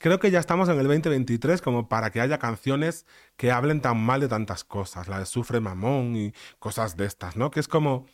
creo 0.00 0.18
que 0.18 0.30
ya 0.30 0.40
estamos 0.40 0.68
en 0.68 0.78
el 0.78 0.88
2023 0.88 1.62
como 1.62 1.88
para 1.88 2.10
que 2.10 2.20
haya 2.20 2.38
canciones 2.38 3.06
que 3.36 3.52
hablen 3.52 3.80
tan 3.82 3.98
mal 3.98 4.20
de 4.20 4.28
tantas 4.28 4.64
cosas, 4.64 5.08
la 5.08 5.18
de 5.20 5.26
Sufre 5.26 5.60
Mamón 5.60 6.16
y 6.16 6.32
cosas 6.58 6.96
de 6.96 7.06
estas, 7.06 7.36
¿no? 7.36 7.50
Que 7.50 7.60
es 7.60 7.68
como... 7.68 8.06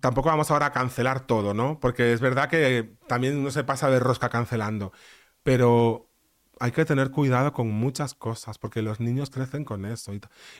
Tampoco 0.00 0.30
vamos 0.30 0.50
ahora 0.50 0.66
a 0.66 0.72
cancelar 0.72 1.26
todo, 1.26 1.54
¿no? 1.54 1.78
Porque 1.78 2.12
es 2.14 2.20
verdad 2.20 2.48
que 2.48 2.96
también 3.06 3.44
no 3.44 3.50
se 3.50 3.64
pasa 3.64 3.90
de 3.90 4.00
rosca 4.00 4.30
cancelando, 4.30 4.92
pero 5.42 6.08
hay 6.58 6.72
que 6.72 6.84
tener 6.84 7.10
cuidado 7.10 7.52
con 7.52 7.70
muchas 7.70 8.14
cosas, 8.14 8.58
porque 8.58 8.82
los 8.82 8.98
niños 8.98 9.30
crecen 9.30 9.64
con 9.64 9.84
eso 9.84 10.12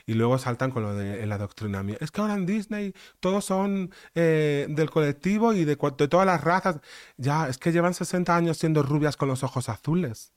y, 0.05 0.13
luego 0.13 0.37
saltan 0.37 0.71
con 0.71 0.83
lo 0.83 0.93
del 0.93 1.31
adoctrinamiento. 1.31 2.03
Es 2.03 2.11
que 2.11 2.21
ahora 2.21 2.35
en 2.35 2.45
Disney 2.45 2.93
todos 3.19 3.45
son 3.45 3.91
eh, 4.13 4.67
del 4.69 4.89
colectivo 4.91 5.53
y 5.53 5.65
de, 5.65 5.75
de, 5.75 6.07
todas 6.07 6.25
las 6.27 6.43
razas. 6.43 6.79
Ya, 7.17 7.49
es 7.49 7.57
que 7.57 7.71
llevan 7.71 7.93
60 7.95 8.35
años 8.35 8.57
siendo 8.57 8.83
rubias 8.83 9.17
con 9.17 9.27
los 9.27 9.43
ojos 9.43 9.69
azules. 9.69 10.34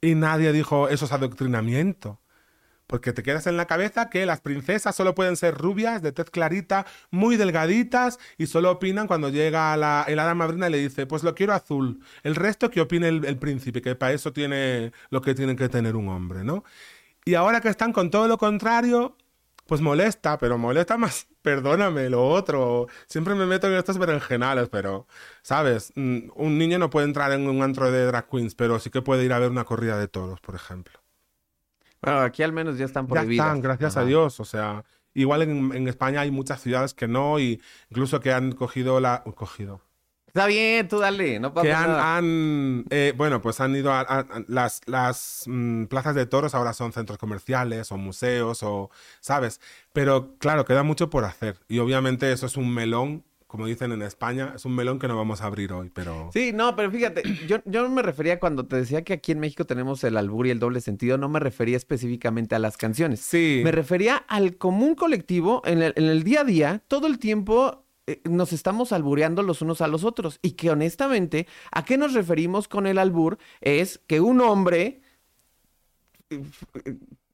Y 0.00 0.14
nadie 0.14 0.52
dijo 0.52 0.88
eso 0.88 1.04
es 1.06 1.12
adoctrinamiento. 1.12 2.20
porque 2.86 3.12
te 3.12 3.22
quedas 3.24 3.46
en 3.48 3.56
la 3.56 3.66
cabeza 3.66 4.10
que 4.10 4.26
las 4.26 4.40
princesas 4.42 4.94
solo 4.96 5.14
pueden 5.14 5.36
ser 5.36 5.54
rubias, 5.56 6.02
de 6.02 6.12
tez 6.12 6.30
clarita, 6.30 6.86
muy 7.10 7.36
delgaditas 7.36 8.18
y 8.38 8.46
solo 8.46 8.70
opinan 8.70 9.08
cuando 9.08 9.28
llega 9.30 9.76
la, 9.76 10.04
el 10.08 10.18
hada 10.20 10.34
madrina 10.34 10.68
y 10.68 10.72
le 10.72 10.78
dice, 10.78 11.06
pues 11.06 11.24
lo 11.24 11.34
quiero 11.34 11.52
azul. 11.54 12.00
El 12.22 12.36
resto 12.36 12.70
que 12.70 12.80
opine 12.80 13.08
el, 13.08 13.24
el 13.24 13.38
príncipe, 13.38 13.82
que 13.82 13.96
para 13.96 14.12
eso 14.12 14.32
tiene 14.32 14.92
lo 15.10 15.20
que 15.22 15.34
tiene 15.34 15.56
que 15.56 15.68
tener 15.68 15.96
un 15.96 16.08
hombre, 16.08 16.44
¿no? 16.44 16.64
Y 17.24 17.34
ahora 17.34 17.60
que 17.60 17.68
están 17.68 17.92
con 17.92 18.10
todo 18.10 18.28
lo 18.28 18.38
contrario, 18.38 19.16
pues 19.66 19.80
molesta, 19.80 20.38
pero 20.38 20.58
molesta 20.58 20.96
más, 20.98 21.28
perdóname, 21.42 22.10
lo 22.10 22.28
otro. 22.28 22.86
Siempre 23.08 23.34
me 23.34 23.46
meto 23.46 23.66
en 23.68 23.74
estos 23.74 23.98
berenjenales, 23.98 24.68
pero, 24.68 25.06
¿sabes? 25.42 25.92
Mm, 25.96 26.30
un 26.36 26.58
niño 26.58 26.78
no 26.78 26.90
puede 26.90 27.06
entrar 27.06 27.32
en 27.32 27.48
un 27.48 27.62
antro 27.62 27.90
de 27.90 28.06
drag 28.06 28.28
queens, 28.30 28.54
pero 28.54 28.78
sí 28.78 28.90
que 28.90 29.02
puede 29.02 29.24
ir 29.24 29.32
a 29.32 29.38
ver 29.38 29.50
una 29.50 29.64
corrida 29.64 29.98
de 29.98 30.08
toros, 30.08 30.40
por 30.40 30.54
ejemplo. 30.54 31.00
Bueno, 32.02 32.20
aquí 32.20 32.42
al 32.42 32.52
menos 32.52 32.78
ya 32.78 32.84
están 32.84 33.06
Ya 33.06 33.08
prohibidas. 33.08 33.46
están, 33.46 33.60
gracias 33.60 33.96
a. 33.96 34.04
Dios. 34.04 34.40
O 34.40 34.44
sea, 34.44 34.84
igual 35.14 35.42
en, 35.42 35.72
en 35.74 35.88
España 35.88 36.20
hay 36.20 36.30
muchas 36.30 36.60
ciudades 36.60 36.94
que 36.94 37.08
no, 37.08 37.38
y 37.38 37.60
incluso 37.90 38.20
que 38.20 38.32
han 38.32 38.52
cogido 38.52 39.00
la. 39.00 39.22
cogido. 39.34 39.82
Está 40.36 40.46
bien, 40.48 40.86
tú 40.86 40.98
dale, 40.98 41.40
no 41.40 41.54
pasa 41.54 41.66
Que 41.66 41.72
han, 41.72 41.86
nada. 41.88 42.16
han, 42.18 42.84
eh, 42.90 43.14
bueno, 43.16 43.40
pues 43.40 43.58
han 43.60 43.74
ido 43.74 43.90
a, 43.90 44.00
a- 44.00 44.18
a- 44.20 44.44
las, 44.48 44.82
las 44.84 45.44
mm, 45.46 45.84
plazas 45.86 46.14
de 46.14 46.26
toros 46.26 46.54
ahora 46.54 46.74
son 46.74 46.92
centros 46.92 47.18
comerciales 47.18 47.90
o 47.90 47.96
museos 47.96 48.62
o, 48.62 48.90
¿sabes? 49.20 49.60
Pero 49.94 50.34
claro, 50.38 50.66
queda 50.66 50.82
mucho 50.82 51.08
por 51.08 51.24
hacer. 51.24 51.56
Y 51.68 51.78
obviamente 51.78 52.30
eso 52.32 52.44
es 52.44 52.58
un 52.58 52.72
melón, 52.74 53.24
como 53.46 53.64
dicen 53.66 53.92
en 53.92 54.02
España, 54.02 54.52
es 54.56 54.66
un 54.66 54.74
melón 54.74 54.98
que 54.98 55.08
no 55.08 55.16
vamos 55.16 55.40
a 55.40 55.46
abrir 55.46 55.72
hoy, 55.72 55.88
pero... 55.88 56.28
Sí, 56.34 56.52
no, 56.52 56.76
pero 56.76 56.90
fíjate, 56.90 57.22
yo, 57.46 57.58
yo 57.64 57.82
no 57.84 57.88
me 57.88 58.02
refería 58.02 58.38
cuando 58.38 58.66
te 58.66 58.76
decía 58.76 59.04
que 59.04 59.14
aquí 59.14 59.32
en 59.32 59.38
México 59.40 59.64
tenemos 59.64 60.04
el 60.04 60.18
albur 60.18 60.46
y 60.46 60.50
el 60.50 60.58
doble 60.58 60.82
sentido, 60.82 61.16
no 61.16 61.30
me 61.30 61.40
refería 61.40 61.78
específicamente 61.78 62.54
a 62.54 62.58
las 62.58 62.76
canciones. 62.76 63.20
Sí. 63.20 63.62
Me 63.64 63.72
refería 63.72 64.16
al 64.16 64.58
común 64.58 64.96
colectivo, 64.96 65.62
en 65.64 65.80
el, 65.82 65.94
en 65.96 66.04
el 66.04 66.24
día 66.24 66.42
a 66.42 66.44
día, 66.44 66.82
todo 66.88 67.06
el 67.06 67.18
tiempo 67.18 67.85
eh, 68.06 68.20
nos 68.24 68.52
estamos 68.52 68.92
albureando 68.92 69.42
los 69.42 69.62
unos 69.62 69.80
a 69.80 69.88
los 69.88 70.04
otros. 70.04 70.38
Y 70.42 70.52
que 70.52 70.70
honestamente, 70.70 71.46
¿a 71.72 71.84
qué 71.84 71.96
nos 71.98 72.14
referimos 72.14 72.68
con 72.68 72.86
el 72.86 72.98
albur? 72.98 73.38
Es 73.60 74.00
que 74.06 74.20
un 74.20 74.40
hombre 74.40 75.02
eh, 76.30 76.42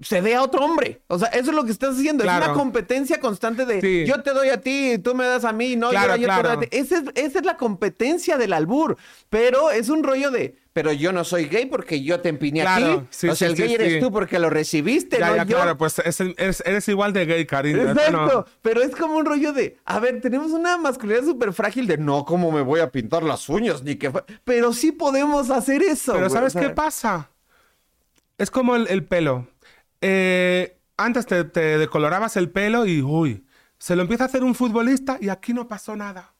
se 0.03 0.21
dé 0.23 0.35
a 0.35 0.43
otro 0.43 0.65
hombre. 0.65 1.03
O 1.09 1.19
sea, 1.19 1.29
eso 1.29 1.51
es 1.51 1.57
lo 1.57 1.65
que 1.65 1.73
estás 1.73 1.97
haciendo. 1.97 2.25
Es 2.25 2.29
Claro. 2.31 2.47
una 2.47 2.55
competencia 2.55 3.21
constante 3.21 3.65
de 3.67 3.81
Sí. 3.81 4.05
yo 4.07 4.23
te 4.23 4.33
doy 4.33 4.49
a 4.49 4.61
ti, 4.61 4.99
tú 5.03 5.15
me 5.15 5.25
das 5.25 5.45
a 5.45 5.53
mí, 5.53 5.77
no, 5.77 5.91
Claro, 5.91 6.17
yo, 6.17 6.23
yo 6.23 6.29
te 6.29 6.33
doy 6.35 6.43
claro. 6.43 6.59
a 6.59 6.61
ti. 6.61 6.69
Esa 6.71 6.97
es, 6.99 7.03
esa 7.15 7.39
es 7.39 7.45
la 7.45 7.57
competencia 7.57 8.37
del 8.39 8.53
albur. 8.53 8.97
Pero 9.31 9.71
es 9.71 9.89
un 9.89 10.03
rollo 10.03 10.31
de, 10.31 10.57
pero 10.73 10.93
yo 10.93 11.13
no 11.13 11.25
soy 11.25 11.47
gay 11.47 11.67
porque 11.67 12.03
yo 12.03 12.21
te 12.21 12.29
empiné 12.31 12.63
a 12.63 12.77
Claro, 12.77 13.01
ti. 13.01 13.07
sí, 13.11 13.29
o 13.29 13.35
sea, 13.35 13.49
sí, 13.49 13.53
el 13.53 13.57
sí, 13.57 13.63
gay 13.63 13.75
eres 13.75 14.01
tú 14.01 14.11
porque 14.11 14.39
lo 14.39 14.51
recibiste, 14.51 15.19
Ya, 15.19 15.29
no 15.31 15.37
ya, 15.37 15.45
yo. 15.45 15.57
claro, 15.57 15.77
pues 15.79 15.99
es- 15.99 16.21
eres, 16.21 16.63
eres 16.67 16.89
igual 16.89 17.13
de 17.13 17.27
gay, 17.27 17.47
cariño. 17.47 17.83
no- 17.85 17.91
Exacto, 17.93 18.47
pero 18.63 18.83
es 18.83 18.95
como 18.97 19.17
un 19.17 19.25
rollo 19.27 19.53
de, 19.53 19.77
a 19.85 20.01
ver, 20.01 20.21
tenemos 20.21 20.53
una 20.53 20.77
masculinidad 20.79 21.25
súper 21.25 21.53
frágil 21.53 21.87
de 21.87 21.99
no, 21.99 22.25
¿cómo 22.25 22.51
me 22.51 22.63
voy 22.63 22.81
a 22.81 22.91
pintar 22.91 23.23
las 23.23 23.49
uñas? 23.49 23.83
Ni 23.83 23.97
que 23.97 24.11
fue-". 24.11 24.25
Pero 24.45 24.73
sí 24.73 24.93
podemos 24.93 25.51
hacer 25.51 25.83
eso. 25.83 26.13
Pero 26.13 26.25
güey, 26.29 26.33
¿sabes 26.33 26.57
o 26.57 26.59
sea, 26.59 26.69
qué 26.69 26.75
pasa? 26.75 27.29
Es 28.39 28.51
como 28.51 28.75
el, 28.77 28.89
el 28.89 29.05
pelo. 29.05 29.47
Eh, 30.03 30.79
antes 30.97 31.27
te, 31.27 31.45
te 31.45 31.79
decolorabas 31.79 32.37
el 32.37 32.51
pelo 32.51 32.85
y, 32.87 33.01
uy, 33.03 33.47
se 33.79 33.97
lo 33.97 34.03
empieza 34.03 34.25
a 34.25 34.27
hacer 34.27 34.45
un 34.45 34.55
futbolista 34.55 35.17
y 35.21 35.29
aquí 35.31 35.55
no 35.55 35.67
pasó 35.69 35.97
nada. 35.97 36.35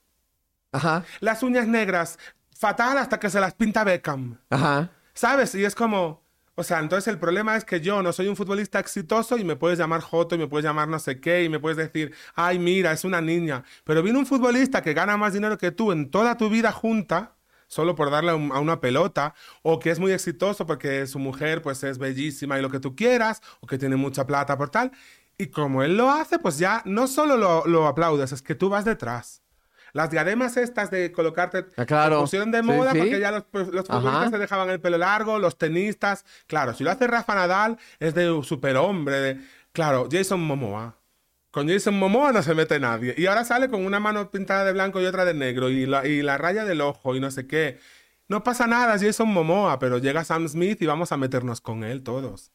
Ajá, 0.71 1.03
Las 1.19 1.43
uñas 1.43 1.67
negras, 1.67 2.17
fatal 2.55 2.97
hasta 2.97 3.19
que 3.19 3.29
se 3.29 3.39
las 3.39 3.53
pinta 3.53 3.83
Beckham. 3.83 4.37
ajá. 4.49 4.91
¿Sabes? 5.13 5.53
Y 5.55 5.63
es 5.65 5.75
como... 5.75 6.23
O 6.55 6.63
sea, 6.63 6.79
entonces 6.79 7.07
el 7.07 7.17
problema 7.17 7.55
es 7.55 7.65
que 7.65 7.81
yo 7.81 8.03
no 8.03 8.13
soy 8.13 8.27
un 8.27 8.35
futbolista 8.35 8.79
exitoso 8.79 9.37
y 9.39 9.43
me 9.43 9.55
puedes 9.55 9.79
llamar 9.79 10.01
Joto 10.01 10.35
y 10.35 10.37
me 10.37 10.47
puedes 10.47 10.63
llamar 10.63 10.87
no 10.87 10.99
sé 10.99 11.19
qué 11.19 11.43
y 11.43 11.49
me 11.49 11.59
puedes 11.59 11.77
decir, 11.77 12.13
ay, 12.35 12.59
mira, 12.59 12.91
es 12.91 13.03
una 13.03 13.21
niña. 13.21 13.63
Pero 13.83 14.03
viene 14.03 14.19
un 14.19 14.27
futbolista 14.27 14.83
que 14.83 14.93
gana 14.93 15.17
más 15.17 15.33
dinero 15.33 15.57
que 15.57 15.71
tú 15.71 15.91
en 15.91 16.11
toda 16.11 16.37
tu 16.37 16.49
vida 16.51 16.71
junta, 16.71 17.35
solo 17.73 17.95
por 17.95 18.09
darle 18.11 18.31
a 18.31 18.35
un- 18.35 18.51
a 18.51 18.59
una 18.59 18.79
pelota, 18.79 19.33
o 19.61 19.79
que 19.79 19.89
es 19.91 19.99
muy 19.99 20.11
exitoso 20.11 20.65
porque 20.65 21.07
su 21.07 21.19
mujer 21.19 21.61
pues 21.61 21.83
es 21.83 21.97
bellísima 21.97 22.57
y 22.57 22.61
lo 22.61 22.69
que 22.69 22.79
tú 22.79 22.95
quieras, 22.95 23.41
o 23.61 23.67
que 23.67 23.77
tiene 23.77 23.95
mucha 23.95 24.25
plata 24.27 24.57
por 24.57 24.69
tal. 24.69 24.91
Y 25.37 25.47
como 25.47 25.83
él 25.83 25.97
lo 25.97 26.11
hace, 26.11 26.37
pues 26.39 26.57
ya 26.59 26.81
no 26.85 27.07
solo 27.07 27.35
lo, 27.37 27.65
lo 27.65 27.87
aplaudes, 27.87 28.31
es 28.31 28.41
que 28.41 28.55
tú 28.55 28.69
vas 28.69 28.85
detrás. 28.85 29.41
Las 29.91 30.09
diademas 30.09 30.57
estas 30.57 30.89
de 30.89 31.11
colocarte 31.11 31.65
Ah, 31.77 31.85
claro. 31.85 32.21
pusieron 32.21 32.49
de 32.51 32.59
Sí, 32.61 32.63
moda 32.65 32.91
sí. 32.93 32.97
porque 32.97 33.19
ya 33.19 33.29
los, 33.31 33.43
pues, 33.43 33.67
los 33.67 33.85
futbolistas 33.87 34.31
se 34.31 34.37
dejaban 34.39 34.69
el 34.71 34.79
pelo 34.81 34.97
largo, 34.97 35.37
los 35.37 35.57
tenistas. 35.57 36.25
Claro, 36.47 36.73
si 36.73 36.83
lo 36.83 36.89
hace 36.91 37.05
Rafa 37.05 37.35
Nadal, 37.35 37.77
es 37.99 38.15
de 38.15 38.41
superhombre. 38.43 39.15
De... 39.19 39.41
Claro, 39.71 40.07
Jason 40.11 40.41
Momoa. 40.41 40.95
Con 41.53 41.69
Jason 41.69 41.99
Momoa 41.99 42.31
no 42.31 42.41
se 42.41 42.55
mete 42.55 42.79
nadie. 42.79 43.13
Y 43.15 43.27
ahora 43.27 43.45
sale 43.45 43.69
con 43.69 43.85
una 43.85 43.99
mano 43.99 44.31
pintada 44.31 44.65
de 44.65 44.73
blanco 44.73 44.99
y 44.99 45.05
otra 45.05 45.23
de 45.23 45.35
negro 45.35 45.69
y 45.69 45.85
la, 45.85 46.03
y 46.07 46.23
la 46.23 46.39
raya 46.39 46.65
del 46.65 46.81
ojo 46.81 47.15
y 47.15 47.19
no 47.19 47.29
sé 47.29 47.45
qué. 47.45 47.79
No 48.27 48.43
pasa 48.43 48.65
nada, 48.65 48.97
Jason 48.97 49.29
Momoa, 49.29 49.77
pero 49.77 49.99
llega 49.99 50.23
Sam 50.23 50.47
Smith 50.47 50.81
y 50.81 50.87
vamos 50.87 51.11
a 51.11 51.17
meternos 51.17 51.61
con 51.61 51.83
él 51.83 52.01
todos. 52.01 52.51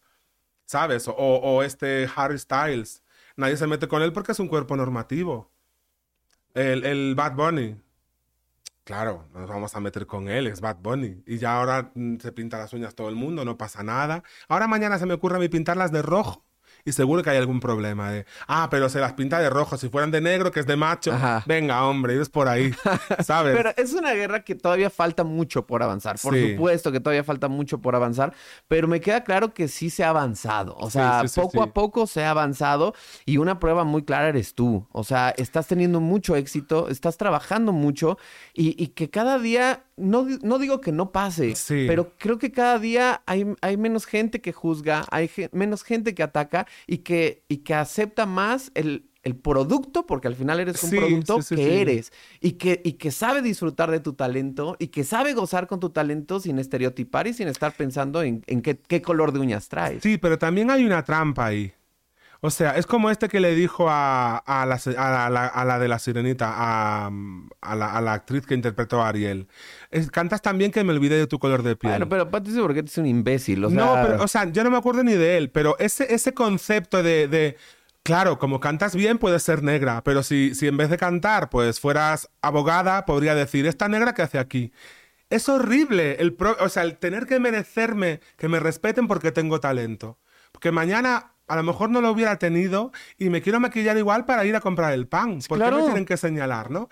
¿Sabes? 0.65 1.07
O, 1.07 1.15
o 1.15 1.63
este 1.63 2.11
Harry 2.17 2.41
Styles. 2.41 3.05
Nadie 3.37 3.57
se 3.57 3.69
mete 3.69 3.87
con 3.87 4.03
él 4.03 4.13
porque 4.13 4.33
es 4.33 4.41
un 4.41 4.49
cuerpo 4.49 4.75
normativo. 4.75 5.53
El, 6.55 6.85
el 6.85 7.15
Bad 7.15 7.37
Bunny. 7.37 7.81
Claro, 8.83 9.29
no 9.33 9.41
nos 9.43 9.49
vamos 9.49 9.77
a 9.77 9.81
meter 9.81 10.07
con 10.07 10.29
él, 10.29 10.49
es 10.49 10.61
Bad 10.61 10.79
Bunny. 10.79 11.23
Y 11.25 11.39
ya 11.39 11.57
ahora 11.57 11.93
mm, 11.95 12.17
se 12.17 12.33
pinta 12.33 12.59
las 12.59 12.73
uñas 12.73 12.97
todo 12.97 13.09
el 13.09 13.15
mundo, 13.15 13.45
no 13.45 13.57
pasa 13.57 13.85
nada. 13.85 14.25
Ahora 14.49 14.67
mañana 14.67 14.99
se 14.99 15.07
me 15.07 15.15
ocurre 15.15 15.37
a 15.37 15.39
mí 15.39 15.49
pintarlas 15.49 15.93
de 15.93 16.03
rojo 16.03 16.48
y 16.89 16.93
seguro 16.93 17.23
que 17.23 17.31
hay 17.31 17.37
algún 17.39 17.61
problema 17.61 18.11
de, 18.11 18.27
ah, 18.47 18.69
pero 18.71 18.89
se 18.89 18.99
las 19.01 19.13
pinta 19.13 19.39
de 19.39 19.51
rojo, 19.51 19.77
si 19.77 19.89
fueran 19.89 20.11
de 20.11 20.21
negro, 20.21 20.51
que 20.51 20.61
es 20.61 20.67
de 20.67 20.77
macho. 20.77 21.13
Ajá. 21.13 21.43
Venga, 21.47 21.85
hombre, 21.87 22.21
es 22.21 22.29
por 22.29 22.49
ahí, 22.49 22.73
¿sabes? 23.25 23.57
Pero 23.57 23.71
es 23.77 23.93
una 23.93 24.13
guerra 24.13 24.43
que 24.45 24.55
todavía 24.55 24.91
falta 24.91 25.25
mucho 25.25 25.67
por 25.67 25.83
avanzar. 25.83 26.17
Por 26.23 26.35
Sí. 26.35 26.53
supuesto 26.53 26.93
que 26.93 27.01
todavía 27.01 27.25
falta 27.25 27.49
mucho 27.49 27.79
por 27.79 27.95
avanzar, 27.95 28.33
pero 28.69 28.89
me 28.89 29.01
queda 29.01 29.25
claro 29.25 29.55
que 29.55 29.69
sí 29.69 29.91
se 29.91 30.05
ha 30.05 30.11
avanzado. 30.11 30.75
O 30.79 30.91
sea, 30.91 31.23
sí, 31.23 31.29
sí, 31.29 31.41
poco 31.41 31.63
a 31.63 31.73
poco 31.73 32.07
se 32.07 32.25
ha 32.25 32.31
avanzado 32.31 32.95
y 33.25 33.37
una 33.39 33.59
prueba 33.59 33.85
muy 33.85 34.03
clara 34.05 34.29
eres 34.29 34.55
tú. 34.55 34.87
O 34.93 35.05
sea, 35.05 35.31
estás 35.37 35.67
teniendo 35.67 36.01
mucho 36.01 36.37
éxito, 36.37 36.89
estás 36.89 37.17
trabajando 37.17 37.73
mucho 37.73 38.19
y, 38.55 38.83
y 38.83 38.89
que 38.89 39.11
cada 39.11 39.39
día, 39.39 39.85
no, 39.97 40.27
no 40.43 40.59
digo 40.59 40.81
que 40.81 40.93
no 40.93 41.11
pase, 41.13 41.55
Sí. 41.57 41.85
pero 41.89 42.13
creo 42.19 42.39
que 42.39 42.53
cada 42.53 42.79
día 42.79 43.23
hay, 43.27 43.47
hay 43.61 43.77
menos 43.77 44.07
gente 44.07 44.41
que 44.41 44.53
juzga, 44.53 45.05
hay 45.11 45.29
ge- 45.29 45.51
menos 45.53 45.83
gente 45.83 46.15
que 46.15 46.23
ataca 46.23 46.67
y 46.87 46.99
que, 46.99 47.45
y 47.49 47.59
que 47.59 47.75
acepta 47.75 48.27
más 48.27 48.71
el, 48.75 49.11
el 49.23 49.37
producto, 49.37 50.07
porque 50.07 50.29
al 50.29 50.35
final 50.37 50.61
eres 50.61 50.83
un 50.83 50.91
Sí, 50.91 50.97
producto 50.97 51.39
sí, 51.43 51.57
sí, 51.57 51.57
que 51.57 51.81
eres 51.81 52.13
y 52.41 52.53
que, 52.53 52.81
y 52.85 52.93
que 52.95 53.11
sabe 53.11 53.43
disfrutar 53.43 53.91
de 53.91 54.01
tu 54.01 54.15
talento 54.15 54.77
y 54.79 54.89
que 54.89 55.05
sabe 55.05 55.35
gozar 55.35 55.67
con 55.67 55.81
tu 55.81 55.91
talento 55.91 56.41
sin 56.41 56.59
estereotipar 56.59 57.27
y 57.27 57.35
sin 57.35 57.49
estar 57.49 57.77
pensando 57.77 58.23
en, 58.23 58.43
en 58.47 58.63
qué, 58.63 58.79
qué 58.79 59.03
color 59.03 59.33
de 59.33 59.41
uñas 59.41 59.69
traes. 59.69 60.03
Sí, 60.03 60.19
pero 60.19 60.39
también 60.39 60.71
hay 60.71 60.85
una 60.85 61.05
trampa 61.05 61.47
ahí. 61.47 61.73
O 62.41 62.51
sea, 62.51 62.77
es 62.77 62.87
como 62.87 63.11
este 63.11 63.29
que 63.29 63.41
le 63.41 63.55
dijo 63.57 63.89
a, 63.91 64.37
a, 64.39 64.65
la, 64.65 64.79
se- 64.79 64.97
a 64.97 65.29
la- 65.29 65.47
a 65.47 65.65
la 65.65 65.79
de 65.81 65.89
la 65.89 65.99
sirenita, 65.99 66.55
a, 66.57 67.11
la, 67.11 67.97
a 67.97 68.01
la 68.01 68.13
actriz 68.13 68.47
que 68.47 68.55
interpretó 68.55 69.03
a 69.03 69.09
Ariel. 69.09 69.49
Es- 69.91 70.11
cantas 70.11 70.41
tan 70.41 70.57
bien 70.57 70.71
que 70.71 70.85
me 70.85 70.93
olvidé 70.93 71.17
de 71.19 71.27
tu 71.27 71.39
color 71.41 71.63
de 71.65 71.75
piel. 71.75 71.93
Bueno, 71.95 72.09
pero 72.09 72.31
Patricio 72.31 72.63
porque 72.63 72.81
es 72.87 72.99
un 72.99 73.07
imbécil. 73.07 73.65
O 73.65 73.71
sea, 73.71 73.77
No, 73.85 73.93
pero, 74.07 74.23
o 74.23 74.29
sea, 74.29 74.45
yo 74.51 74.63
no 74.63 74.71
me 74.71 74.77
acuerdo 74.77 75.03
ni 75.03 75.15
de 75.15 75.37
él, 75.37 75.51
pero 75.51 75.77
ese, 75.81 76.15
ese 76.15 76.33
concepto 76.33 77.03
de, 77.03 77.27
de, 77.27 77.57
claro, 78.05 78.39
como 78.39 78.61
cantas 78.61 78.95
bien 78.95 79.19
puedes 79.19 79.43
ser 79.43 79.65
negra, 79.65 80.05
pero 80.05 80.23
si, 80.23 80.55
si 80.55 80.69
en 80.69 80.77
vez 80.77 80.91
de 80.91 80.97
cantar, 80.97 81.51
pues 81.51 81.81
fueras 81.81 82.29
abogada, 82.41 83.05
podría 83.05 83.35
decir, 83.35 83.67
esta 83.67 83.89
negra 83.89 84.15
que 84.15 84.23
hace 84.23 84.39
aquí. 84.39 84.73
Es 85.29 85.49
horrible, 85.49 86.17
el 86.21 86.35
pro- 86.35 86.57
o 86.61 86.69
sea, 86.69 86.85
el 86.85 86.97
tener 86.99 87.27
que 87.27 87.41
merecerme, 87.41 88.21
que 88.37 88.49
me 88.49 88.61
respeten 88.61 89.09
porque 89.09 89.33
tengo 89.33 89.59
talento. 89.61 90.19
Porque 90.53 90.71
mañana 90.73 91.33
a 91.49 91.57
lo 91.57 91.63
mejor 91.63 91.91
no 91.91 92.01
lo 92.01 92.11
hubiera 92.11 92.39
tenido 92.39 92.93
y 93.17 93.31
me 93.31 93.41
quiero 93.43 93.59
maquillar 93.61 93.97
igual 93.97 94.25
para 94.25 94.45
ir 94.45 94.55
a 94.55 94.61
comprar 94.61 94.93
el 94.93 95.07
pan. 95.07 95.41
¿Por 95.49 95.59
qué 95.59 95.65
claro. 95.65 95.79
me 95.79 95.83
tienen 95.85 96.05
que 96.05 96.17
señalar, 96.17 96.71
no? 96.71 96.89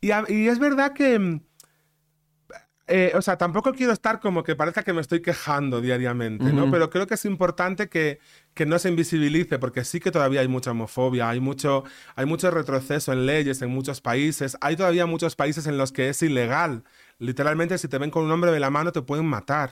Y, 0.00 0.10
a- 0.10 0.24
y 0.28 0.48
es 0.48 0.58
verdad 0.58 0.92
que... 0.92 1.18
mm, 1.18 1.40
eh, 2.92 3.12
o 3.14 3.22
sea, 3.22 3.38
tampoco 3.38 3.72
quiero 3.72 3.92
estar 3.92 4.18
como 4.18 4.42
que 4.42 4.56
parezca 4.56 4.82
que 4.82 4.92
me 4.92 5.00
estoy 5.00 5.22
quejando 5.22 5.80
diariamente, 5.80 6.52
¿no? 6.52 6.68
Pero 6.72 6.90
creo 6.90 7.06
que 7.06 7.14
es 7.14 7.24
importante 7.24 7.88
que, 7.88 8.18
que 8.52 8.66
no 8.66 8.80
se 8.80 8.88
invisibilice, 8.88 9.60
porque 9.60 9.84
sí 9.84 10.00
que 10.00 10.10
todavía 10.10 10.40
hay 10.40 10.48
mucha 10.48 10.72
homofobia, 10.72 11.28
hay 11.28 11.38
mucho, 11.38 11.84
hay 12.16 12.26
mucho 12.26 12.50
retroceso 12.50 13.12
en 13.12 13.26
leyes 13.26 13.62
en 13.62 13.70
muchos 13.70 14.00
países, 14.00 14.56
hay 14.60 14.74
todavía 14.74 15.06
muchos 15.06 15.36
países 15.36 15.68
en 15.68 15.78
los 15.78 15.92
que 15.92 16.08
es 16.08 16.20
ilegal. 16.22 16.82
Literalmente, 17.20 17.78
si 17.78 17.86
te 17.86 17.96
ven 17.98 18.10
con 18.10 18.24
un 18.24 18.32
hombre 18.32 18.50
de 18.50 18.58
la 18.58 18.70
mano, 18.70 18.90
te 18.90 19.02
pueden 19.02 19.26
matar. 19.26 19.70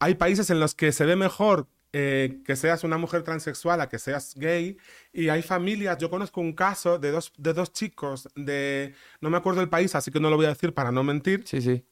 Hay 0.00 0.16
países 0.16 0.50
en 0.50 0.58
los 0.58 0.74
que 0.74 0.90
se 0.90 1.04
ve 1.04 1.14
mejor 1.14 1.68
eh, 1.92 2.40
que 2.44 2.56
seas 2.56 2.84
una 2.84 2.98
mujer 2.98 3.22
transexual 3.22 3.80
a 3.80 3.88
que 3.88 3.98
seas 3.98 4.34
gay. 4.36 4.76
Y 5.12 5.28
hay 5.28 5.42
familias, 5.42 5.98
yo 5.98 6.10
conozco 6.10 6.40
un 6.40 6.52
caso 6.54 6.98
de 6.98 7.10
dos, 7.10 7.32
de 7.36 7.52
dos 7.52 7.72
chicos 7.72 8.28
de, 8.36 8.94
no 9.20 9.30
me 9.30 9.36
acuerdo 9.36 9.60
el 9.60 9.68
país, 9.68 9.94
así 9.94 10.10
que 10.10 10.20
no 10.20 10.30
lo 10.30 10.36
voy 10.36 10.46
a 10.46 10.50
decir 10.50 10.72
para 10.74 10.92
no 10.92 11.02
mentir, 11.04 11.42
Sí, 11.46 11.60
sí. 11.60 11.84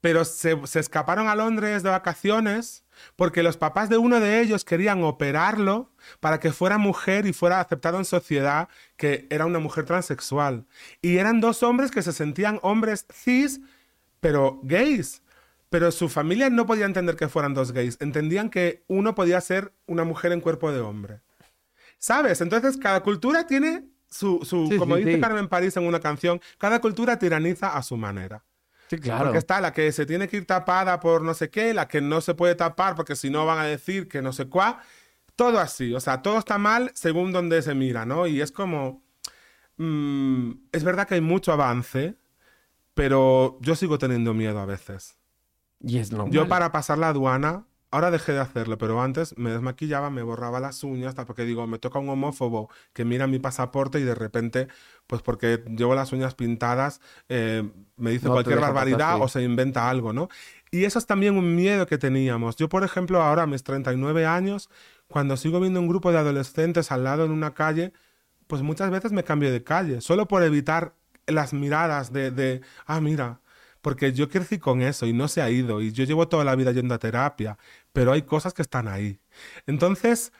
pero 0.00 0.24
se, 0.24 0.66
se 0.66 0.80
escaparon 0.80 1.28
a 1.28 1.34
Londres 1.34 1.82
de 1.82 1.88
vacaciones 1.90 2.84
porque 3.16 3.42
los 3.42 3.56
papás 3.56 3.88
de 3.88 3.96
uno 3.96 4.20
de 4.20 4.40
ellos 4.40 4.64
querían 4.64 5.02
operarlo 5.02 5.90
para 6.20 6.38
que 6.40 6.52
fuera 6.52 6.76
mujer 6.78 7.26
y 7.26 7.32
fuera 7.32 7.58
aceptado 7.60 7.98
en 7.98 8.04
sociedad 8.04 8.68
que 8.96 9.26
era 9.30 9.46
una 9.46 9.58
mujer 9.58 9.84
transexual. 9.86 10.66
Y 11.02 11.16
eran 11.16 11.40
dos 11.40 11.62
hombres 11.62 11.90
que 11.90 12.02
se 12.02 12.12
sentían 12.12 12.60
hombres 12.62 13.06
cis, 13.12 13.60
pero 14.20 14.60
gays. 14.62 15.22
Pero 15.74 15.90
su 15.90 16.08
familia 16.08 16.50
no 16.50 16.66
podía 16.66 16.84
entender 16.84 17.16
que 17.16 17.28
fueran 17.28 17.52
dos 17.52 17.72
gays. 17.72 17.98
Entendían 18.00 18.48
que 18.48 18.84
uno 18.86 19.16
podía 19.16 19.40
ser 19.40 19.74
una 19.86 20.04
mujer 20.04 20.30
en 20.30 20.40
cuerpo 20.40 20.70
de 20.70 20.78
hombre. 20.78 21.20
¿Sabes? 21.98 22.40
Entonces, 22.40 22.76
cada 22.76 23.02
cultura 23.02 23.48
tiene 23.48 23.84
su, 24.08 24.38
su 24.44 24.68
Sí, 24.70 24.76
como 24.76 24.94
sí, 24.94 25.00
dice 25.02 25.16
sí. 25.16 25.20
Carmen 25.20 25.48
París 25.48 25.76
en 25.76 25.82
una 25.82 25.98
canción, 25.98 26.40
cada 26.58 26.80
cultura 26.80 27.18
tiraniza 27.18 27.76
a 27.76 27.82
su 27.82 27.96
manera. 27.96 28.44
Sí, 28.88 28.98
claro. 28.98 29.24
Porque 29.24 29.38
está 29.38 29.60
la 29.60 29.72
que 29.72 29.90
se 29.90 30.06
tiene 30.06 30.28
que 30.28 30.36
ir 30.36 30.46
tapada 30.46 31.00
por 31.00 31.22
no 31.22 31.34
sé 31.34 31.50
qué, 31.50 31.74
la 31.74 31.88
que 31.88 32.00
no 32.00 32.20
se 32.20 32.34
puede 32.34 32.54
tapar 32.54 32.94
porque 32.94 33.16
si 33.16 33.28
no 33.28 33.44
van 33.44 33.58
a 33.58 33.64
decir 33.64 34.06
que 34.06 34.22
no 34.22 34.32
sé 34.32 34.46
cuá. 34.46 34.80
Todo 35.34 35.58
así, 35.58 35.92
o 35.92 35.98
sea, 35.98 36.22
todo 36.22 36.38
está 36.38 36.56
mal 36.56 36.92
según 36.94 37.32
donde 37.32 37.62
se 37.62 37.74
mira, 37.74 38.06
¿no? 38.06 38.28
Y 38.28 38.40
es 38.40 38.52
como... 38.52 39.02
mm, 39.78 40.52
es 40.70 40.84
verdad 40.84 41.08
que 41.08 41.16
hay 41.16 41.20
mucho 41.20 41.50
avance, 41.50 42.14
pero 42.94 43.58
yo 43.60 43.74
sigo 43.74 43.98
teniendo 43.98 44.34
miedo 44.34 44.60
a 44.60 44.66
veces. 44.66 45.16
Y 45.86 45.98
es 45.98 46.10
normal. 46.10 46.32
Yo 46.32 46.48
para 46.48 46.72
pasar 46.72 46.98
la 46.98 47.08
aduana, 47.08 47.66
ahora 47.90 48.10
dejé 48.10 48.32
de 48.32 48.40
hacerlo, 48.40 48.76
pero 48.78 49.00
antes 49.00 49.36
me 49.38 49.50
desmaquillaba, 49.50 50.10
me 50.10 50.22
borraba 50.22 50.58
las 50.58 50.82
uñas, 50.82 51.10
hasta 51.10 51.26
porque 51.26 51.44
digo, 51.44 51.66
me 51.66 51.78
toca 51.78 51.98
un 51.98 52.08
homófobo 52.08 52.68
que 52.92 53.04
mira 53.04 53.26
mi 53.26 53.38
pasaporte 53.38 54.00
y 54.00 54.02
de 54.02 54.14
repente, 54.14 54.68
pues 55.06 55.22
porque 55.22 55.62
llevo 55.76 55.94
las 55.94 56.12
uñas 56.12 56.34
pintadas, 56.34 57.00
eh, 57.28 57.68
me 57.96 58.10
dice 58.10 58.26
No 58.26 58.32
cualquier 58.32 58.56
pasar, 58.56 58.74
barbaridad 58.74 59.16
sí. 59.16 59.20
o 59.22 59.28
se 59.28 59.42
inventa 59.42 59.88
algo, 59.88 60.12
¿no? 60.12 60.28
Y 60.70 60.84
eso 60.86 60.98
es 60.98 61.06
también 61.06 61.36
un 61.36 61.54
miedo 61.54 61.86
que 61.86 61.98
teníamos. 61.98 62.56
Yo, 62.56 62.68
por 62.68 62.82
ejemplo, 62.82 63.22
ahora 63.22 63.42
a 63.44 63.46
mis 63.46 63.62
39 63.62 64.26
años, 64.26 64.70
cuando 65.06 65.36
sigo 65.36 65.60
viendo 65.60 65.78
un 65.78 65.86
grupo 65.86 66.10
de 66.10 66.18
adolescentes 66.18 66.90
al 66.90 67.04
lado 67.04 67.24
en 67.24 67.30
una 67.30 67.54
calle, 67.54 67.92
pues 68.48 68.62
muchas 68.62 68.90
veces 68.90 69.12
me 69.12 69.22
cambio 69.22 69.52
de 69.52 69.62
calle, 69.62 70.00
solo 70.00 70.26
por 70.26 70.42
evitar 70.42 70.94
las 71.26 71.52
miradas 71.52 72.12
de, 72.12 72.30
de, 72.32 72.60
ah, 72.86 73.00
mira, 73.00 73.40
porque 73.84 74.12
yo 74.14 74.28
crecí 74.30 74.58
con 74.58 74.80
eso 74.80 75.04
y 75.06 75.12
no 75.12 75.28
se 75.28 75.42
ha 75.42 75.50
ido 75.50 75.82
y 75.82 75.92
yo 75.92 76.04
llevo 76.04 76.26
toda 76.26 76.42
la 76.42 76.56
vida 76.56 76.72
yendo 76.72 76.94
a 76.94 76.98
terapia, 76.98 77.58
pero 77.92 78.12
hay 78.12 78.22
cosas 78.22 78.54
que 78.54 78.62
están 78.62 78.88
ahí. 78.88 79.20
Entonces, 79.66 80.32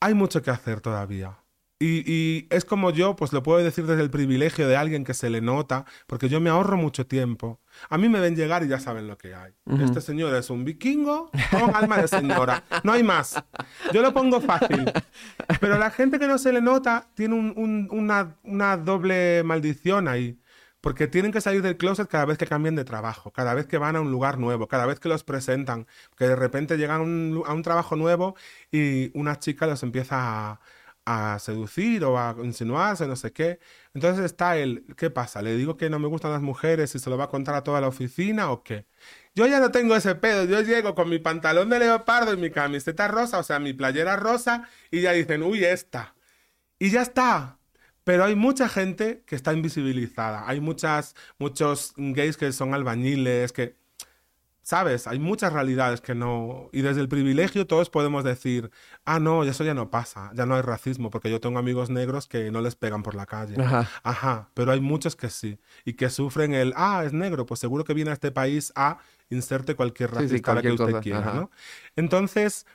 hay 0.00 0.14
mucho 0.14 0.40
que 0.42 0.50
hacer 0.50 0.80
todavía. 0.80 1.36
Y, 1.80 2.02
y 2.10 2.46
es 2.50 2.64
como 2.64 2.90
yo, 2.92 3.16
pues 3.16 3.32
lo 3.34 3.42
puedo 3.42 3.58
decir 3.62 3.84
desde 3.84 4.00
el 4.02 4.08
privilegio 4.08 4.66
de 4.68 4.76
alguien 4.76 5.04
que 5.04 5.12
se 5.12 5.28
le 5.28 5.40
nota, 5.42 5.84
porque 6.06 6.28
yo 6.30 6.40
me 6.40 6.48
ahorro 6.48 6.76
mucho 6.78 7.06
tiempo. 7.06 7.60
A 7.90 7.98
mí 7.98 8.08
me 8.08 8.20
ven 8.20 8.36
llegar 8.36 8.64
y 8.64 8.68
ya 8.68 8.78
saben 8.80 9.06
lo 9.08 9.18
que 9.18 9.34
hay. 9.34 9.52
Este 9.82 10.00
señor 10.00 10.34
es 10.34 10.48
un 10.50 10.64
vikingo 10.64 11.30
con 11.50 11.74
alma 11.74 11.98
de 11.98 12.08
señora. 12.08 12.62
No 12.84 12.92
hay 12.92 13.02
más. 13.02 13.42
Yo 13.92 14.00
lo 14.00 14.14
pongo 14.14 14.40
fácil. 14.40 14.90
Pero 15.60 15.76
la 15.76 15.90
gente 15.90 16.18
que 16.18 16.28
no 16.28 16.38
se 16.38 16.52
le 16.52 16.62
nota 16.62 17.08
tiene 17.14 17.34
un- 17.34 17.52
un- 17.56 17.88
una, 17.90 18.36
una 18.44 18.76
doble 18.78 19.42
maldición 19.44 20.08
ahí. 20.08 20.38
Porque 20.84 21.08
tienen 21.08 21.32
que 21.32 21.40
salir 21.40 21.62
del 21.62 21.78
closet 21.78 22.08
cada 22.08 22.26
vez 22.26 22.36
que 22.36 22.46
cambian 22.46 22.74
de 22.76 22.84
trabajo, 22.84 23.32
cada 23.32 23.54
vez 23.54 23.66
que 23.66 23.78
van 23.78 23.96
a 23.96 24.02
un 24.02 24.10
lugar 24.10 24.38
nuevo, 24.38 24.68
cada 24.68 24.84
vez 24.84 25.00
que 25.00 25.08
los 25.08 25.24
presentan, 25.24 25.86
que 26.18 26.28
de 26.28 26.36
repente 26.36 26.76
llegan 26.76 27.00
a 27.00 27.52
un, 27.54 27.62
trabajo 27.62 27.96
nuevo 27.96 28.36
y 28.70 29.10
una 29.18 29.38
chica 29.38 29.66
los 29.66 29.82
empieza 29.82 30.16
a, 30.52 30.60
a 31.06 31.38
seducir 31.38 32.04
o 32.04 32.18
a 32.18 32.36
insinuarse, 32.42 33.06
no 33.06 33.16
sé 33.16 33.32
qué. 33.32 33.60
Entonces 33.94 34.26
está 34.26 34.58
el, 34.58 34.84
¿qué 34.96 35.08
pasa? 35.08 35.40
¿Le 35.40 35.56
digo 35.56 35.78
que 35.78 35.88
no 35.88 35.98
me 35.98 36.06
gustan 36.08 36.32
las 36.32 36.42
mujeres 36.42 36.94
y 36.94 36.98
se 36.98 37.08
lo 37.08 37.16
va 37.16 37.24
a 37.24 37.28
contar 37.30 37.54
a 37.54 37.64
toda 37.64 37.80
la 37.80 37.88
oficina 37.88 38.50
o 38.50 38.62
qué? 38.62 38.86
Yo 39.34 39.46
ya 39.46 39.60
no 39.60 39.70
tengo 39.70 39.96
ese 39.96 40.14
pedo, 40.16 40.44
yo 40.44 40.60
llego 40.60 40.94
con 40.94 41.08
mi 41.08 41.18
pantalón 41.18 41.70
de 41.70 41.78
leopardo 41.78 42.34
y 42.34 42.36
mi 42.36 42.50
camiseta 42.50 43.08
rosa, 43.08 43.38
o 43.38 43.42
sea, 43.42 43.58
mi 43.58 43.72
playera 43.72 44.16
rosa, 44.16 44.68
y 44.90 45.00
ya 45.00 45.12
dicen, 45.12 45.42
uy, 45.44 45.64
esta. 45.64 46.14
Y 46.78 46.90
ya 46.90 47.02
está. 47.02 47.58
Pero 48.04 48.24
hay 48.24 48.34
mucha 48.34 48.68
gente 48.68 49.22
que 49.26 49.34
está 49.34 49.52
invisibilizada. 49.52 50.46
Hay 50.46 50.60
muchas, 50.60 51.16
muchos 51.38 51.94
gays 51.96 52.36
que 52.36 52.52
son 52.52 52.74
albañiles, 52.74 53.52
que, 53.52 53.76
¿sabes? 54.62 55.06
Hay 55.06 55.18
muchas 55.18 55.54
realidades 55.54 56.02
que 56.02 56.14
no... 56.14 56.68
Y 56.72 56.82
desde 56.82 57.00
el 57.00 57.08
privilegio 57.08 57.66
todos 57.66 57.88
podemos 57.88 58.22
decir, 58.22 58.70
ah, 59.06 59.20
no, 59.20 59.42
eso 59.44 59.64
ya 59.64 59.72
no 59.72 59.90
pasa, 59.90 60.30
ya 60.34 60.44
no 60.44 60.54
hay 60.54 60.60
racismo, 60.62 61.10
porque 61.10 61.30
yo 61.30 61.40
tengo 61.40 61.58
amigos 61.58 61.88
negros 61.88 62.26
que 62.26 62.50
no 62.50 62.60
les 62.60 62.76
pegan 62.76 63.02
por 63.02 63.14
la 63.14 63.24
calle. 63.24 63.60
Ajá. 63.60 63.88
Ajá, 64.02 64.50
pero 64.52 64.72
hay 64.72 64.80
muchos 64.80 65.16
que 65.16 65.30
sí. 65.30 65.58
Y 65.86 65.94
que 65.94 66.10
sufren 66.10 66.52
el, 66.52 66.74
ah, 66.76 67.04
es 67.06 67.14
negro, 67.14 67.46
pues 67.46 67.60
seguro 67.60 67.84
que 67.84 67.94
viene 67.94 68.10
a 68.10 68.14
este 68.14 68.32
país 68.32 68.70
a 68.76 68.98
inserte 69.30 69.74
cualquier 69.76 70.10
Sí, 70.10 70.16
sí, 70.16 70.22
racista 70.22 70.60
que 70.60 70.72
usted 70.72 70.84
cosa, 70.86 71.00
quiera, 71.00 71.18
ajá. 71.20 71.34
¿no? 71.34 71.50
Entonces, 71.96 72.66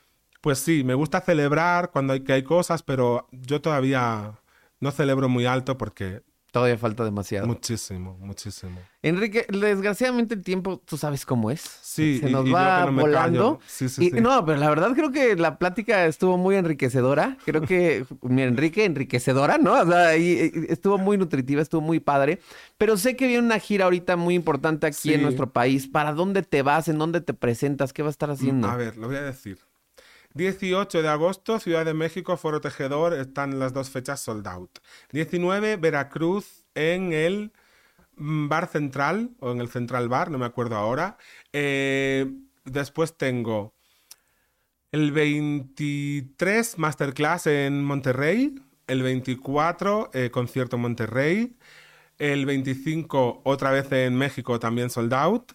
pues 0.42 0.58
sí, 0.60 0.84
me 0.84 0.96
gusta 0.96 1.22
celebrar 1.22 1.92
cuando 1.92 2.14
hay 2.14 2.22
que 2.22 2.34
hay 2.34 2.44
cosas, 2.44 2.82
pero 2.82 3.28
yo 3.32 3.62
todavía 3.62 4.40
no 4.80 4.92
celebro 4.92 5.30
muy 5.30 5.46
alto 5.46 5.78
porque 5.78 6.24
Todavía 6.52 6.80
falta 6.80 7.04
demasiado. 7.04 7.46
muchísimo, 7.46 8.18
muchísimo. 8.20 8.80
Enrique, 9.04 9.46
desgraciadamente 9.50 10.34
el 10.34 10.44
tiempo, 10.44 10.82
tú 10.84 10.98
sabes 10.98 11.24
cómo 11.24 11.52
es. 11.52 11.62
Sí, 11.62 12.18
se 12.20 12.30
nos 12.32 12.48
y 12.48 12.52
va 12.52 12.88
no 12.88 13.02
volando. 13.02 13.60
Sí, 13.68 13.88
sí, 13.88 14.08
Y- 14.08 14.10
sí. 14.10 14.20
No, 14.22 14.44
pero 14.46 14.58
la 14.58 14.68
verdad 14.68 14.94
creo 14.96 15.12
que 15.12 15.36
la 15.36 15.60
plática 15.60 16.06
estuvo 16.08 16.38
muy 16.38 16.56
enriquecedora. 16.56 17.38
Creo 17.46 17.62
que, 17.62 18.04
mi 18.24 18.42
Enrique, 18.42 18.86
enriquecedora, 18.86 19.60
¿no? 19.60 19.74
O 19.80 19.86
sea, 19.86 20.08
ahí, 20.08 20.32
eh, 20.32 20.52
estuvo 20.70 20.98
muy 20.98 21.20
nutritiva, 21.20 21.62
estuvo 21.62 21.82
muy 21.82 22.00
padre. 22.00 22.40
Pero 22.80 22.98
sé 22.98 23.16
que 23.16 23.28
viene 23.28 23.46
una 23.46 23.60
gira 23.60 23.86
ahorita 23.86 24.16
muy 24.18 24.34
importante 24.34 24.88
aquí 24.88 25.14
en 25.14 25.22
nuestro 25.22 25.54
país. 25.54 25.88
¿Para 25.88 26.14
dónde 26.14 26.42
te 26.42 26.64
vas? 26.64 26.88
¿En 26.88 26.98
dónde 26.98 27.22
te 27.22 27.36
presentas? 27.36 27.94
¿Qué 27.94 28.02
vas 28.02 28.10
a 28.10 28.12
estar 28.18 28.32
haciendo? 28.32 28.68
A 28.70 28.76
ver, 28.76 28.98
lo 28.98 29.06
voy 29.06 29.18
a 29.18 29.22
decir. 29.22 29.60
18 30.34 31.02
de 31.02 31.08
agosto, 31.08 31.60
Ciudad 31.60 31.86
de 31.86 31.94
México, 31.94 32.38
Foro 32.38 32.62
Tejedor, 32.62 33.14
están 33.14 33.60
las 33.60 33.74
dos 33.74 33.90
fechas 33.90 34.22
sold 34.22 34.48
out. 34.48 34.80
19, 35.12 35.78
Veracruz, 35.78 36.66
en 36.76 37.14
el 37.14 37.52
mm, 38.16 38.48
Bar 38.48 38.68
Central, 38.68 39.32
o 39.40 39.52
en 39.52 39.62
el 39.62 39.70
Central 39.70 40.08
Bar, 40.08 40.32
no 40.32 40.38
me 40.38 40.46
acuerdo 40.46 40.76
ahora. 40.76 41.18
Eh, 41.54 42.32
después 42.66 43.18
tengo 43.18 43.74
el 44.92 45.12
23, 45.12 46.78
Masterclass 46.78 47.48
en 47.48 47.84
Monterrey. 47.84 48.56
El 48.88 49.04
24, 49.04 50.10
eh, 50.14 50.32
concierto 50.32 50.78
en 50.78 50.82
Monterrey. 50.82 51.58
El 52.18 52.46
25, 52.46 53.42
otra 53.46 53.72
vez 53.72 53.92
en 53.92 54.16
México, 54.16 54.60
también 54.60 54.90
sold 54.90 55.14
out. 55.14 55.54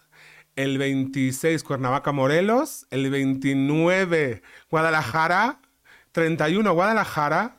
El 0.56 0.78
26, 0.78 1.62
Cuernavaca, 1.64 2.12
Morelos. 2.12 2.86
El 2.90 3.10
29, 3.10 4.42
Guadalajara. 4.70 5.60
31, 6.12 6.72
Guadalajara. 6.72 7.58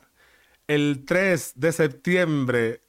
El 0.66 1.04
3 1.06 1.52
de 1.56 1.72
septiembre, 1.72 2.82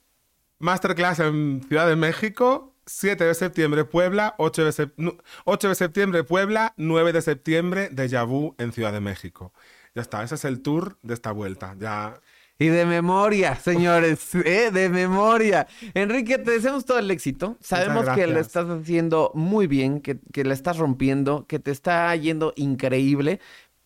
Masterclass 0.59 1.19
en 1.19 1.61
Ciudad 1.67 1.87
de 1.87 1.95
México. 1.95 2.73
7 2.85 3.23
de 3.25 3.35
septiembre, 3.35 3.85
Puebla. 3.85 4.33
8 4.37 4.63
de, 4.65 4.71
sep- 4.71 4.93
nu- 4.97 5.17
8 5.45 5.69
de 5.69 5.75
septiembre, 5.75 6.23
Puebla. 6.23 6.73
9 6.77 7.11
de 7.13 7.21
septiembre, 7.21 7.89
Deja 7.91 8.23
Vu 8.23 8.55
en 8.57 8.71
Ciudad 8.71 8.93
de 8.93 9.01
México. 9.01 9.53
Ya 9.93 10.01
está, 10.01 10.23
ese 10.23 10.35
es 10.35 10.45
el 10.45 10.61
tour 10.61 10.97
de 11.01 11.13
esta 11.13 11.31
vuelta. 11.31 11.75
Ya 11.79 12.19
Y 12.59 12.67
de 12.67 12.85
memoria, 12.85 13.55
señores, 13.55 14.33
¿eh? 14.35 14.71
de 14.71 14.89
memoria. 14.89 15.67
Enrique, 15.93 16.37
te 16.39 16.51
deseamos 16.51 16.85
todo 16.85 16.99
el 16.99 17.11
éxito. 17.11 17.57
Sabemos 17.61 18.05
que 18.15 18.25
lo 18.27 18.39
estás 18.39 18.67
haciendo 18.69 19.31
muy 19.35 19.67
bien, 19.67 20.01
que, 20.01 20.19
que 20.33 20.43
la 20.43 20.53
estás 20.53 20.77
rompiendo, 20.77 21.45
que 21.47 21.59
te 21.59 21.71
está 21.71 22.15
yendo 22.15 22.53
increíble, 22.55 23.39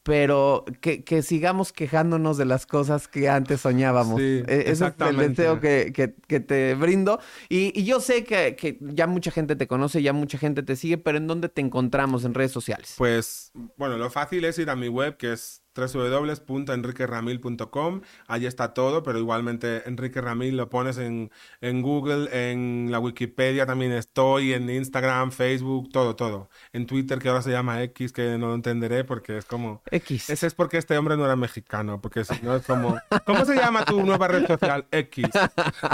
pero 0.03 0.65
que, 0.79 1.03
que 1.03 1.21
sigamos 1.21 1.71
quejándonos 1.71 2.35
de 2.37 2.45
las 2.45 2.65
cosas 2.65 3.07
que 3.07 3.29
antes 3.29 3.61
soñábamos. 3.61 4.19
Sí, 4.19 4.41
Eh, 4.47 4.63
Ese 4.67 4.87
es 4.87 4.93
el 4.99 5.17
deseo 5.17 5.59
que, 5.59 5.91
que- 5.93 6.15
que 6.27 6.39
te 6.39 6.73
brindo. 6.73 7.19
Y, 7.49 7.77
y 7.79 7.83
yo 7.83 7.99
sé 7.99 8.23
que, 8.23 8.55
que 8.55 8.79
ya 8.81 9.05
mucha 9.05 9.29
gente 9.29 9.55
te 9.55 9.67
conoce, 9.67 10.01
ya 10.01 10.11
mucha 10.13 10.39
gente 10.39 10.63
te 10.63 10.75
sigue, 10.75 10.97
pero 10.97 11.17
¿en 11.19 11.27
dónde 11.27 11.49
te 11.49 11.61
encontramos 11.61 12.25
en 12.25 12.33
redes 12.33 12.51
sociales? 12.51 12.95
Pues, 12.97 13.51
bueno, 13.77 13.97
lo 13.97 14.09
fácil 14.09 14.43
es 14.45 14.57
ir 14.57 14.69
a 14.71 14.75
mi 14.75 14.87
web, 14.87 15.17
que 15.17 15.33
es 15.33 15.61
www.enriqueramil.com. 15.75 18.01
Allí 18.27 18.45
está 18.45 18.73
todo, 18.73 19.03
pero 19.03 19.19
igualmente 19.19 19.87
Enrique 19.87 20.21
Ramil 20.21 20.57
lo 20.57 20.69
pones 20.69 20.97
en, 20.97 21.31
en 21.61 21.81
Google, 21.81 22.27
en 22.31 22.89
la 22.91 22.99
Wikipedia 22.99 23.65
también 23.65 23.93
estoy, 23.93 24.53
en 24.53 24.69
Instagram, 24.69 25.31
Facebook, 25.31 25.89
todo, 25.91 26.15
todo. 26.15 26.49
En 26.73 26.85
Twitter, 26.85 27.19
que 27.19 27.29
ahora 27.29 27.41
se 27.41 27.51
llama 27.51 27.81
X, 27.83 28.11
que 28.11 28.37
no 28.37 28.47
lo 28.47 28.55
entenderé 28.55 29.03
porque 29.03 29.37
es 29.37 29.45
como... 29.45 29.81
X. 29.91 30.29
Ese 30.29 30.47
es 30.47 30.53
porque 30.53 30.77
este 30.77 30.97
hombre 30.97 31.17
no 31.17 31.25
era 31.25 31.35
mexicano, 31.35 32.01
porque 32.01 32.25
si 32.25 32.35
no 32.41 32.55
es 32.55 32.65
como... 32.65 32.97
¿Cómo 33.25 33.45
se 33.45 33.55
llama 33.55 33.85
tu 33.85 34.03
nueva 34.05 34.27
red 34.27 34.47
social? 34.47 34.85
X. 34.91 35.27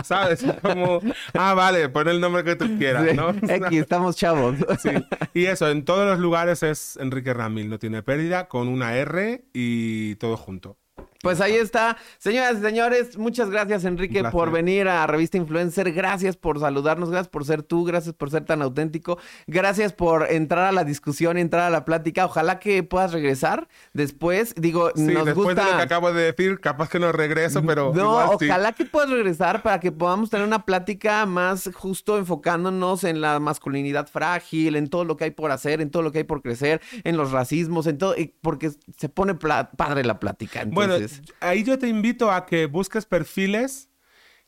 ¿Sabes? 0.03 0.43
Es 0.43 0.59
como... 0.61 1.01
Ah, 1.33 1.53
vale, 1.53 1.89
pon 1.89 2.07
el 2.07 2.19
nombre 2.19 2.43
que 2.43 2.55
tú 2.55 2.77
quieras, 2.77 3.13
¿no? 3.15 3.29
X, 3.29 3.79
estamos 3.79 4.15
chavos. 4.15 4.55
Sí. 4.79 4.89
Y 5.33 5.45
eso, 5.45 5.69
en 5.69 5.85
todos 5.85 6.05
los 6.05 6.19
lugares 6.19 6.63
es 6.63 6.97
Enrique 6.97 7.33
Ramil, 7.33 7.69
no 7.69 7.79
tiene 7.79 8.03
pérdida, 8.03 8.47
con 8.47 8.67
una 8.67 8.95
R 8.95 9.45
y 9.53 9.66
todo 10.19 10.37
junto. 10.37 10.79
Pues 11.21 11.41
ahí 11.41 11.55
está. 11.55 11.97
Señoras 12.17 12.57
y 12.59 12.61
señores, 12.61 13.17
muchas 13.17 13.49
gracias, 13.49 13.85
Enrique, 13.85 14.23
por 14.25 14.51
venir 14.51 14.87
a 14.87 15.05
Revista 15.07 15.37
Influencer. 15.37 15.91
Gracias 15.91 16.37
por 16.37 16.59
saludarnos, 16.59 17.09
gracias 17.09 17.29
por 17.29 17.45
ser 17.45 17.63
tú, 17.63 17.85
gracias 17.85 18.13
por 18.13 18.29
ser 18.29 18.45
tan 18.45 18.61
auténtico. 18.61 19.17
Gracias 19.47 19.93
por 19.93 20.31
entrar 20.31 20.65
a 20.65 20.71
la 20.71 20.83
discusión, 20.83 21.37
entrar 21.37 21.63
a 21.63 21.69
la 21.69 21.85
plática. 21.85 22.25
Ojalá 22.25 22.59
que 22.59 22.83
puedas 22.83 23.11
regresar 23.11 23.67
después. 23.93 24.53
Digo, 24.55 24.91
sí, 24.95 25.05
nos 25.05 25.25
después 25.25 25.55
de 25.55 25.63
lo 25.63 25.77
que 25.77 25.83
acabo 25.83 26.13
de 26.13 26.31
decir, 26.31 26.59
capaz 26.59 26.89
que 26.89 26.99
no 26.99 27.11
regreso, 27.11 27.63
pero. 27.65 27.93
No, 27.93 28.31
ojalá 28.31 28.73
que 28.73 28.85
puedas 28.85 29.09
regresar 29.09 29.63
para 29.63 29.79
que 29.79 29.91
podamos 29.91 30.29
tener 30.29 30.45
una 30.45 30.65
plática 30.65 31.25
más 31.25 31.69
justo 31.73 32.17
enfocándonos 32.17 33.03
en 33.03 33.21
la 33.21 33.39
masculinidad 33.39 34.07
frágil, 34.07 34.75
en 34.75 34.89
todo 34.89 35.03
lo 35.03 35.17
que 35.17 35.25
hay 35.25 35.31
por 35.31 35.51
hacer, 35.51 35.81
en 35.81 35.89
todo 35.89 36.03
lo 36.03 36.11
que 36.11 36.19
hay 36.19 36.23
por 36.23 36.41
crecer, 36.41 36.81
en 37.03 37.17
los 37.17 37.31
racismos, 37.31 37.87
en 37.87 37.97
todo, 37.97 38.15
porque 38.41 38.71
se 38.97 39.09
pone 39.09 39.35
padre 39.35 40.03
la 40.03 40.19
plática. 40.19 40.61
Entonces, 40.61 41.16
bueno, 41.16 41.16
ahí 41.39 41.63
yo 41.63 41.77
te 41.79 41.87
invito 41.87 42.31
a 42.31 42.45
que 42.45 42.65
busques 42.65 43.05
perfiles 43.05 43.89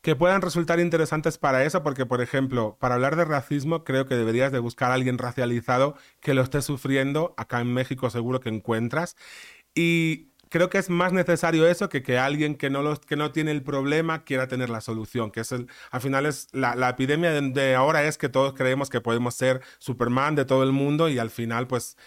que 0.01 0.15
puedan 0.15 0.41
resultar 0.41 0.79
interesantes 0.79 1.37
para 1.37 1.63
eso, 1.65 1.83
porque, 1.83 2.05
por 2.05 2.21
ejemplo, 2.21 2.77
para 2.79 2.95
hablar 2.95 3.15
de 3.17 3.25
racismo, 3.25 3.83
creo 3.83 4.05
que 4.05 4.15
deberías 4.15 4.51
de 4.51 4.59
buscar 4.59 4.91
a 4.91 4.93
alguien 4.93 5.17
racializado 5.17 5.95
que 6.21 6.33
lo 6.33 6.41
esté 6.41 6.61
sufriendo. 6.61 7.33
Acá 7.37 7.59
en 7.59 7.73
México 7.73 8.09
seguro 8.09 8.39
que 8.39 8.49
encuentras. 8.49 9.17
Y 9.75 10.29
creo 10.49 10.69
que 10.69 10.77
es 10.77 10.89
más 10.89 11.13
necesario 11.13 11.67
eso 11.67 11.89
que 11.89 12.03
que 12.03 12.17
alguien 12.17 12.55
que 12.55 12.69
no, 12.69 12.95
que 13.01 13.15
no 13.15 13.31
tiene 13.31 13.51
el 13.51 13.63
problema 13.63 14.23
quiera 14.23 14.47
tener 14.47 14.69
la 14.69 14.81
solución, 14.81 15.31
que 15.31 15.41
es 15.41 15.51
el, 15.51 15.67
al 15.91 16.01
final 16.01 16.25
es 16.25 16.47
la, 16.53 16.89
epidemia 16.89 17.31
de, 17.31 17.41
de, 17.51 17.75
ahora 17.75 18.03
es 18.03 18.17
que 18.17 18.29
todos 18.29 18.53
creemos 18.53 18.89
que 18.89 19.01
podemos 19.01 19.35
ser 19.35 19.61
Superman 19.79 20.35
de 20.35 20.45
todo 20.45 20.63
el 20.63 20.71
mundo 20.71 21.09
y 21.09 21.19
al 21.19 21.29
final 21.29 21.67
pues 21.67 21.97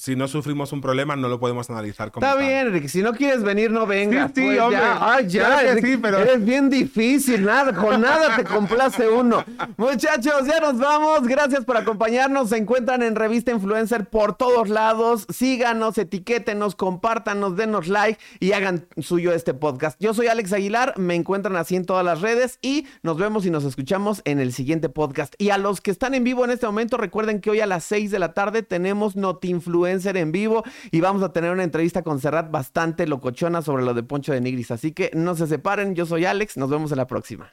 si 0.00 0.16
no 0.16 0.28
sufrimos 0.28 0.72
un 0.72 0.80
problema, 0.80 1.14
no 1.14 1.28
lo 1.28 1.38
podemos 1.38 1.68
analizar 1.68 2.10
como 2.10 2.26
Está 2.26 2.38
bien, 2.38 2.68
Enrique. 2.68 2.88
Si 2.88 3.02
no 3.02 3.12
quieres 3.12 3.42
venir, 3.42 3.70
no 3.70 3.86
vengas. 3.86 4.32
Sí, 4.34 4.40
sí, 4.40 4.46
pues, 4.46 4.58
hombre. 4.58 4.78
Ya. 4.78 4.98
Ay, 5.14 5.28
ya. 5.28 5.76
sí, 5.78 5.98
pero... 5.98 6.20
Eres 6.20 6.42
bien 6.42 6.70
difícil. 6.70 7.44
Nada, 7.44 7.74
con 7.74 8.00
nada 8.00 8.34
te 8.34 8.44
complace 8.44 9.06
uno. 9.10 9.44
Muchachos, 9.76 10.46
ya 10.46 10.58
nos 10.58 10.78
vamos. 10.78 11.28
Gracias 11.28 11.66
por 11.66 11.76
acompañarnos. 11.76 12.48
Se 12.48 12.56
encuentran 12.56 13.02
en 13.02 13.14
Revista 13.14 13.50
Influencer 13.52 14.06
por 14.06 14.38
todos 14.38 14.70
lados. 14.70 15.26
Síganos, 15.28 15.98
etiquétenos, 15.98 16.76
compártanos, 16.76 17.56
denos 17.56 17.86
like 17.86 18.18
y 18.38 18.52
hagan 18.52 18.86
suyo 19.02 19.34
este 19.34 19.52
podcast. 19.52 20.00
Yo 20.00 20.14
soy 20.14 20.28
Alex 20.28 20.54
Aguilar. 20.54 20.94
Me 20.96 21.14
encuentran 21.14 21.56
así 21.56 21.76
en 21.76 21.84
todas 21.84 22.06
las 22.06 22.22
redes 22.22 22.58
y 22.62 22.86
nos 23.02 23.18
vemos 23.18 23.44
y 23.44 23.50
nos 23.50 23.64
escuchamos 23.64 24.22
en 24.24 24.40
el 24.40 24.54
siguiente 24.54 24.88
podcast. 24.88 25.34
Y 25.36 25.50
a 25.50 25.58
los 25.58 25.82
que 25.82 25.90
están 25.90 26.14
en 26.14 26.24
vivo 26.24 26.42
en 26.46 26.52
este 26.52 26.64
momento, 26.64 26.96
recuerden 26.96 27.42
que 27.42 27.50
hoy 27.50 27.60
a 27.60 27.66
las 27.66 27.84
6 27.84 28.10
de 28.10 28.18
la 28.18 28.32
tarde 28.32 28.62
tenemos 28.62 29.14
Noti 29.14 29.50
Influencer 29.90 30.16
en 30.16 30.32
vivo 30.32 30.62
y 30.90 31.00
vamos 31.00 31.22
a 31.22 31.32
tener 31.32 31.50
una 31.50 31.64
entrevista 31.64 32.02
con 32.02 32.20
Serrat 32.20 32.50
bastante 32.50 33.06
locochona 33.06 33.62
sobre 33.62 33.84
lo 33.84 33.92
de 33.94 34.02
Poncho 34.02 34.32
de 34.32 34.40
Nigris. 34.40 34.70
Así 34.70 34.92
que 34.92 35.10
no 35.14 35.34
se 35.34 35.46
separen, 35.46 35.94
yo 35.94 36.06
soy 36.06 36.24
Alex, 36.24 36.56
nos 36.56 36.70
vemos 36.70 36.92
en 36.92 36.98
la 36.98 37.06
próxima. 37.06 37.52